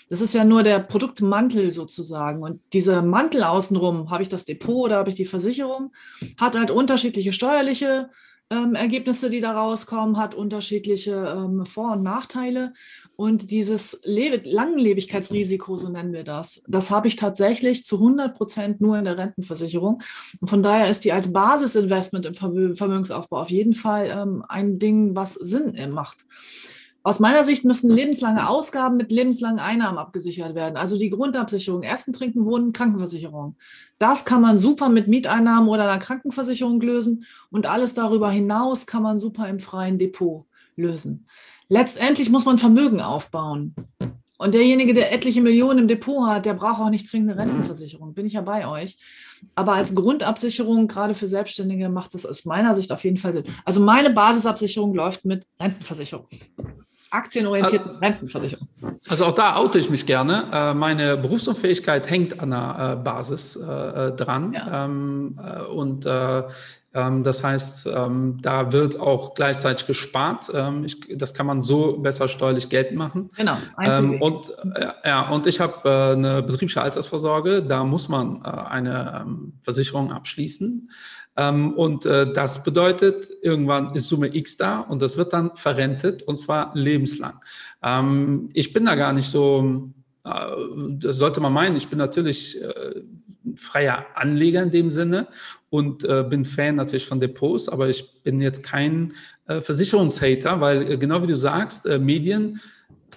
Das 0.09 0.21
ist 0.21 0.33
ja 0.33 0.43
nur 0.43 0.63
der 0.63 0.79
Produktmantel 0.79 1.71
sozusagen. 1.71 2.43
Und 2.43 2.61
dieser 2.73 3.01
Mantel 3.01 3.43
außenrum, 3.43 4.09
habe 4.09 4.23
ich 4.23 4.29
das 4.29 4.45
Depot 4.45 4.85
oder 4.85 4.97
habe 4.97 5.09
ich 5.09 5.15
die 5.15 5.25
Versicherung, 5.25 5.91
hat 6.37 6.55
halt 6.55 6.71
unterschiedliche 6.71 7.31
steuerliche 7.33 8.09
ähm, 8.49 8.75
Ergebnisse, 8.75 9.29
die 9.29 9.41
da 9.41 9.53
rauskommen, 9.53 10.17
hat 10.17 10.35
unterschiedliche 10.35 11.13
ähm, 11.13 11.65
Vor- 11.65 11.93
und 11.93 12.03
Nachteile. 12.03 12.73
Und 13.15 13.51
dieses 13.51 13.99
Le 14.03 14.41
Langlebigkeitsrisiko, 14.43 15.77
so 15.77 15.89
nennen 15.89 16.13
wir 16.13 16.23
das, 16.23 16.63
das 16.67 16.89
habe 16.89 17.07
ich 17.07 17.15
tatsächlich 17.15 17.85
zu 17.85 17.97
100 17.97 18.35
Prozent 18.35 18.81
nur 18.81 18.97
in 18.97 19.05
der 19.05 19.17
Rentenversicherung. 19.17 20.01
Und 20.41 20.49
von 20.49 20.63
daher 20.63 20.89
ist 20.89 21.05
die 21.05 21.11
als 21.11 21.31
Basisinvestment 21.31 22.25
im 22.25 22.33
Vermögensaufbau 22.33 23.41
auf 23.41 23.51
jeden 23.51 23.73
Fall 23.73 24.09
ähm, 24.11 24.43
ein 24.47 24.79
Ding, 24.79 25.15
was 25.15 25.33
Sinn 25.33 25.75
macht. 25.91 26.25
Aus 27.05 27.19
meiner 27.19 27.43
Sicht 27.43 27.65
müssen 27.65 27.91
lebenslange 27.91 28.47
Ausgaben 28.47 28.95
mit 28.95 29.11
lebenslangen 29.11 29.59
Einnahmen 29.59 29.97
abgesichert 29.97 30.55
werden. 30.55 30.77
Also 30.77 30.97
die 30.97 31.09
Grundabsicherung, 31.09 31.83
Essen, 31.83 32.13
Trinken, 32.13 32.45
Wohnen, 32.45 32.71
Krankenversicherung. 32.71 33.57
Das 33.99 34.23
kann 34.23 34.41
man 34.41 34.57
super 34.57 34.87
mit 34.87 35.09
Mieteinnahmen 35.09 35.67
oder 35.67 35.83
einer 35.83 35.99
Krankenversicherung 35.99 36.79
lösen 36.79 37.25
und 37.51 37.67
alles 37.67 37.93
darüber 37.93 38.31
hinaus 38.31 38.87
kann 38.87 39.03
man 39.03 39.19
super 39.19 39.49
im 39.49 39.59
freien 39.59 39.99
Depot 39.99 40.45
lösen. 40.77 41.27
Letztendlich 41.67 42.29
muss 42.29 42.45
man 42.45 42.57
Vermögen 42.57 43.01
aufbauen. 43.01 43.75
Und 44.37 44.53
derjenige, 44.53 44.93
der 44.93 45.13
etliche 45.13 45.41
Millionen 45.41 45.79
im 45.79 45.87
Depot 45.87 46.27
hat, 46.27 46.45
der 46.45 46.53
braucht 46.53 46.81
auch 46.81 46.89
nicht 46.89 47.09
zwingend 47.09 47.31
eine 47.31 47.41
Rentenversicherung. 47.41 48.13
Bin 48.13 48.25
ich 48.25 48.33
ja 48.33 48.41
bei 48.41 48.67
euch. 48.67 48.97
Aber 49.55 49.73
als 49.73 49.93
Grundabsicherung, 49.93 50.87
gerade 50.87 51.15
für 51.15 51.27
Selbstständige, 51.27 51.89
macht 51.89 52.13
das 52.13 52.25
aus 52.25 52.45
meiner 52.45 52.73
Sicht 52.75 52.91
auf 52.91 53.03
jeden 53.03 53.17
Fall 53.17 53.33
Sinn. 53.33 53.45
Also 53.65 53.81
meine 53.81 54.09
Basisabsicherung 54.09 54.93
läuft 54.93 55.25
mit 55.25 55.45
Rentenversicherung 55.59 56.27
aktienorientierten 57.13 57.91
also, 57.91 57.99
Rentenversicherung. 57.99 58.67
Also 59.07 59.25
auch 59.25 59.35
da 59.35 59.55
oute 59.55 59.79
ich 59.79 59.89
mich 59.89 60.05
gerne. 60.05 60.47
Äh, 60.51 60.73
meine 60.73 61.17
Berufsunfähigkeit 61.17 62.09
hängt 62.09 62.39
an 62.39 62.51
der 62.51 62.97
äh, 62.99 63.03
Basis 63.03 63.55
äh, 63.55 64.11
dran. 64.11 64.53
Ja. 64.53 64.85
Ähm, 64.85 65.39
und 65.73 66.07
ähm, 66.95 67.23
das 67.23 67.43
heißt, 67.43 67.87
ähm, 67.87 68.37
da 68.41 68.71
wird 68.71 68.99
auch 68.99 69.33
gleichzeitig 69.33 69.87
gespart. 69.87 70.51
Das 71.15 71.33
kann 71.33 71.45
man 71.47 71.61
so 71.63 71.97
besser 71.97 72.27
steuerlich 72.27 72.69
geltend 72.69 72.97
machen. 72.97 73.31
Genau. 73.35 73.57
und, 74.19 74.53
ja, 75.03 75.29
und 75.29 75.47
ich 75.47 75.59
habe 75.59 76.13
eine 76.15 76.43
betriebliche 76.43 76.83
Altersvorsorge. 76.83 77.63
Da 77.63 77.83
muss 77.83 78.09
man 78.09 78.43
eine 78.45 79.25
Versicherung 79.63 80.11
abschließen. 80.11 80.89
Ähm, 81.35 81.73
und 81.73 82.05
äh, 82.05 82.31
das 82.31 82.63
bedeutet, 82.63 83.31
irgendwann 83.41 83.93
ist 83.95 84.07
Summe 84.07 84.33
X 84.35 84.57
da 84.57 84.81
und 84.81 85.01
das 85.01 85.17
wird 85.17 85.33
dann 85.33 85.55
verrentet 85.55 86.21
und 86.23 86.37
zwar 86.37 86.71
lebenslang. 86.75 87.39
Ähm, 87.81 88.49
ich 88.53 88.71
bin 88.71 88.85
da 88.85 88.95
gar 88.95 89.13
nicht 89.13 89.29
so, 89.29 89.89
äh, 90.25 90.29
das 90.99 91.17
sollte 91.17 91.41
man 91.41 91.53
meinen, 91.53 91.75
ich 91.75 91.87
bin 91.87 91.97
natürlich 91.97 92.61
äh, 92.61 93.01
freier 93.55 94.05
Anleger 94.13 94.61
in 94.61 94.71
dem 94.71 94.89
Sinne 94.91 95.27
und 95.69 96.03
äh, 96.03 96.23
bin 96.23 96.45
Fan 96.45 96.75
natürlich 96.75 97.07
von 97.07 97.19
Depots, 97.19 97.67
aber 97.67 97.89
ich 97.89 98.21
bin 98.21 98.39
jetzt 98.39 98.61
kein 98.61 99.13
äh, 99.47 99.59
Versicherungshater, 99.59 100.61
weil 100.61 100.91
äh, 100.91 100.97
genau 100.97 101.23
wie 101.23 101.27
du 101.27 101.35
sagst, 101.35 101.87
Medien 101.87 102.61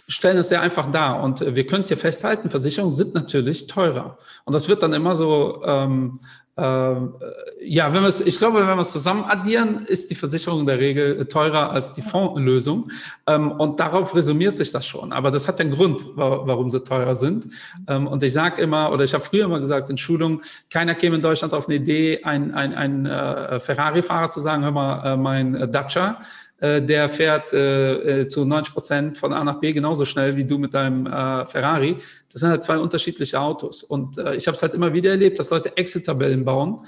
stellen 0.08 0.38
es 0.38 0.48
sehr 0.48 0.62
einfach 0.62 0.90
dar 0.90 1.22
und 1.22 1.40
wir 1.54 1.66
können 1.66 1.80
es 1.80 1.88
hier 1.88 1.96
festhalten, 1.98 2.48
Versicherungen 2.48 2.94
sind 2.94 3.12
natürlich 3.12 3.66
teurer 3.66 4.16
und 4.44 4.54
das 4.54 4.68
wird 4.68 4.82
dann 4.82 4.92
immer 4.94 5.16
so 5.16 5.62
ähm, 5.66 6.20
ähm, 6.58 7.14
äh, 7.20 7.66
ja, 7.66 7.92
wenn 7.92 8.02
wir 8.02 8.08
es, 8.08 8.20
ich 8.22 8.38
glaube, 8.38 8.66
wenn 8.66 8.76
wir 8.76 8.80
es 8.80 8.92
zusammen 8.92 9.24
addieren, 9.24 9.84
ist 9.86 10.10
die 10.10 10.14
Versicherung 10.14 10.60
in 10.60 10.66
der 10.66 10.78
Regel 10.78 11.26
teurer 11.26 11.70
als 11.70 11.92
die 11.92 12.00
Fondslösung. 12.00 12.90
Ähm, 13.26 13.52
und 13.52 13.78
darauf 13.78 14.14
resümiert 14.14 14.56
sich 14.56 14.72
das 14.72 14.86
schon. 14.86 15.12
Aber 15.12 15.30
das 15.30 15.48
hat 15.48 15.60
einen 15.60 15.72
Grund, 15.72 16.06
warum 16.14 16.70
sie 16.70 16.82
teurer 16.82 17.14
sind. 17.14 17.46
Ähm, 17.88 18.06
und 18.06 18.22
ich 18.22 18.32
sage 18.32 18.62
immer, 18.62 18.90
oder 18.90 19.04
ich 19.04 19.12
habe 19.12 19.24
früher 19.24 19.44
immer 19.44 19.60
gesagt 19.60 19.90
in 19.90 19.98
Schulungen, 19.98 20.40
keiner 20.70 20.94
käme 20.94 21.16
in 21.16 21.22
Deutschland 21.22 21.52
auf 21.52 21.66
eine 21.66 21.76
Idee, 21.76 22.22
ein, 22.24 22.54
ein, 22.54 22.74
ein 22.74 23.04
äh, 23.04 23.60
Ferrari-Fahrer 23.60 24.30
zu 24.30 24.40
sagen, 24.40 24.62
hör 24.64 24.70
mal, 24.70 25.12
äh, 25.12 25.16
mein 25.16 25.70
Dacia, 25.70 26.20
der 26.60 27.08
fährt 27.10 27.52
äh, 27.52 28.26
zu 28.28 28.44
90 28.44 28.72
Prozent 28.72 29.18
von 29.18 29.32
A 29.32 29.44
nach 29.44 29.60
B 29.60 29.72
genauso 29.72 30.06
schnell 30.06 30.36
wie 30.36 30.44
du 30.44 30.56
mit 30.56 30.72
deinem 30.72 31.06
äh, 31.06 31.44
Ferrari. 31.46 31.96
Das 32.32 32.40
sind 32.40 32.50
halt 32.50 32.62
zwei 32.62 32.78
unterschiedliche 32.78 33.38
Autos. 33.38 33.82
Und 33.82 34.16
äh, 34.16 34.34
ich 34.36 34.46
habe 34.46 34.56
es 34.56 34.62
halt 34.62 34.72
immer 34.72 34.92
wieder 34.92 35.10
erlebt, 35.10 35.38
dass 35.38 35.50
Leute 35.50 35.76
Excel-Tabellen 35.76 36.44
bauen 36.44 36.86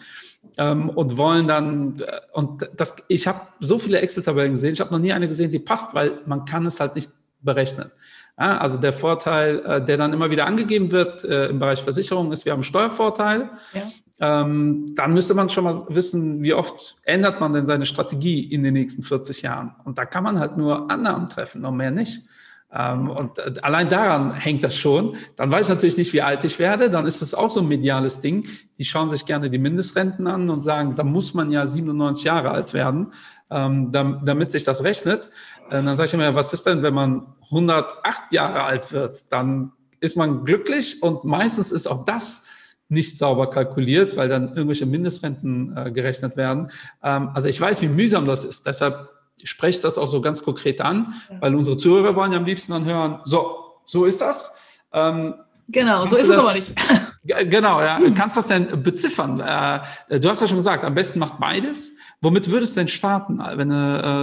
ähm, 0.57 0.91
und 0.91 1.17
wollen 1.17 1.47
dann, 1.49 2.01
äh, 2.01 2.21
und 2.33 2.69
das, 2.77 2.97
ich 3.09 3.27
habe 3.27 3.41
so 3.61 3.79
viele 3.79 4.01
Excel-Tabellen 4.01 4.53
gesehen, 4.53 4.73
ich 4.73 4.81
habe 4.81 4.93
noch 4.93 4.99
nie 4.99 5.13
eine 5.13 5.29
gesehen, 5.29 5.51
die 5.51 5.59
passt, 5.59 5.95
weil 5.95 6.21
man 6.27 6.45
kann 6.45 6.67
es 6.67 6.81
halt 6.81 6.95
nicht 6.95 7.11
berechnen. 7.41 7.91
Ja, 8.39 8.59
also 8.59 8.79
der 8.79 8.93
Vorteil, 8.93 9.59
äh, 9.67 9.85
der 9.85 9.97
dann 9.97 10.13
immer 10.13 10.31
wieder 10.31 10.47
angegeben 10.47 10.93
wird 10.93 11.25
äh, 11.25 11.49
im 11.49 11.59
Bereich 11.59 11.83
Versicherung, 11.83 12.33
ist, 12.33 12.45
wir 12.45 12.53
haben 12.53 12.59
einen 12.59 12.65
Steuervorteil. 12.65 13.51
Ja. 13.73 13.83
Ähm, 14.21 14.95
dann 14.97 15.15
müsste 15.15 15.35
man 15.35 15.49
schon 15.49 15.65
mal 15.65 15.85
wissen, 15.89 16.43
wie 16.43 16.53
oft 16.53 16.97
ändert 17.05 17.41
man 17.41 17.53
denn 17.53 17.67
seine 17.67 17.87
Strategie 17.87 18.43
in 18.43 18.65
den 18.65 18.75
nächsten 18.75 19.03
40 19.03 19.43
Jahren. 19.43 19.75
Und 19.85 19.99
da 19.99 20.05
kann 20.05 20.25
man 20.25 20.41
halt 20.41 20.57
nur 20.57 20.91
Annahmen 20.91 21.29
treffen 21.29 21.65
und 21.65 21.77
mehr 21.77 21.93
nicht. 21.93 22.25
Ähm, 22.71 23.09
und 23.09 23.39
äh, 23.39 23.55
allein 23.63 23.89
daran 23.89 24.35
hängt 24.35 24.65
das 24.65 24.77
schon. 24.77 25.17
Dann 25.37 25.51
weiß 25.51 25.63
ich 25.63 25.69
natürlich 25.69 25.97
nicht, 25.97 26.13
wie 26.13 26.21
alt 26.21 26.45
ich 26.45 26.59
werde. 26.59 26.91
Dann 26.91 27.07
ist 27.07 27.23
das 27.23 27.33
auch 27.33 27.49
so 27.49 27.61
ein 27.61 27.69
mediales 27.69 28.21
Ding. 28.21 28.47
Die 28.77 28.85
schauen 28.85 29.09
sich 29.09 29.25
gerne 29.25 29.49
die 29.49 29.59
Mindestrenten 29.59 30.27
an 30.27 30.51
und 30.51 30.63
sagen, 30.63 30.95
da 30.95 31.05
muss 31.05 31.33
man 31.33 31.51
ja 31.51 31.67
97 31.67 32.25
Jahre 32.25 32.51
alt 32.51 32.75
werden, 32.75 33.13
ähm, 33.51 33.91
damit 33.93 34.53
sich 34.53 34.65
das 34.65 34.85
rechnet. 34.85 35.31
Äh, 35.71 35.83
dann 35.83 35.97
sage 35.97 36.09
ich 36.09 36.17
mir, 36.17 36.35
was 36.35 36.53
ist 36.53 36.67
denn, 36.67 36.83
wenn 36.83 36.95
man 36.95 37.27
108 37.45 38.33
Jahre 38.33 38.65
alt 38.65 38.93
wird? 38.93 39.33
Dann 39.33 39.73
ist 40.01 40.17
man 40.17 40.45
glücklich 40.45 41.03
und 41.03 41.25
meistens 41.25 41.71
ist 41.71 41.87
auch 41.87 42.05
das 42.05 42.45
nicht 42.89 43.19
sauber 43.19 43.51
kalkuliert, 43.51 44.17
weil 44.17 44.29
dann 44.29 44.49
irgendwelche 44.49 44.87
Mindestrenten 44.87 45.77
äh, 45.77 45.91
gerechnet 45.91 46.37
werden. 46.37 46.71
Ähm, 47.03 47.31
also 47.35 47.49
ich 47.49 47.61
weiß, 47.61 47.83
wie 47.83 47.89
mühsam 47.89 48.25
das 48.25 48.45
ist. 48.45 48.67
Deshalb 48.67 49.11
spreche 49.45 49.81
das 49.81 49.99
auch 49.99 50.09
so 50.09 50.21
ganz 50.21 50.43
konkret 50.43 50.81
an, 50.81 51.15
weil 51.41 51.55
unsere 51.55 51.77
Zuhörer 51.77 52.17
wollen 52.17 52.33
ja 52.33 52.39
am 52.39 52.45
liebsten 52.45 52.73
dann 52.73 52.85
hören, 52.85 53.21
so, 53.25 53.77
so 53.85 54.05
ist 54.05 54.21
das. 54.21 54.81
Ähm, 54.93 55.35
genau, 55.69 56.07
so 56.07 56.17
ist 56.17 56.29
das, 56.29 56.37
es 56.37 56.43
aber 56.43 56.55
nicht. 56.55 56.75
Genau, 57.25 57.81
ja. 57.83 58.01
Kannst 58.15 58.37
du 58.37 58.41
das 58.41 58.47
denn 58.47 58.83
beziffern? 58.83 59.41
Äh, 59.41 60.19
du 60.19 60.31
hast 60.31 60.41
ja 60.41 60.49
schon 60.49 60.57
gesagt, 60.57 60.83
am 60.83 60.95
besten 60.95 61.19
macht 61.19 61.39
beides. 61.39 61.93
Womit 62.23 62.51
würdest 62.51 62.75
du 62.75 62.81
denn 62.81 62.89
starten? 62.89 63.39
Wenn 63.55 63.69
du 63.69 63.75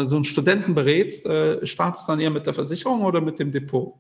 äh, 0.02 0.06
so 0.08 0.16
einen 0.16 0.26
Studenten 0.26 0.74
berätst, 0.74 1.24
äh, 1.28 1.64
startest 1.68 2.08
du 2.08 2.14
dann 2.14 2.20
eher 2.20 2.32
mit 2.32 2.48
der 2.48 2.56
Versicherung 2.56 3.04
oder 3.04 3.22
mit 3.22 3.38
dem 3.38 3.52
Depot? 3.52 3.94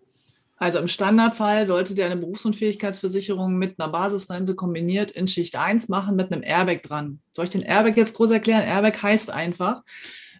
Also 0.57 0.79
im 0.79 0.87
Standardfall 0.87 1.65
sollte 1.65 1.95
der 1.95 2.05
eine 2.05 2.17
Berufsunfähigkeitsversicherung 2.17 3.57
mit 3.57 3.79
einer 3.79 3.91
Basisrente 3.91 4.55
kombiniert 4.55 5.11
in 5.11 5.27
Schicht 5.27 5.57
1 5.57 5.89
machen 5.89 6.15
mit 6.15 6.31
einem 6.31 6.43
Airbag 6.43 6.81
dran. 6.83 7.19
Soll 7.31 7.45
ich 7.45 7.51
den 7.51 7.61
Airbag 7.61 7.97
jetzt 7.97 8.15
groß 8.15 8.31
erklären? 8.31 8.63
Airbag 8.63 9.01
heißt 9.01 9.31
einfach, 9.31 9.83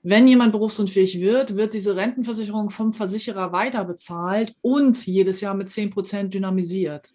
wenn 0.04 0.28
jemand 0.28 0.52
berufsunfähig 0.52 1.20
wird, 1.20 1.58
wird 1.58 1.74
diese 1.74 1.96
Rentenversicherung 1.96 2.70
vom 2.70 2.94
Versicherer 2.94 3.52
weiter 3.52 3.84
bezahlt 3.86 4.54
und 4.62 5.04
jedes 5.06 5.42
Jahr 5.42 5.56
mit 5.56 5.70
10 5.70 5.90
Prozent 5.90 6.34
dynamisiert. 6.34 7.14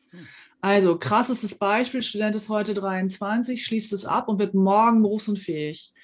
Also 0.60 0.98
krassestes 0.98 1.54
Beispiel, 1.54 2.02
Student 2.02 2.34
ist 2.36 2.48
heute 2.48 2.74
23, 2.74 3.64
schließt 3.64 3.92
es 3.92 4.04
ab 4.04 4.28
und 4.28 4.38
wird 4.38 4.54
morgen 4.54 5.02
berufsunfähig. 5.02 5.94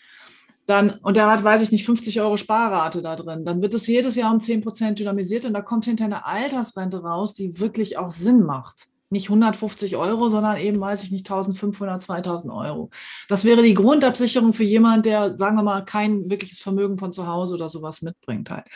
Dann, 0.67 0.91
und 1.03 1.17
er 1.17 1.31
hat, 1.31 1.45
weiß 1.45 1.63
ich 1.63 1.71
nicht, 1.71 1.87
50 1.87 2.21
Euro 2.21 2.37
Sparrate 2.37 3.01
da 3.01 3.15
drin. 3.17 3.45
Dann 3.45 3.63
wird 3.63 3.75
es 3.75 3.87
jedes 3.87 4.17
Jahr 4.17 4.33
um 4.33 4.41
10 4.41 4.63
Prozent 4.63 4.99
dynamisiert 4.99 5.45
und 5.45 5.55
da 5.55 5.63
kommt 5.63 5.85
hinter 5.85 6.05
eine 6.05 6.27
Altersrente 6.27 7.03
raus, 7.03 7.35
die 7.35 7.61
wirklich 7.61 7.99
auch 7.99 8.11
Sinn 8.11 8.43
macht 8.43 8.89
nicht 9.11 9.29
150 9.29 9.97
Euro, 9.97 10.29
sondern 10.29 10.57
eben, 10.57 10.81
weiß 10.81 11.03
ich 11.05 11.13
nicht, 11.13 11.31
1500, 11.31 12.03
2000 12.03 12.53
Euro. 12.53 12.91
Das 13.29 13.45
wäre 13.45 13.63
die 13.63 13.75
Grundabsicherung 13.75 14.53
für 14.53 14.65
jemanden, 14.65 15.05
der, 15.05 15.35
sagen 15.35 15.57
wir 15.57 15.63
mal, 15.63 15.85
kein 15.85 16.29
wirkliches 16.29 16.59
Vermögen 16.59 16.99
von 16.99 17.13
zu 17.13 17.27
Hause 17.27 17.55
oder 17.55 17.69
sowas 17.69 18.03
mitbringt 18.03 18.51
halt. 18.51 18.67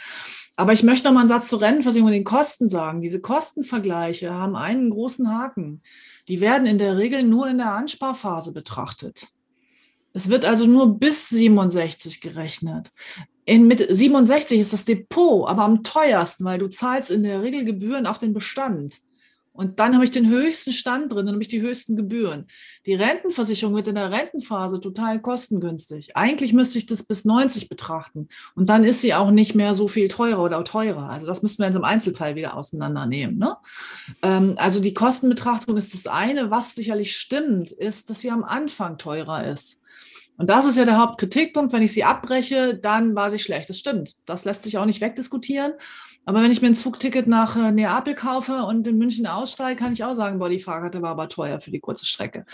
Aber 0.56 0.72
ich 0.72 0.82
möchte 0.82 1.08
noch 1.08 1.14
mal 1.14 1.20
einen 1.20 1.28
Satz 1.28 1.48
zur 1.48 1.60
Rentenversicherung 1.60 2.08
und 2.08 2.12
den 2.12 2.24
Kosten 2.24 2.68
sagen. 2.68 3.00
Diese 3.00 3.20
Kostenvergleiche 3.20 4.32
haben 4.32 4.56
einen 4.56 4.90
großen 4.90 5.28
Haken. 5.28 5.82
Die 6.28 6.40
werden 6.40 6.66
in 6.66 6.78
der 6.78 6.96
Regel 6.96 7.24
nur 7.24 7.48
in 7.48 7.58
der 7.58 7.72
Ansparphase 7.72 8.52
betrachtet. 8.52 9.28
Es 10.12 10.28
wird 10.28 10.44
also 10.44 10.66
nur 10.66 10.98
bis 10.98 11.28
67 11.28 12.20
gerechnet. 12.20 12.90
In, 13.44 13.66
mit 13.66 13.84
67 13.88 14.60
ist 14.60 14.72
das 14.72 14.84
Depot 14.84 15.48
aber 15.48 15.64
am 15.64 15.82
teuersten, 15.82 16.44
weil 16.44 16.58
du 16.58 16.68
zahlst 16.68 17.10
in 17.10 17.22
der 17.22 17.42
Regel 17.42 17.64
Gebühren 17.64 18.06
auf 18.06 18.18
den 18.18 18.32
Bestand. 18.32 19.00
Und 19.52 19.80
dann 19.80 19.94
habe 19.94 20.04
ich 20.04 20.10
den 20.10 20.28
höchsten 20.28 20.72
Stand 20.72 21.12
drin, 21.12 21.26
dann 21.26 21.34
habe 21.34 21.42
ich 21.42 21.48
die 21.48 21.60
höchsten 21.60 21.96
Gebühren. 21.96 22.46
Die 22.86 22.94
Rentenversicherung 22.94 23.74
wird 23.74 23.88
in 23.88 23.96
der 23.96 24.10
Rentenphase 24.10 24.78
total 24.80 25.20
kostengünstig. 25.20 26.16
Eigentlich 26.16 26.52
müsste 26.52 26.78
ich 26.78 26.86
das 26.86 27.02
bis 27.02 27.24
90 27.24 27.68
betrachten. 27.68 28.28
Und 28.54 28.68
dann 28.68 28.84
ist 28.84 29.00
sie 29.00 29.12
auch 29.12 29.30
nicht 29.30 29.54
mehr 29.54 29.74
so 29.74 29.88
viel 29.88 30.08
teurer 30.08 30.44
oder 30.44 30.62
teurer. 30.64 31.10
Also 31.10 31.26
das 31.26 31.42
müssen 31.42 31.58
wir 31.58 31.66
in 31.66 31.72
so 31.72 31.80
einem 31.80 31.84
Einzelteil 31.84 32.36
wieder 32.36 32.56
auseinandernehmen. 32.56 33.38
Ne? 33.38 33.56
Ähm, 34.22 34.54
also 34.56 34.80
die 34.80 34.94
Kostenbetrachtung 34.94 35.76
ist 35.76 35.94
das 35.94 36.06
eine. 36.06 36.50
Was 36.50 36.76
sicherlich 36.76 37.16
stimmt, 37.16 37.72
ist, 37.72 38.08
dass 38.08 38.20
sie 38.20 38.30
am 38.30 38.44
Anfang 38.44 38.98
teurer 38.98 39.44
ist. 39.46 39.79
Und 40.40 40.48
das 40.48 40.64
ist 40.64 40.78
ja 40.78 40.86
der 40.86 40.96
Hauptkritikpunkt. 40.96 41.70
Wenn 41.74 41.82
ich 41.82 41.92
sie 41.92 42.02
abbreche, 42.02 42.74
dann 42.74 43.14
war 43.14 43.28
sie 43.28 43.38
schlecht. 43.38 43.68
Das 43.68 43.78
stimmt. 43.78 44.16
Das 44.24 44.46
lässt 44.46 44.62
sich 44.62 44.78
auch 44.78 44.86
nicht 44.86 45.02
wegdiskutieren. 45.02 45.74
Aber 46.24 46.42
wenn 46.42 46.50
ich 46.50 46.62
mir 46.62 46.68
ein 46.68 46.74
Zugticket 46.74 47.26
nach 47.26 47.58
äh, 47.58 47.70
Neapel 47.72 48.14
kaufe 48.14 48.62
und 48.62 48.86
in 48.86 48.96
München 48.96 49.26
aussteige, 49.26 49.78
kann 49.78 49.92
ich 49.92 50.02
auch 50.02 50.14
sagen, 50.14 50.38
boah, 50.38 50.48
die 50.48 50.58
Fahrkarte 50.58 51.02
war 51.02 51.10
aber 51.10 51.28
teuer 51.28 51.60
für 51.60 51.70
die 51.70 51.80
kurze 51.80 52.06
Strecke. 52.06 52.46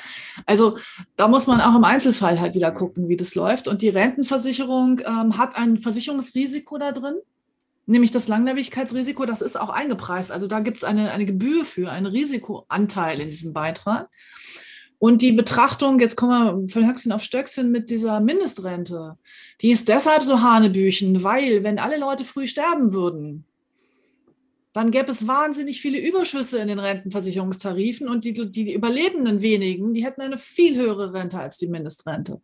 Also 0.46 0.78
da 1.14 1.28
muss 1.28 1.46
man 1.46 1.60
auch 1.60 1.76
im 1.76 1.84
Einzelfall 1.84 2.40
halt 2.40 2.56
wieder 2.56 2.72
gucken, 2.72 3.08
wie 3.08 3.16
das 3.16 3.36
läuft. 3.36 3.68
Und 3.68 3.82
die 3.82 3.88
Rentenversicherung 3.88 5.02
ähm, 5.06 5.38
hat 5.38 5.54
ein 5.54 5.78
Versicherungsrisiko 5.78 6.78
da 6.78 6.90
drin, 6.90 7.14
nämlich 7.86 8.10
das 8.10 8.26
Langlebigkeitsrisiko. 8.26 9.26
Das 9.26 9.42
ist 9.42 9.60
auch 9.60 9.70
eingepreist. 9.70 10.32
Also 10.32 10.48
da 10.48 10.58
gibt 10.58 10.78
es 10.78 10.82
eine, 10.82 11.12
eine 11.12 11.24
Gebühr 11.24 11.64
für, 11.64 11.92
einen 11.92 12.06
Risikoanteil 12.06 13.20
in 13.20 13.30
diesem 13.30 13.52
Beitrag. 13.52 14.08
Und 15.06 15.22
die 15.22 15.30
Betrachtung, 15.30 16.00
jetzt 16.00 16.16
kommen 16.16 16.32
wir 16.64 16.68
von 16.68 16.84
Höchstchen 16.84 17.12
auf 17.12 17.22
Stöckchen 17.22 17.70
mit 17.70 17.90
dieser 17.90 18.18
Mindestrente, 18.18 19.16
die 19.60 19.70
ist 19.70 19.88
deshalb 19.88 20.24
so 20.24 20.40
hanebüchen, 20.40 21.22
weil 21.22 21.62
wenn 21.62 21.78
alle 21.78 21.96
Leute 21.96 22.24
früh 22.24 22.48
sterben 22.48 22.92
würden, 22.92 23.44
dann 24.72 24.90
gäbe 24.90 25.12
es 25.12 25.28
wahnsinnig 25.28 25.80
viele 25.80 26.00
Überschüsse 26.00 26.58
in 26.58 26.66
den 26.66 26.80
Rentenversicherungstarifen 26.80 28.08
und 28.08 28.24
die, 28.24 28.32
die 28.50 28.72
überlebenden 28.72 29.42
wenigen, 29.42 29.94
die 29.94 30.04
hätten 30.04 30.22
eine 30.22 30.38
viel 30.38 30.76
höhere 30.76 31.12
Rente 31.12 31.38
als 31.38 31.56
die 31.58 31.68
Mindestrente. 31.68 32.40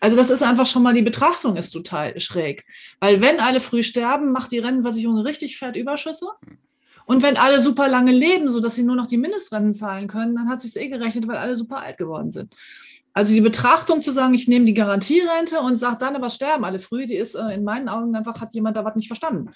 Also 0.00 0.16
das 0.16 0.30
ist 0.30 0.42
einfach 0.42 0.66
schon 0.66 0.82
mal, 0.82 0.94
die 0.94 1.02
Betrachtung 1.02 1.54
ist 1.54 1.70
total 1.70 2.18
schräg. 2.18 2.64
Weil 2.98 3.20
wenn 3.20 3.38
alle 3.38 3.60
früh 3.60 3.84
sterben, 3.84 4.32
macht 4.32 4.50
die 4.50 4.58
Rentenversicherung 4.58 5.18
richtig 5.18 5.58
fett 5.58 5.76
Überschüsse. 5.76 6.26
Und 7.10 7.24
wenn 7.24 7.36
alle 7.36 7.60
super 7.60 7.88
lange 7.88 8.12
leben, 8.12 8.48
sodass 8.48 8.76
sie 8.76 8.84
nur 8.84 8.94
noch 8.94 9.08
die 9.08 9.16
Mindestrenten 9.16 9.72
zahlen 9.72 10.06
können, 10.06 10.36
dann 10.36 10.48
hat 10.48 10.60
sich 10.60 10.76
eh 10.76 10.86
gerechnet, 10.86 11.26
weil 11.26 11.38
alle 11.38 11.56
super 11.56 11.78
alt 11.78 11.96
geworden 11.96 12.30
sind. 12.30 12.54
Also 13.12 13.34
die 13.34 13.40
Betrachtung 13.40 14.00
zu 14.00 14.12
sagen, 14.12 14.32
ich 14.32 14.46
nehme 14.46 14.64
die 14.64 14.74
Garantierente 14.74 15.58
und 15.58 15.76
sage 15.76 15.96
dann, 15.98 16.14
aber 16.14 16.30
sterben 16.30 16.64
alle 16.64 16.78
früh, 16.78 17.06
die 17.06 17.16
ist 17.16 17.34
äh, 17.34 17.52
in 17.52 17.64
meinen 17.64 17.88
Augen 17.88 18.14
einfach, 18.14 18.40
hat 18.40 18.54
jemand 18.54 18.76
da 18.76 18.84
was 18.84 18.94
nicht 18.94 19.08
verstanden. 19.08 19.50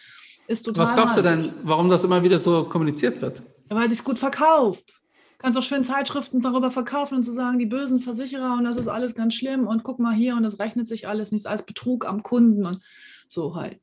Ist 0.48 0.64
total 0.64 0.82
was 0.82 0.94
glaubst 0.96 1.16
du 1.16 1.22
denn, 1.22 1.52
warum 1.62 1.88
das 1.88 2.02
immer 2.02 2.24
wieder 2.24 2.40
so 2.40 2.64
kommuniziert 2.64 3.22
wird? 3.22 3.44
Weil 3.68 3.88
sich 3.88 4.02
gut 4.02 4.18
verkauft. 4.18 5.00
Kannst 5.38 5.56
auch 5.56 5.62
schön 5.62 5.84
Zeitschriften 5.84 6.42
darüber 6.42 6.72
verkaufen 6.72 7.14
und 7.14 7.22
zu 7.22 7.30
sagen, 7.30 7.60
die 7.60 7.66
bösen 7.66 8.00
Versicherer 8.00 8.54
und 8.54 8.64
das 8.64 8.78
ist 8.78 8.88
alles 8.88 9.14
ganz 9.14 9.32
schlimm 9.32 9.68
und 9.68 9.84
guck 9.84 10.00
mal 10.00 10.12
hier 10.12 10.34
und 10.34 10.42
das 10.42 10.58
rechnet 10.58 10.88
sich 10.88 11.06
alles 11.06 11.30
nicht 11.30 11.46
als 11.46 11.64
Betrug 11.64 12.04
am 12.04 12.24
Kunden 12.24 12.66
und 12.66 12.80
so 13.28 13.54
halt. 13.54 13.78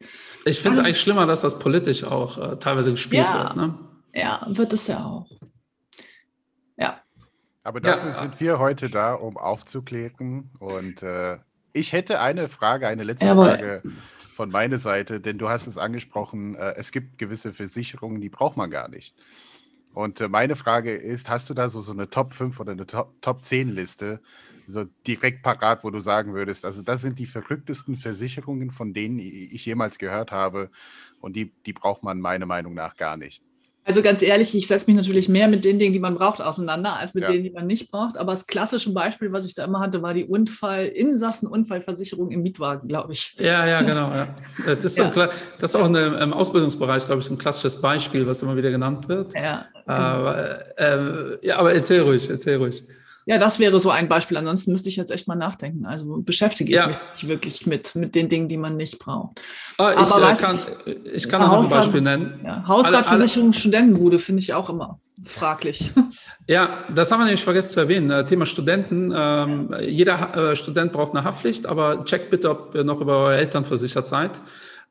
Ich 0.46 0.60
finde 0.60 0.74
es 0.74 0.80
also, 0.80 0.82
eigentlich 0.82 1.02
schlimmer, 1.02 1.26
dass 1.26 1.42
das 1.42 1.60
politisch 1.60 2.04
auch 2.04 2.38
äh, 2.38 2.58
teilweise 2.58 2.92
gespielt 2.92 3.28
ja, 3.28 3.44
wird. 3.44 3.56
Ne? 3.58 3.78
Ja, 4.14 4.46
wird 4.48 4.74
es 4.74 4.88
ja 4.88 5.04
auch. 5.06 5.30
Ja. 6.78 7.02
Aber 7.64 7.80
dafür 7.80 8.10
ja. 8.10 8.16
sind 8.16 8.40
wir 8.40 8.60
heute 8.60 8.90
da, 8.90 9.14
um 9.14 9.38
aufzuklären. 9.38 10.52
Und 10.60 11.04
äh, 11.04 11.38
ich 11.74 11.94
hätte 11.94 12.20
eine 12.20 12.48
Frage, 12.48 12.88
eine 12.88 13.04
letzte 13.04 13.28
Jawohl. 13.28 13.46
Frage 13.46 13.84
von 14.36 14.50
meiner 14.50 14.78
Seite, 14.78 15.20
denn 15.20 15.38
du 15.38 15.50
hast 15.50 15.68
es 15.68 15.78
angesprochen, 15.78 16.56
äh, 16.56 16.74
es 16.78 16.92
gibt 16.92 17.18
gewisse 17.18 17.54
Versicherungen, 17.54 18.22
die 18.22 18.30
braucht 18.30 18.58
man 18.58 18.72
gar 18.72 18.88
nicht. 18.88 19.16
Und 19.94 20.22
äh, 20.22 20.30
meine 20.30 20.56
Frage 20.56 20.96
ist, 20.96 21.30
hast 21.30 21.50
du 21.50 21.54
da 21.54 21.70
so, 21.70 21.82
so 21.82 21.92
eine 21.92 22.10
Top 22.10 22.34
5 22.34 22.60
oder 22.60 22.72
eine 22.72 22.88
Top, 22.88 23.14
Top 23.22 23.44
10 23.44 23.70
Liste, 23.70 24.22
so 24.72 24.86
direkt 25.06 25.44
parat, 25.44 25.84
wo 25.84 25.90
du 25.90 26.00
sagen 26.00 26.34
würdest, 26.34 26.66
also 26.66 26.82
das 26.82 27.02
sind 27.02 27.20
die 27.20 27.26
verrücktesten 27.26 27.98
Versicherungen, 27.98 28.72
von 28.72 28.94
denen 28.94 29.20
ich 29.20 29.66
jemals 29.66 29.98
gehört 29.98 30.32
habe 30.32 30.70
und 31.20 31.36
die, 31.36 31.52
die 31.66 31.74
braucht 31.74 32.04
man 32.04 32.20
meiner 32.20 32.46
Meinung 32.46 32.74
nach 32.74 32.96
gar 32.96 33.18
nicht. 33.18 33.44
Also 33.84 34.04
ganz 34.04 34.22
ehrlich, 34.22 34.54
ich 34.54 34.68
setze 34.68 34.86
mich 34.86 34.96
natürlich 34.96 35.28
mehr 35.28 35.48
mit 35.48 35.66
den 35.66 35.80
Dingen, 35.80 35.92
die 35.92 36.00
man 36.00 36.14
braucht, 36.14 36.40
auseinander, 36.40 36.98
als 36.98 37.16
mit 37.16 37.24
ja. 37.24 37.32
denen, 37.32 37.44
die 37.44 37.50
man 37.50 37.66
nicht 37.66 37.90
braucht. 37.90 38.16
Aber 38.16 38.34
das 38.34 38.46
klassische 38.46 38.94
Beispiel, 38.94 39.32
was 39.34 39.44
ich 39.46 39.56
da 39.56 39.66
immer 39.66 39.80
hatte, 39.80 40.04
war 40.04 40.14
die 40.14 40.24
Unfall, 40.24 40.86
Insassen-Unfallversicherung 40.86 42.30
im 42.30 42.44
Mietwagen, 42.44 42.88
glaube 42.88 43.14
ich. 43.14 43.36
Ja, 43.40 43.66
ja, 43.66 43.82
genau. 43.82 44.14
Ja. 44.14 44.36
Das, 44.68 44.86
ist 44.86 45.00
ja. 45.00 45.12
So 45.12 45.26
das 45.26 45.72
ist 45.72 45.76
auch 45.76 45.86
eine, 45.86 46.20
im 46.20 46.32
Ausbildungsbereich, 46.32 47.08
glaube 47.08 47.22
ich, 47.22 47.32
ein 47.32 47.40
klassisches 47.40 47.82
Beispiel, 47.82 48.28
was 48.28 48.44
immer 48.44 48.56
wieder 48.56 48.70
genannt 48.70 49.10
wird. 49.10 49.34
Ja, 49.34 49.66
genau. 49.74 49.98
aber, 49.98 50.80
äh, 50.80 51.48
ja, 51.48 51.58
aber 51.58 51.74
erzähl 51.74 52.02
ruhig, 52.02 52.30
erzähl 52.30 52.58
ruhig. 52.58 52.84
Ja, 53.32 53.38
das 53.38 53.60
wäre 53.60 53.80
so 53.80 53.90
ein 53.90 54.10
Beispiel. 54.10 54.36
Ansonsten 54.36 54.74
müsste 54.74 54.90
ich 54.90 54.98
jetzt 54.98 55.10
echt 55.10 55.26
mal 55.26 55.36
nachdenken. 55.36 55.86
Also 55.86 56.18
beschäftige 56.18 56.70
ich 56.70 56.76
ja. 56.76 56.88
mich 57.14 57.26
wirklich 57.30 57.66
mit, 57.66 57.96
mit 57.96 58.14
den 58.14 58.28
Dingen, 58.28 58.50
die 58.50 58.58
man 58.58 58.76
nicht 58.76 59.00
braucht. 59.00 59.40
Ah, 59.78 59.94
ich, 59.94 60.10
äh, 60.10 60.36
kann, 60.36 60.56
ich 61.14 61.30
kann 61.30 61.40
noch 61.40 61.64
ein 61.64 61.70
Beispiel 61.70 62.02
nennen. 62.02 62.42
Ja, 62.44 62.68
Hausratversicherung, 62.68 63.54
Studentenbude 63.54 64.20
finde 64.20 64.42
ich 64.42 64.54
auch 64.54 64.70
immer 64.70 65.00
fraglich. 65.24 65.92
Ja, 66.48 66.84
das 66.94 67.12
haben 67.12 67.20
wir 67.20 67.26
nämlich 67.26 67.44
vergessen 67.44 67.72
zu 67.72 67.80
erwähnen. 67.80 68.10
Äh, 68.10 68.26
Thema 68.26 68.46
Studenten. 68.46 69.14
Ähm, 69.16 69.74
jeder 69.80 70.52
äh, 70.52 70.56
Student 70.58 70.92
braucht 70.92 71.16
eine 71.16 71.24
Haftpflicht, 71.24 71.66
aber 71.66 72.04
checkt 72.04 72.30
bitte, 72.30 72.50
ob 72.50 72.76
ihr 72.76 72.84
noch 72.84 73.00
über 73.00 73.20
eure 73.20 73.38
Eltern 73.38 73.64
versichert 73.64 74.08
seid. 74.08 74.32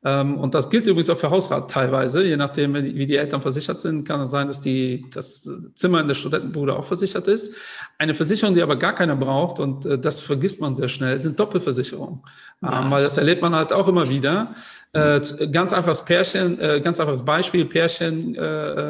Ähm, 0.03 0.37
und 0.39 0.55
das 0.55 0.69
gilt 0.69 0.87
übrigens 0.87 1.11
auch 1.11 1.17
für 1.17 1.29
Hausrat 1.29 1.69
teilweise. 1.69 2.23
Je 2.23 2.35
nachdem, 2.35 2.73
wie 2.73 3.05
die 3.05 3.17
Eltern 3.17 3.41
versichert 3.41 3.79
sind, 3.81 4.07
kann 4.07 4.19
es 4.21 4.31
sein, 4.31 4.47
dass 4.47 4.59
die, 4.59 5.05
das 5.13 5.47
Zimmer 5.75 6.01
in 6.01 6.07
der 6.07 6.15
Studentenbude 6.15 6.75
auch 6.75 6.85
versichert 6.85 7.27
ist. 7.27 7.53
Eine 7.99 8.15
Versicherung, 8.15 8.55
die 8.55 8.63
aber 8.63 8.77
gar 8.77 8.95
keiner 8.95 9.15
braucht, 9.15 9.59
und 9.59 9.85
äh, 9.85 9.99
das 9.99 10.21
vergisst 10.21 10.59
man 10.59 10.75
sehr 10.75 10.87
schnell, 10.87 11.19
sind 11.19 11.39
Doppelversicherungen. 11.39 12.21
Ja. 12.63 12.81
Ähm, 12.81 12.91
weil 12.91 13.03
das 13.03 13.17
erlebt 13.17 13.43
man 13.43 13.53
halt 13.53 13.71
auch 13.71 13.87
immer 13.87 14.09
wieder. 14.09 14.55
Äh, 14.93 15.21
ganz 15.51 15.71
einfaches 15.71 16.03
Pärchen, 16.03 16.59
äh, 16.59 16.81
ganz 16.81 16.99
einfaches 16.99 17.23
Beispiel, 17.23 17.65
Pärchen 17.65 18.35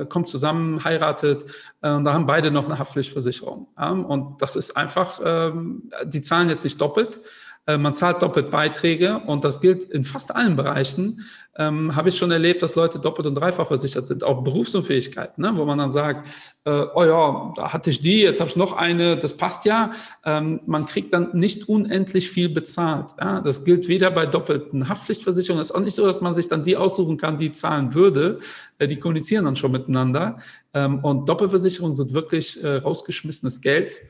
kommt 0.09 0.30
zusammen, 0.30 0.84
heiratet 0.84 1.43
und 1.82 2.03
da 2.03 2.14
haben 2.14 2.26
beide 2.26 2.51
noch 2.51 2.66
eine 2.66 2.80
Haftpflichtversicherung. 2.80 3.68
und 3.76 4.41
das 4.41 4.55
ist 4.55 4.78
einfach, 4.78 5.20
ähm, 5.24 5.91
die 6.05 6.22
zahlen 6.22 6.49
jetzt 6.49 6.64
nicht 6.64 6.80
doppelt, 6.80 7.20
man 7.68 7.93
zahlt 7.95 8.22
doppelt 8.22 8.49
Beiträge 8.49 9.22
und 9.28 9.43
das 9.43 9.62
gilt 9.62 9.84
in 9.84 10.03
fast 10.03 10.36
allen 10.36 10.55
Bereichen. 10.55 11.24
Ähm, 11.57 11.95
Habe 11.95 12.09
ich 12.09 12.18
schon 12.18 12.32
erlebt, 12.32 12.64
dass 12.64 12.76
Leute 12.76 12.97
doppelt 12.97 13.28
und 13.28 13.36
dreifach 13.36 13.68
versichert 13.68 14.07
sind, 14.07 14.24
auch 14.24 14.41
Berufsunfähigkeiten, 14.41 15.43
ne? 15.43 15.51
wo 15.53 15.66
man 15.66 15.80
dann 15.80 15.91
sagt, 15.91 16.28
äh, 16.64 16.86
oh 16.95 17.03
ja, 17.03 17.53
da 17.57 17.74
hatte 17.74 17.89
ich 17.89 17.99
die, 17.99 18.22
jetzt 18.22 18.39
habe 18.39 18.49
ich 18.49 18.55
noch 18.55 18.72
eine, 18.72 19.18
das 19.18 19.36
passt 19.36 19.66
ja. 19.66 19.91
Ähm, 20.24 20.62
man 20.66 20.86
kriegt 20.86 21.14
dann 21.14 21.30
nicht 21.34 21.68
unendlich 21.68 22.30
viel 22.30 22.47
bezahlt. 22.47 23.12
Ja? 23.20 23.41
Das 23.41 23.66
gilt 23.66 23.89
weder 23.89 24.12
bei 24.12 24.26
doppelten 24.26 24.88
Haftpflichtversicherungen, 24.88 25.62
es 25.62 25.72
ist 25.72 25.76
auch 25.76 25.82
nicht 25.82 25.95
so, 25.95 26.05
dass 26.05 26.22
man 26.22 26.36
sich 26.36 26.47
dann 26.47 26.64
die 26.64 26.78
aussuchen 26.78 27.18
kann, 27.18 27.38
die 27.38 27.51
zahlen 27.51 27.93
würde. 27.93 28.39
Äh, 28.80 28.88
die 28.88 28.95
kommunizieren 28.95 29.43
dann 29.43 29.57
schon 29.57 29.74
miteinander. 29.74 30.39
Ähm, 30.74 30.99
und 31.03 31.28
Doppelversicherungen 31.28 31.93
sind 31.93 32.14
wirklich 32.14 32.64
äh, 32.64 32.78
rausgeschmissenes 32.78 33.59
Geld. 33.59 34.01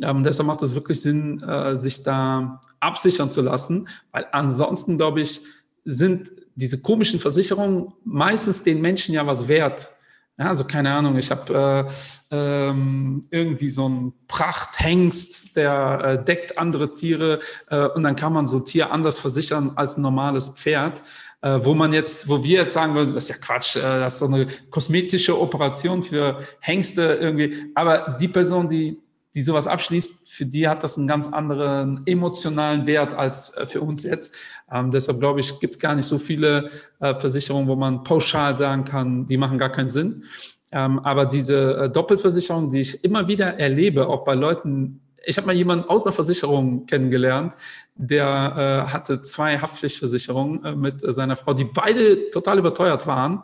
Ähm, 0.00 0.24
deshalb 0.24 0.46
macht 0.46 0.62
es 0.62 0.74
wirklich 0.74 1.00
Sinn, 1.00 1.42
äh, 1.42 1.76
sich 1.76 2.02
da 2.02 2.60
absichern 2.80 3.28
zu 3.28 3.42
lassen, 3.42 3.88
weil 4.12 4.26
ansonsten, 4.32 4.98
glaube 4.98 5.20
ich, 5.20 5.42
sind 5.84 6.32
diese 6.56 6.80
komischen 6.80 7.20
Versicherungen 7.20 7.92
meistens 8.04 8.62
den 8.62 8.80
Menschen 8.80 9.14
ja 9.14 9.26
was 9.26 9.48
wert. 9.48 9.90
Ja, 10.36 10.48
also 10.48 10.64
keine 10.64 10.92
Ahnung, 10.92 11.16
ich 11.16 11.30
habe 11.30 11.88
äh, 12.30 12.66
ähm, 12.68 13.26
irgendwie 13.30 13.68
so 13.68 13.86
einen 13.86 14.12
Prachthengst, 14.26 15.56
der 15.56 16.00
äh, 16.02 16.24
deckt 16.24 16.58
andere 16.58 16.94
Tiere 16.94 17.38
äh, 17.70 17.86
und 17.86 18.02
dann 18.02 18.16
kann 18.16 18.32
man 18.32 18.48
so 18.48 18.56
ein 18.56 18.64
Tier 18.64 18.90
anders 18.90 19.18
versichern 19.20 19.72
als 19.76 19.96
ein 19.96 20.02
normales 20.02 20.48
Pferd. 20.48 21.02
Äh, 21.40 21.62
wo 21.62 21.74
man 21.74 21.92
jetzt, 21.92 22.26
wo 22.26 22.42
wir 22.42 22.62
jetzt 22.62 22.72
sagen 22.72 22.94
würden, 22.94 23.14
das 23.14 23.24
ist 23.24 23.28
ja 23.28 23.36
Quatsch, 23.36 23.76
äh, 23.76 23.80
das 23.80 24.14
ist 24.14 24.20
so 24.20 24.24
eine 24.24 24.46
kosmetische 24.70 25.38
Operation 25.38 26.02
für 26.02 26.38
Hengste 26.60 27.02
irgendwie. 27.20 27.70
Aber 27.74 28.16
die 28.18 28.28
Person, 28.28 28.66
die 28.66 28.98
die 29.34 29.42
sowas 29.42 29.66
abschließt, 29.66 30.28
für 30.28 30.46
die 30.46 30.68
hat 30.68 30.84
das 30.84 30.96
einen 30.96 31.08
ganz 31.08 31.28
anderen 31.28 32.02
emotionalen 32.06 32.86
Wert 32.86 33.14
als 33.14 33.56
äh, 33.56 33.66
für 33.66 33.80
uns 33.80 34.02
jetzt. 34.04 34.34
Ähm, 34.70 34.90
deshalb 34.90 35.18
glaube 35.18 35.40
ich, 35.40 35.58
gibt 35.60 35.74
es 35.74 35.80
gar 35.80 35.94
nicht 35.94 36.06
so 36.06 36.18
viele 36.18 36.70
äh, 37.00 37.14
Versicherungen, 37.14 37.68
wo 37.68 37.76
man 37.76 38.04
pauschal 38.04 38.56
sagen 38.56 38.84
kann, 38.84 39.26
die 39.26 39.36
machen 39.36 39.58
gar 39.58 39.70
keinen 39.70 39.88
Sinn. 39.88 40.24
Ähm, 40.70 40.98
aber 41.00 41.24
diese 41.26 41.76
äh, 41.76 41.90
Doppelversicherung, 41.90 42.70
die 42.70 42.80
ich 42.80 43.04
immer 43.04 43.28
wieder 43.28 43.58
erlebe, 43.58 44.08
auch 44.08 44.24
bei 44.24 44.34
Leuten, 44.34 45.00
ich 45.26 45.36
habe 45.36 45.46
mal 45.46 45.54
jemanden 45.54 45.88
aus 45.88 46.04
einer 46.04 46.12
Versicherung 46.12 46.86
kennengelernt, 46.86 47.54
der 47.94 48.86
äh, 48.86 48.92
hatte 48.92 49.22
zwei 49.22 49.58
Haftpflichtversicherungen 49.58 50.64
äh, 50.64 50.76
mit 50.76 51.00
seiner 51.00 51.36
Frau, 51.36 51.54
die 51.54 51.64
beide 51.64 52.30
total 52.30 52.58
überteuert 52.58 53.06
waren. 53.06 53.42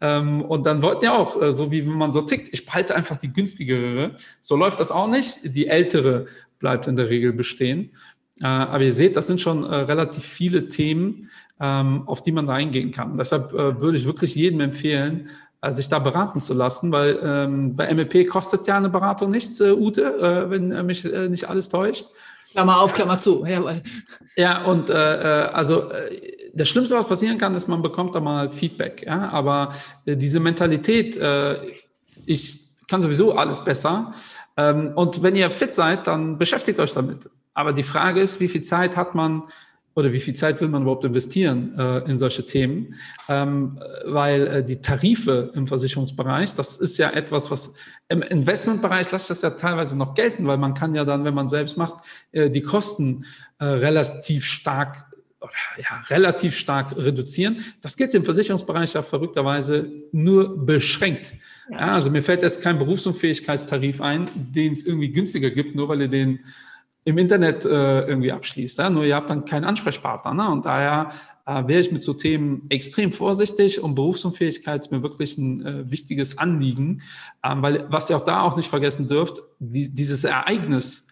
Ähm, 0.00 0.42
und 0.42 0.64
dann 0.64 0.82
wollten 0.82 1.04
ja 1.04 1.16
auch, 1.16 1.40
äh, 1.40 1.52
so 1.52 1.70
wie 1.70 1.82
man 1.82 2.12
so 2.12 2.22
tickt, 2.22 2.48
ich 2.52 2.64
behalte 2.64 2.94
einfach 2.94 3.18
die 3.18 3.32
günstigere. 3.32 4.16
So 4.40 4.56
läuft 4.56 4.80
das 4.80 4.90
auch 4.90 5.08
nicht. 5.08 5.40
Die 5.44 5.66
ältere 5.66 6.26
bleibt 6.58 6.86
in 6.86 6.96
der 6.96 7.10
Regel 7.10 7.32
bestehen. 7.32 7.90
Äh, 8.40 8.46
aber 8.46 8.84
ihr 8.84 8.92
seht, 8.92 9.16
das 9.16 9.26
sind 9.26 9.40
schon 9.40 9.64
äh, 9.64 9.74
relativ 9.74 10.24
viele 10.24 10.68
Themen, 10.68 11.28
ähm, 11.60 12.08
auf 12.08 12.22
die 12.22 12.32
man 12.32 12.46
da 12.46 12.54
eingehen 12.54 12.90
kann. 12.90 13.18
Deshalb 13.18 13.52
würde 13.52 13.98
ich 13.98 14.06
wirklich 14.06 14.34
jedem 14.34 14.60
empfehlen, 14.60 15.28
sich 15.68 15.88
da 15.88 15.98
beraten 15.98 16.40
zu 16.40 16.54
lassen, 16.54 16.90
weil 16.92 17.18
ähm, 17.22 17.76
bei 17.76 17.92
MLP 17.92 18.28
kostet 18.28 18.66
ja 18.66 18.76
eine 18.76 18.88
Beratung 18.88 19.30
nichts, 19.30 19.60
Ute, 19.60 20.46
wenn 20.48 20.86
mich 20.86 21.04
nicht 21.04 21.48
alles 21.48 21.68
täuscht. 21.68 22.06
Klammer 22.52 22.80
auf, 22.80 22.94
Klammer 22.94 23.18
zu. 23.18 23.44
Jawohl. 23.44 23.82
Ja, 24.36 24.64
und 24.64 24.90
äh, 24.90 24.94
also 24.94 25.90
das 26.54 26.68
Schlimmste, 26.68 26.96
was 26.96 27.06
passieren 27.06 27.38
kann, 27.38 27.54
ist, 27.54 27.68
man 27.68 27.82
bekommt 27.82 28.14
da 28.14 28.20
mal 28.20 28.50
Feedback. 28.50 29.04
Ja? 29.06 29.30
Aber 29.30 29.74
äh, 30.04 30.16
diese 30.16 30.40
Mentalität, 30.40 31.16
äh, 31.16 31.58
ich 32.26 32.60
kann 32.88 33.02
sowieso 33.02 33.32
alles 33.32 33.62
besser, 33.62 34.12
Ähm, 34.56 34.92
und 34.94 35.22
wenn 35.22 35.36
ihr 35.36 35.50
fit 35.50 35.72
seid, 35.72 36.06
dann 36.06 36.36
beschäftigt 36.36 36.80
euch 36.80 36.92
damit. 36.92 37.30
Aber 37.54 37.72
die 37.72 37.84
Frage 37.84 38.20
ist, 38.20 38.40
wie 38.40 38.48
viel 38.48 38.62
Zeit 38.62 38.96
hat 38.96 39.14
man 39.14 39.44
oder 39.94 40.12
wie 40.12 40.20
viel 40.20 40.34
Zeit 40.34 40.60
will 40.60 40.68
man 40.68 40.82
überhaupt 40.82 41.04
investieren 41.04 41.74
äh, 41.78 41.98
in 42.10 42.16
solche 42.16 42.46
Themen? 42.46 42.94
Ähm, 43.28 43.78
weil 44.04 44.46
äh, 44.46 44.64
die 44.64 44.80
Tarife 44.80 45.50
im 45.54 45.66
Versicherungsbereich, 45.66 46.54
das 46.54 46.76
ist 46.76 46.98
ja 46.98 47.10
etwas, 47.10 47.50
was 47.50 47.74
im 48.08 48.22
Investmentbereich 48.22 49.10
lässt 49.10 49.30
das 49.30 49.42
ja 49.42 49.50
teilweise 49.50 49.96
noch 49.96 50.14
gelten, 50.14 50.46
weil 50.46 50.58
man 50.58 50.74
kann 50.74 50.94
ja 50.94 51.04
dann, 51.04 51.24
wenn 51.24 51.34
man 51.34 51.48
selbst 51.48 51.76
macht, 51.76 52.04
äh, 52.32 52.50
die 52.50 52.62
Kosten 52.62 53.24
äh, 53.58 53.64
relativ 53.64 54.44
stark 54.44 55.06
oder 55.40 55.52
ja, 55.78 56.04
relativ 56.08 56.56
stark 56.56 56.96
reduzieren. 56.96 57.64
Das 57.80 57.96
gilt 57.96 58.14
im 58.14 58.24
Versicherungsbereich 58.24 58.92
ja 58.92 59.02
verrückterweise 59.02 59.90
nur 60.12 60.66
beschränkt. 60.66 61.32
Ja, 61.70 61.92
also 61.92 62.10
mir 62.10 62.22
fällt 62.22 62.42
jetzt 62.42 62.62
kein 62.62 62.78
Berufsunfähigkeitstarif 62.78 64.00
ein, 64.00 64.26
den 64.34 64.72
es 64.72 64.84
irgendwie 64.84 65.10
günstiger 65.10 65.50
gibt, 65.50 65.74
nur 65.74 65.88
weil 65.88 66.02
ihr 66.02 66.08
den 66.08 66.40
im 67.04 67.18
Internet 67.18 67.64
äh, 67.64 68.02
irgendwie 68.02 68.32
abschließt. 68.32 68.78
Ja? 68.78 68.90
Nur 68.90 69.04
ihr 69.04 69.16
habt 69.16 69.30
dann 69.30 69.44
keinen 69.44 69.64
Ansprechpartner. 69.64 70.34
Ne? 70.34 70.48
Und 70.50 70.66
daher 70.66 71.10
äh, 71.46 71.66
wäre 71.66 71.80
ich 71.80 71.92
mit 71.92 72.02
so 72.02 72.12
Themen 72.12 72.66
extrem 72.68 73.12
vorsichtig 73.12 73.82
und 73.82 73.94
Berufsunfähigkeit 73.94 74.82
ist 74.82 74.92
mir 74.92 75.02
wirklich 75.02 75.38
ein 75.38 75.64
äh, 75.64 75.90
wichtiges 75.90 76.38
Anliegen, 76.38 77.02
ähm, 77.42 77.62
weil 77.62 77.86
was 77.90 78.10
ihr 78.10 78.16
auch 78.16 78.24
da 78.24 78.42
auch 78.42 78.56
nicht 78.56 78.68
vergessen 78.68 79.08
dürft, 79.08 79.42
die, 79.58 79.88
dieses 79.88 80.24
Ereignis 80.24 81.06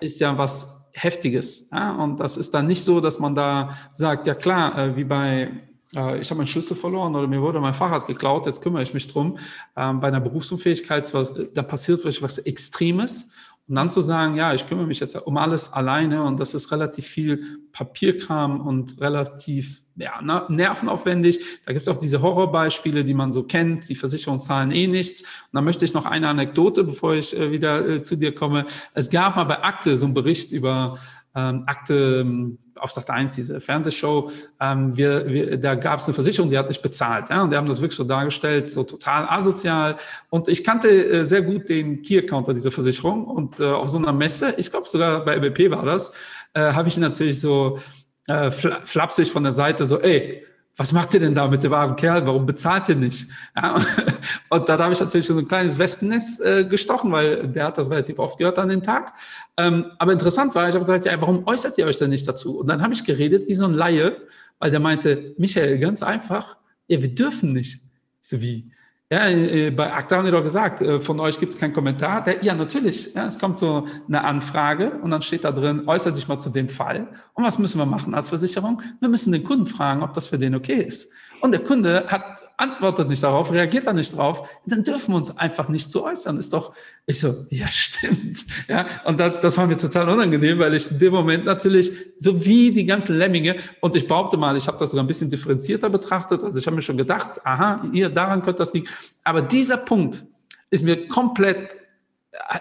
ist 0.00 0.20
ja 0.20 0.36
was 0.38 0.84
Heftiges. 0.92 1.68
Ja? 1.70 1.94
Und 1.96 2.18
das 2.18 2.38
ist 2.38 2.54
dann 2.54 2.66
nicht 2.66 2.82
so, 2.82 3.00
dass 3.00 3.18
man 3.18 3.34
da 3.34 3.76
sagt, 3.92 4.26
ja 4.26 4.34
klar, 4.34 4.78
äh, 4.78 4.96
wie 4.96 5.04
bei 5.04 5.50
äh, 5.94 6.18
ich 6.18 6.30
habe 6.30 6.38
meinen 6.38 6.46
Schlüssel 6.46 6.76
verloren 6.76 7.14
oder 7.14 7.26
mir 7.26 7.40
wurde 7.40 7.60
mein 7.60 7.74
Fahrrad 7.74 8.06
geklaut, 8.06 8.46
jetzt 8.46 8.62
kümmere 8.62 8.82
ich 8.82 8.94
mich 8.94 9.06
drum. 9.06 9.38
Ähm, 9.76 10.00
bei 10.00 10.08
einer 10.08 10.20
Berufsunfähigkeit, 10.20 11.12
da 11.54 11.62
passiert 11.62 11.98
wirklich 11.98 12.22
was 12.22 12.38
Extremes 12.38 13.28
und 13.68 13.74
dann 13.74 13.90
zu 13.90 14.00
sagen, 14.00 14.36
ja, 14.36 14.54
ich 14.54 14.66
kümmere 14.66 14.86
mich 14.86 15.00
jetzt 15.00 15.16
um 15.16 15.36
alles 15.36 15.72
alleine 15.72 16.22
und 16.22 16.38
das 16.38 16.54
ist 16.54 16.70
relativ 16.70 17.06
viel 17.06 17.58
Papierkram 17.72 18.60
und 18.60 19.00
relativ 19.00 19.82
ja, 19.96 20.20
nervenaufwendig. 20.48 21.40
Da 21.64 21.72
gibt 21.72 21.82
es 21.82 21.88
auch 21.88 21.96
diese 21.96 22.22
Horrorbeispiele, 22.22 23.02
die 23.02 23.14
man 23.14 23.32
so 23.32 23.42
kennt. 23.42 23.88
Die 23.88 23.94
Versicherungen 23.94 24.40
zahlen 24.40 24.70
eh 24.70 24.86
nichts. 24.86 25.22
Und 25.22 25.28
dann 25.52 25.64
möchte 25.64 25.84
ich 25.84 25.94
noch 25.94 26.04
eine 26.04 26.28
Anekdote, 26.28 26.84
bevor 26.84 27.14
ich 27.14 27.36
äh, 27.36 27.50
wieder 27.50 27.88
äh, 27.88 28.02
zu 28.02 28.16
dir 28.16 28.34
komme. 28.34 28.66
Es 28.94 29.10
gab 29.10 29.36
mal 29.36 29.44
bei 29.44 29.62
Akte 29.62 29.96
so 29.96 30.04
einen 30.04 30.14
Bericht 30.14 30.52
über 30.52 30.98
ähm, 31.34 31.64
Akte 31.66 32.20
ähm, 32.20 32.58
auf 32.78 32.90
Sat 32.90 33.10
1, 33.10 33.34
diese 33.34 33.60
Fernsehshow, 33.60 34.30
ähm, 34.60 34.96
wir, 34.96 35.26
wir, 35.26 35.56
da 35.58 35.74
gab 35.74 36.00
es 36.00 36.06
eine 36.06 36.14
Versicherung, 36.14 36.50
die 36.50 36.58
hat 36.58 36.68
nicht 36.68 36.82
bezahlt. 36.82 37.30
Ja? 37.30 37.42
Und 37.42 37.50
die 37.50 37.56
haben 37.56 37.66
das 37.66 37.80
wirklich 37.80 37.96
so 37.96 38.04
dargestellt, 38.04 38.70
so 38.70 38.84
total 38.84 39.28
asozial. 39.28 39.96
Und 40.30 40.48
ich 40.48 40.64
kannte 40.64 40.88
äh, 40.88 41.24
sehr 41.24 41.42
gut 41.42 41.68
den 41.68 42.02
Key-Counter 42.02 42.54
dieser 42.54 42.70
Versicherung. 42.70 43.24
Und 43.24 43.60
äh, 43.60 43.64
auf 43.64 43.88
so 43.88 43.98
einer 43.98 44.12
Messe, 44.12 44.54
ich 44.56 44.70
glaube 44.70 44.88
sogar 44.88 45.24
bei 45.24 45.34
LBP 45.36 45.70
war 45.70 45.84
das, 45.84 46.12
äh, 46.54 46.72
habe 46.72 46.88
ich 46.88 46.96
natürlich 46.96 47.40
so 47.40 47.78
äh, 48.26 48.50
flapsig 48.50 49.30
von 49.30 49.42
der 49.42 49.52
Seite 49.52 49.84
so, 49.84 50.00
ey, 50.00 50.44
was 50.76 50.92
macht 50.92 51.14
ihr 51.14 51.20
denn 51.20 51.34
da 51.34 51.48
mit 51.48 51.62
dem 51.62 51.72
armen 51.72 51.96
Kerl? 51.96 52.26
Warum 52.26 52.44
bezahlt 52.44 52.88
ihr 52.88 52.96
nicht? 52.96 53.28
Ja, 53.56 53.76
und 54.50 54.68
da 54.68 54.78
habe 54.78 54.92
ich 54.92 55.00
natürlich 55.00 55.26
so 55.26 55.36
ein 55.36 55.48
kleines 55.48 55.78
Wespennest 55.78 56.40
äh, 56.42 56.64
gestochen, 56.64 57.10
weil 57.12 57.48
der 57.48 57.64
hat 57.64 57.78
das 57.78 57.90
relativ 57.90 58.18
oft 58.18 58.38
gehört 58.38 58.58
an 58.58 58.68
den 58.68 58.82
Tag. 58.82 59.14
Ähm, 59.56 59.86
aber 59.98 60.12
interessant 60.12 60.54
war, 60.54 60.68
ich 60.68 60.74
habe 60.74 60.84
gesagt, 60.84 61.06
ja, 61.06 61.18
warum 61.20 61.46
äußert 61.46 61.78
ihr 61.78 61.86
euch 61.86 61.96
denn 61.96 62.10
nicht 62.10 62.28
dazu? 62.28 62.58
Und 62.58 62.66
dann 62.66 62.82
habe 62.82 62.92
ich 62.92 63.04
geredet 63.04 63.48
wie 63.48 63.54
so 63.54 63.64
ein 63.64 63.72
Laie, 63.72 64.16
weil 64.58 64.70
der 64.70 64.80
meinte, 64.80 65.34
Michael, 65.38 65.78
ganz 65.78 66.02
einfach, 66.02 66.56
ja, 66.88 67.00
wir 67.00 67.14
dürfen 67.14 67.52
nicht. 67.52 67.80
so 68.20 68.40
wie, 68.40 68.70
ja, 69.10 69.28
äh, 69.28 69.70
bei 69.70 69.92
ACTA 69.92 70.16
haben 70.16 70.24
die 70.24 70.32
doch 70.32 70.42
gesagt, 70.42 70.80
äh, 70.80 71.00
von 71.00 71.20
euch 71.20 71.38
gibt 71.38 71.54
es 71.54 71.60
keinen 71.60 71.72
Kommentar. 71.72 72.24
Der, 72.24 72.42
ja, 72.42 72.54
natürlich. 72.54 73.14
Ja, 73.14 73.26
es 73.26 73.38
kommt 73.38 73.60
so 73.60 73.86
eine 74.08 74.24
Anfrage 74.24 74.98
und 75.00 75.10
dann 75.12 75.22
steht 75.22 75.44
da 75.44 75.52
drin, 75.52 75.84
äußere 75.86 76.12
dich 76.12 76.26
mal 76.26 76.40
zu 76.40 76.50
dem 76.50 76.68
Fall. 76.68 77.06
Und 77.34 77.44
was 77.44 77.58
müssen 77.58 77.78
wir 77.78 77.86
machen 77.86 78.14
als 78.14 78.28
Versicherung? 78.28 78.82
Wir 79.00 79.08
müssen 79.08 79.30
den 79.30 79.44
Kunden 79.44 79.66
fragen, 79.66 80.02
ob 80.02 80.12
das 80.14 80.26
für 80.26 80.38
den 80.38 80.56
okay 80.56 80.82
ist. 80.82 81.08
Und 81.40 81.52
der 81.52 81.62
Kunde 81.62 82.06
hat 82.08 82.42
antwortet 82.58 83.08
nicht 83.08 83.22
darauf, 83.22 83.52
reagiert 83.52 83.86
da 83.86 83.92
nicht 83.92 84.16
drauf, 84.16 84.48
dann 84.64 84.82
dürfen 84.82 85.12
wir 85.12 85.16
uns 85.16 85.36
einfach 85.36 85.68
nicht 85.68 85.90
zu 85.90 86.02
äußern. 86.02 86.38
Ist 86.38 86.52
doch, 86.52 86.72
ich 87.06 87.20
so, 87.20 87.34
ja, 87.50 87.68
stimmt. 87.70 88.44
Ja, 88.68 88.86
und 89.04 89.20
das, 89.20 89.34
das 89.42 89.56
war 89.58 89.66
mir 89.66 89.76
total 89.76 90.08
unangenehm, 90.08 90.58
weil 90.58 90.74
ich 90.74 90.90
in 90.90 90.98
dem 90.98 91.12
Moment 91.12 91.44
natürlich, 91.44 91.92
so 92.18 92.44
wie 92.44 92.72
die 92.72 92.86
ganzen 92.86 93.18
Lemminge, 93.18 93.56
und 93.80 93.94
ich 93.96 94.06
behaupte 94.06 94.36
mal, 94.36 94.56
ich 94.56 94.66
habe 94.66 94.78
das 94.78 94.90
sogar 94.90 95.04
ein 95.04 95.08
bisschen 95.08 95.30
differenzierter 95.30 95.90
betrachtet. 95.90 96.42
Also 96.42 96.58
ich 96.58 96.66
habe 96.66 96.76
mir 96.76 96.82
schon 96.82 96.96
gedacht, 96.96 97.44
aha, 97.44 97.84
ihr, 97.92 98.08
daran 98.08 98.42
könnte 98.42 98.58
das 98.58 98.72
liegen. 98.72 98.88
Aber 99.24 99.42
dieser 99.42 99.76
Punkt 99.76 100.24
ist 100.70 100.82
mir 100.82 101.08
komplett 101.08 101.80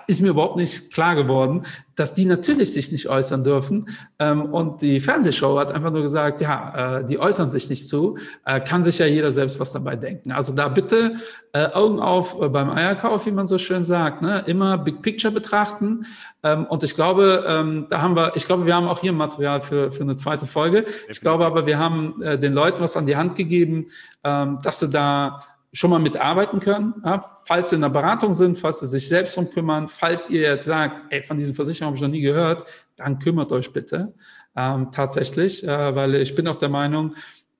ist 0.08 0.22
mir 0.22 0.30
überhaupt 0.30 0.56
nicht 0.58 0.94
klar 0.94 1.16
geworden, 1.16 1.66
dass 1.96 2.14
die 2.14 2.26
natürlich 2.26 2.74
sich 2.74 2.92
nicht 2.92 3.08
äußern 3.08 3.44
dürfen. 3.44 3.88
Ähm, 4.20 4.54
und 4.54 4.82
die 4.82 5.00
Fernsehshow 5.00 5.58
hat 5.58 5.72
einfach 5.72 5.92
nur 5.92 6.02
gesagt, 6.02 6.42
ja, 6.42 7.00
äh, 7.00 7.06
die 7.06 7.20
äußern 7.20 7.50
sich 7.50 7.70
nicht 7.70 7.88
zu, 7.88 8.18
äh, 8.46 8.60
kann 8.60 8.84
sich 8.84 9.00
ja 9.00 9.06
jeder 9.06 9.32
selbst 9.32 9.60
was 9.60 9.72
dabei 9.72 9.96
denken. 9.96 10.32
Also 10.32 10.54
da 10.54 10.68
bitte 10.68 11.16
äh, 11.54 11.68
Augen 11.68 12.00
auf 12.00 12.38
beim 12.52 12.70
Eierkauf, 12.70 13.26
wie 13.26 13.32
man 13.32 13.48
so 13.48 13.58
schön 13.58 13.86
sagt, 13.86 14.22
ne? 14.22 14.44
immer 14.46 14.78
Big 14.78 15.02
Picture 15.02 15.34
betrachten. 15.34 16.06
Ähm, 16.44 16.66
und 16.66 16.84
ich 16.84 16.96
glaube, 16.96 17.46
ähm, 17.48 17.88
da 17.90 18.02
haben 18.02 18.16
wir, 18.16 18.36
ich 18.36 18.46
glaube, 18.46 18.66
wir 18.66 18.76
haben 18.76 18.88
auch 18.88 19.00
hier 19.00 19.14
Material 19.14 19.62
für, 19.62 19.92
für 19.92 20.04
eine 20.04 20.16
zweite 20.16 20.48
Folge. 20.48 20.86
Ich 21.08 21.22
glaube 21.22 21.46
aber, 21.46 21.66
wir 21.66 21.80
haben 21.80 22.16
den 22.20 22.54
Leuten 22.54 22.82
was 22.82 22.98
an 22.98 23.06
die 23.06 23.16
Hand 23.16 23.36
gegeben, 23.36 23.88
dass 24.22 24.80
sie 24.80 24.90
da 24.90 25.40
schon 25.76 25.90
mal 25.90 26.00
mitarbeiten 26.00 26.62
können, 26.62 26.94
ja, 27.04 27.40
falls 27.44 27.70
Sie 27.70 27.76
in 27.76 27.82
der 27.82 27.90
Beratung 27.90 28.32
sind, 28.32 28.58
falls 28.58 28.80
Sie 28.80 28.88
sich 28.88 29.10
selbst 29.10 29.36
darum 29.36 29.50
kümmern, 29.52 29.90
falls 29.90 30.30
ihr 30.30 30.42
jetzt 30.42 30.66
sagt, 30.66 31.12
ey, 31.12 31.22
von 31.22 31.38
diesen 31.38 31.54
Versicherungen 31.54 31.90
habe 31.90 31.98
ich 31.98 32.02
noch 32.02 32.10
nie 32.10 32.22
gehört, 32.22 32.64
dann 32.96 33.20
kümmert 33.20 33.52
euch 33.52 33.74
bitte 33.74 34.14
ähm, 34.56 34.90
tatsächlich, 34.94 35.68
äh, 35.68 35.96
weil 35.96 36.16
ich 36.16 36.34
bin 36.34 36.48
auch 36.48 36.56
der 36.56 36.70
Meinung, 36.70 37.16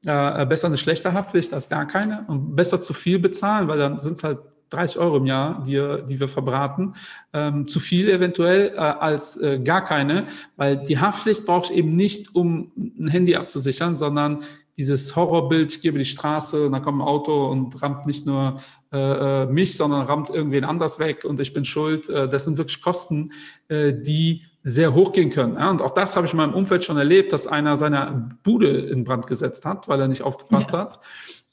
äh, 0.06 0.46
besser 0.46 0.68
eine 0.68 0.78
schlechte 0.78 1.12
Haftpflicht 1.12 1.54
als 1.54 1.68
gar 1.68 1.86
keine 1.88 2.24
und 2.28 2.56
besser 2.56 2.80
zu 2.80 2.94
viel 2.94 3.20
bezahlen, 3.20 3.68
weil 3.68 3.80
dann 3.80 4.00
sind 4.00 4.14
es 4.14 4.24
halt 4.24 4.40
30 4.70 4.98
Euro 5.00 5.18
im 5.18 5.26
Jahr, 5.26 5.64
die, 5.64 5.82
die 6.10 6.20
wir 6.20 6.28
verbraten, 6.28 6.96
ähm, 7.34 7.68
zu 7.68 7.80
viel 7.80 8.10
eventuell 8.10 8.74
äh, 8.76 8.78
als 8.78 9.38
äh, 9.38 9.60
gar 9.60 9.84
keine, 9.84 10.26
weil 10.56 10.78
die 10.78 11.00
Haftpflicht 11.00 11.46
brauche 11.46 11.72
ich 11.72 11.78
eben 11.78 11.96
nicht, 11.96 12.36
um 12.36 12.72
ein 12.76 13.08
Handy 13.08 13.36
abzusichern, 13.36 13.98
sondern 13.98 14.44
dieses 14.78 15.16
Horrorbild, 15.16 15.74
ich 15.74 15.82
gehe 15.82 15.90
über 15.90 16.00
die 16.00 16.06
Straße 16.06 16.66
und 16.66 16.74
dann 16.74 16.82
kommt 16.82 17.00
ein 17.00 17.08
Auto 17.08 17.48
und 17.48 17.82
rammt 17.82 18.06
nicht 18.06 18.26
nur 18.26 18.60
äh, 18.92 19.44
äh, 19.44 19.46
mich, 19.46 19.78
sondern 19.78 20.06
rammt 20.06 20.30
irgendwen 20.30 20.66
anders 20.66 21.00
weg 21.00 21.24
und 21.24 21.40
ich 21.40 21.54
bin 21.54 21.64
schuld. 21.64 22.10
Äh, 22.10 22.28
das 22.28 22.44
sind 22.44 22.58
wirklich 22.58 22.82
Kosten, 22.82 23.32
äh, 23.70 23.94
die 23.94 24.44
sehr 24.64 24.94
hoch 24.94 25.12
gehen 25.12 25.30
können. 25.30 25.56
Ja, 25.56 25.70
und 25.70 25.82
auch 25.82 25.92
das 25.92 26.16
habe 26.16 26.26
ich 26.26 26.34
in 26.34 26.38
meinem 26.38 26.54
Umfeld 26.54 26.84
schon 26.84 26.98
erlebt, 26.98 27.32
dass 27.32 27.46
einer 27.46 27.78
seine 27.78 28.38
Bude 28.44 28.70
in 28.70 29.04
Brand 29.04 29.28
gesetzt 29.28 29.64
hat, 29.64 29.88
weil 29.88 30.02
er 30.02 30.08
nicht 30.08 30.24
aufgepasst 30.24 30.72
ja. 30.72 30.80
hat. 30.80 31.00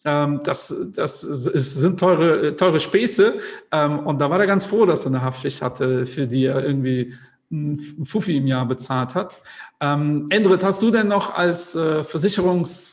Ähm, 0.05 0.41
das, 0.45 0.75
das 0.95 1.21
sind 1.21 2.01
teure, 2.01 2.57
teure 2.57 2.81
Späße. 2.81 3.39
Ähm, 3.71 4.01
und 4.01 4.21
da 4.21 4.31
war 4.31 4.41
er 4.41 4.47
ganz 4.47 4.65
froh, 4.65 4.87
dass 4.87 5.05
er 5.05 5.09
eine 5.09 5.23
Haftpflicht 5.23 5.63
hatte, 5.63 6.07
für 6.07 6.27
die 6.27 6.47
er 6.47 6.65
irgendwie 6.65 7.15
ein 7.51 8.05
Fuffi 8.05 8.39
im 8.39 8.47
Jahr 8.47 8.67
bezahlt 8.67 9.15
hat. 9.15 9.43
Ähm, 9.81 10.27
Endrit, 10.31 10.65
hast 10.65 10.81
du 10.83 10.91
denn 10.91 11.09
noch 11.09 11.35
als 11.35 11.75
äh, 11.75 12.01
Versicherungs- 12.01 12.93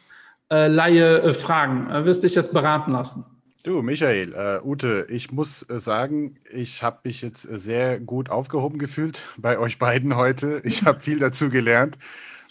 äh, 0.49 1.33
fragen. 1.33 1.89
Äh, 1.89 2.05
wirst 2.05 2.23
dich 2.23 2.35
jetzt 2.35 2.53
beraten 2.53 2.91
lassen. 2.91 3.25
Du, 3.63 3.81
Michael, 3.81 4.33
äh, 4.33 4.65
Ute, 4.65 5.05
ich 5.09 5.31
muss 5.31 5.65
sagen, 5.69 6.37
ich 6.49 6.81
habe 6.81 6.99
mich 7.03 7.21
jetzt 7.21 7.43
sehr 7.43 7.99
gut 7.99 8.29
aufgehoben 8.29 8.79
gefühlt 8.79 9.21
bei 9.37 9.59
euch 9.59 9.77
beiden 9.79 10.15
heute. 10.15 10.61
Ich 10.63 10.85
habe 10.85 10.99
viel 11.01 11.19
dazu 11.19 11.49
gelernt 11.49 11.97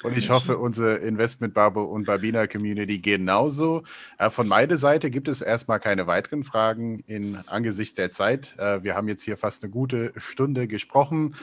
und 0.02 0.16
ich 0.16 0.30
hoffe, 0.30 0.58
unsere 0.58 0.96
Investment 0.96 1.54
Babo 1.54 1.82
und 1.82 2.04
Babina 2.04 2.46
Community 2.46 2.98
genauso. 2.98 3.82
Äh, 4.18 4.30
von 4.30 4.46
meiner 4.46 4.76
Seite 4.76 5.10
gibt 5.10 5.26
es 5.28 5.42
erstmal 5.42 5.80
keine 5.80 6.06
weiteren 6.06 6.44
Fragen 6.44 7.00
in 7.06 7.36
angesichts 7.48 7.94
der 7.94 8.10
Zeit. 8.10 8.56
Äh, 8.58 8.82
wir 8.84 8.94
haben 8.94 9.08
jetzt 9.08 9.24
hier 9.24 9.36
fast 9.36 9.64
eine 9.64 9.72
gute 9.72 10.12
Stunde 10.16 10.68
gesprochen. 10.68 11.34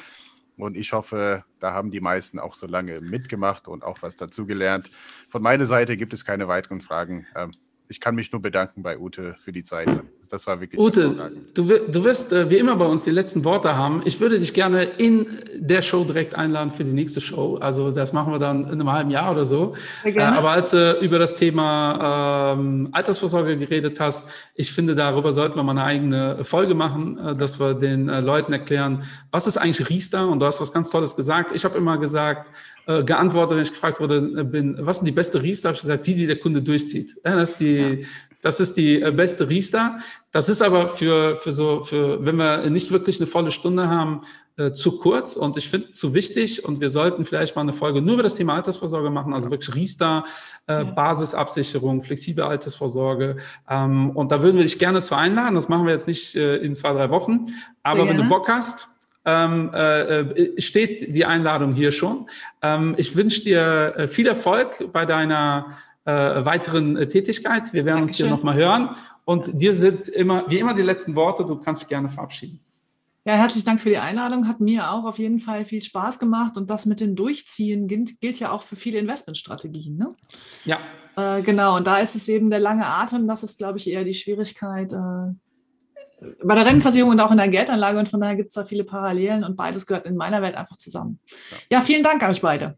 Und 0.57 0.77
ich 0.77 0.93
hoffe, 0.93 1.43
da 1.59 1.73
haben 1.73 1.91
die 1.91 1.99
meisten 1.99 2.39
auch 2.39 2.55
so 2.55 2.65
lange 2.65 3.01
mitgemacht 3.01 3.67
und 3.67 3.83
auch 3.83 4.01
was 4.01 4.15
dazugelernt. 4.15 4.89
Von 5.27 5.41
meiner 5.41 5.65
Seite 5.65 5.97
gibt 5.97 6.13
es 6.13 6.23
keine 6.23 6.47
weiteren 6.47 6.79
Fragen. 6.79 7.27
Ähm, 7.35 7.51
ich 7.89 7.99
kann 7.99 8.15
mich 8.15 8.31
nur 8.31 8.41
bedanken 8.41 8.81
bei 8.81 8.97
Ute 8.97 9.35
für 9.37 9.51
die 9.51 9.63
Zeit. 9.63 9.89
Das 10.35 10.47
war 10.47 10.59
wirklich. 10.59 10.77
Ute, 10.77 11.31
du, 11.53 11.63
du 11.63 12.03
wirst 12.03 12.33
äh, 12.33 12.49
wie 12.49 12.57
immer 12.57 12.75
bei 12.75 12.83
uns 12.83 13.05
die 13.05 13.11
letzten 13.11 13.45
Worte 13.45 13.77
haben. 13.77 14.01
Ich 14.03 14.19
würde 14.19 14.37
dich 14.37 14.53
gerne 14.53 14.83
in 14.83 15.27
der 15.55 15.81
Show 15.81 16.03
direkt 16.03 16.35
einladen 16.35 16.71
für 16.71 16.83
die 16.83 16.91
nächste 16.91 17.21
Show. 17.21 17.55
Also 17.61 17.89
das 17.89 18.11
machen 18.11 18.33
wir 18.33 18.39
dann 18.39 18.65
in 18.65 18.73
einem 18.73 18.91
halben 18.91 19.11
Jahr 19.11 19.31
oder 19.31 19.45
so. 19.45 19.75
Äh, 20.03 20.19
aber 20.19 20.49
als 20.49 20.71
du 20.71 20.99
über 20.99 21.19
das 21.19 21.37
Thema 21.37 22.53
ähm, 22.57 22.89
Altersvorsorge 22.91 23.57
geredet 23.57 23.97
hast, 24.01 24.25
ich 24.55 24.73
finde, 24.73 24.93
darüber 24.93 25.31
sollten 25.31 25.55
wir 25.55 25.63
mal 25.63 25.71
eine 25.71 25.85
eigene 25.85 26.43
Folge 26.43 26.75
machen, 26.75 27.17
äh, 27.17 27.35
dass 27.37 27.57
wir 27.57 27.73
den 27.73 28.09
äh, 28.09 28.19
Leuten 28.19 28.51
erklären, 28.51 29.03
was 29.31 29.47
ist 29.47 29.55
eigentlich 29.55 29.89
Riester? 29.89 30.27
Und 30.27 30.41
du 30.41 30.47
hast 30.47 30.59
was 30.59 30.73
ganz 30.73 30.89
Tolles 30.89 31.15
gesagt. 31.15 31.55
Ich 31.55 31.63
habe 31.63 31.77
immer 31.77 31.97
gesagt, 31.97 32.51
äh, 32.87 33.03
geantwortet, 33.03 33.57
wenn 33.57 33.63
ich 33.63 33.71
gefragt 33.71 33.99
wurde, 33.99 34.17
äh, 34.37 34.43
bin, 34.43 34.77
was 34.79 34.97
ist 34.97 35.07
die 35.07 35.11
beste 35.11 35.41
Riester? 35.41 35.69
Habe 35.69 35.75
ich 35.75 35.81
gesagt, 35.81 36.05
die, 36.05 36.13
die 36.13 36.27
der 36.27 36.37
Kunde 36.37 36.61
durchzieht. 36.61 37.15
Ja, 37.25 37.35
das 37.35 37.53
ist 37.53 37.59
die, 37.59 38.05
Das 38.45 38.59
ist 38.59 38.77
die 38.77 39.01
äh, 39.01 39.09
beste 39.09 39.49
Riester. 39.49 39.97
Das 40.31 40.49
ist 40.49 40.61
aber 40.61 40.87
für, 40.87 41.35
für 41.35 41.51
so, 41.51 41.81
für, 41.81 42.23
wenn 42.23 42.35
wir 42.35 42.69
nicht 42.69 42.91
wirklich 42.91 43.19
eine 43.19 43.25
volle 43.25 43.49
Stunde 43.49 43.89
haben, 43.89 44.21
äh, 44.57 44.71
zu 44.71 44.99
kurz. 44.99 45.35
Und 45.35 45.57
ich 45.57 45.67
finde 45.67 45.93
zu 45.93 46.13
wichtig. 46.13 46.63
Und 46.63 46.79
wir 46.79 46.91
sollten 46.91 47.25
vielleicht 47.25 47.55
mal 47.55 47.63
eine 47.63 47.73
Folge 47.73 48.03
nur 48.03 48.13
über 48.13 48.21
das 48.21 48.35
Thema 48.35 48.53
Altersvorsorge 48.53 49.09
machen, 49.09 49.33
also 49.33 49.49
wirklich 49.49 49.73
Riester, 49.73 50.25
äh, 50.67 50.85
Basisabsicherung, 50.85 52.03
flexible 52.03 52.43
Altersvorsorge. 52.43 53.37
Ähm, 53.67 54.11
und 54.11 54.31
da 54.31 54.43
würden 54.43 54.57
wir 54.57 54.63
dich 54.63 54.77
gerne 54.77 55.01
zu 55.01 55.15
einladen. 55.15 55.55
Das 55.55 55.67
machen 55.67 55.87
wir 55.87 55.93
jetzt 55.93 56.07
nicht 56.07 56.35
äh, 56.35 56.57
in 56.57 56.75
zwei, 56.75 56.93
drei 56.93 57.09
Wochen, 57.09 57.47
aber 57.81 58.07
wenn 58.07 58.17
du 58.17 58.29
Bock 58.29 58.47
hast, 58.47 58.89
ähm, 59.25 59.71
äh, 59.73 60.19
äh, 60.19 60.61
steht 60.61 61.15
die 61.15 61.25
Einladung 61.25 61.73
hier 61.73 61.91
schon. 61.91 62.29
Ähm, 62.61 62.93
ich 62.97 63.15
wünsche 63.15 63.41
dir 63.41 63.95
äh, 63.97 64.07
viel 64.07 64.27
Erfolg 64.27 64.93
bei 64.93 65.07
deiner 65.07 65.77
äh, 66.05 66.45
weiteren 66.45 66.97
äh, 66.97 67.07
Tätigkeit. 67.07 67.73
Wir 67.73 67.85
werden 67.85 67.99
Dankeschön. 67.99 68.25
uns 68.25 68.29
hier 68.29 68.37
nochmal 68.37 68.55
hören. 68.55 68.95
Und 69.25 69.49
dir 69.59 69.73
sind 69.73 70.07
immer, 70.07 70.45
wie 70.47 70.59
immer, 70.59 70.73
die 70.73 70.83
letzten 70.83 71.15
Worte. 71.15 71.45
Du 71.45 71.55
kannst 71.57 71.81
dich 71.81 71.89
gerne 71.89 72.09
verabschieden. 72.09 72.59
Ja, 73.27 73.33
herzlichen 73.33 73.65
Dank 73.65 73.81
für 73.81 73.89
die 73.89 73.97
Einladung. 73.97 74.47
Hat 74.47 74.59
mir 74.59 74.91
auch 74.91 75.03
auf 75.03 75.17
jeden 75.17 75.39
Fall 75.39 75.65
viel 75.65 75.81
Spaß 75.81 76.19
gemacht. 76.19 76.57
Und 76.57 76.69
das 76.69 76.85
mit 76.85 76.99
dem 76.99 77.15
Durchziehen 77.15 77.87
gilt, 77.87 78.21
gilt 78.21 78.39
ja 78.39 78.51
auch 78.51 78.61
für 78.61 78.75
viele 78.75 78.99
Investmentstrategien. 78.99 79.97
Ne? 79.97 80.13
Ja. 80.63 80.77
Äh, 81.15 81.41
genau. 81.41 81.75
Und 81.75 81.87
da 81.87 81.97
ist 81.97 82.15
es 82.15 82.29
eben 82.29 82.51
der 82.51 82.59
lange 82.59 82.85
Atem. 82.85 83.27
Das 83.27 83.41
ist, 83.41 83.57
glaube 83.57 83.79
ich, 83.79 83.89
eher 83.89 84.03
die 84.03 84.13
Schwierigkeit 84.13 84.93
äh, 84.93 85.33
bei 86.43 86.55
der 86.55 86.67
Rentenversicherung 86.67 87.13
und 87.13 87.19
auch 87.19 87.31
in 87.31 87.37
der 87.37 87.47
Geldanlage. 87.47 87.97
Und 87.97 88.09
von 88.09 88.21
daher 88.21 88.35
gibt 88.35 88.49
es 88.49 88.53
da 88.53 88.63
viele 88.63 88.83
Parallelen. 88.83 89.43
Und 89.43 89.57
beides 89.57 89.87
gehört 89.87 90.05
in 90.05 90.15
meiner 90.15 90.43
Welt 90.43 90.53
einfach 90.53 90.77
zusammen. 90.77 91.19
Ja, 91.71 91.81
vielen 91.81 92.03
Dank 92.03 92.21
an 92.21 92.29
euch 92.29 92.41
beide. 92.41 92.77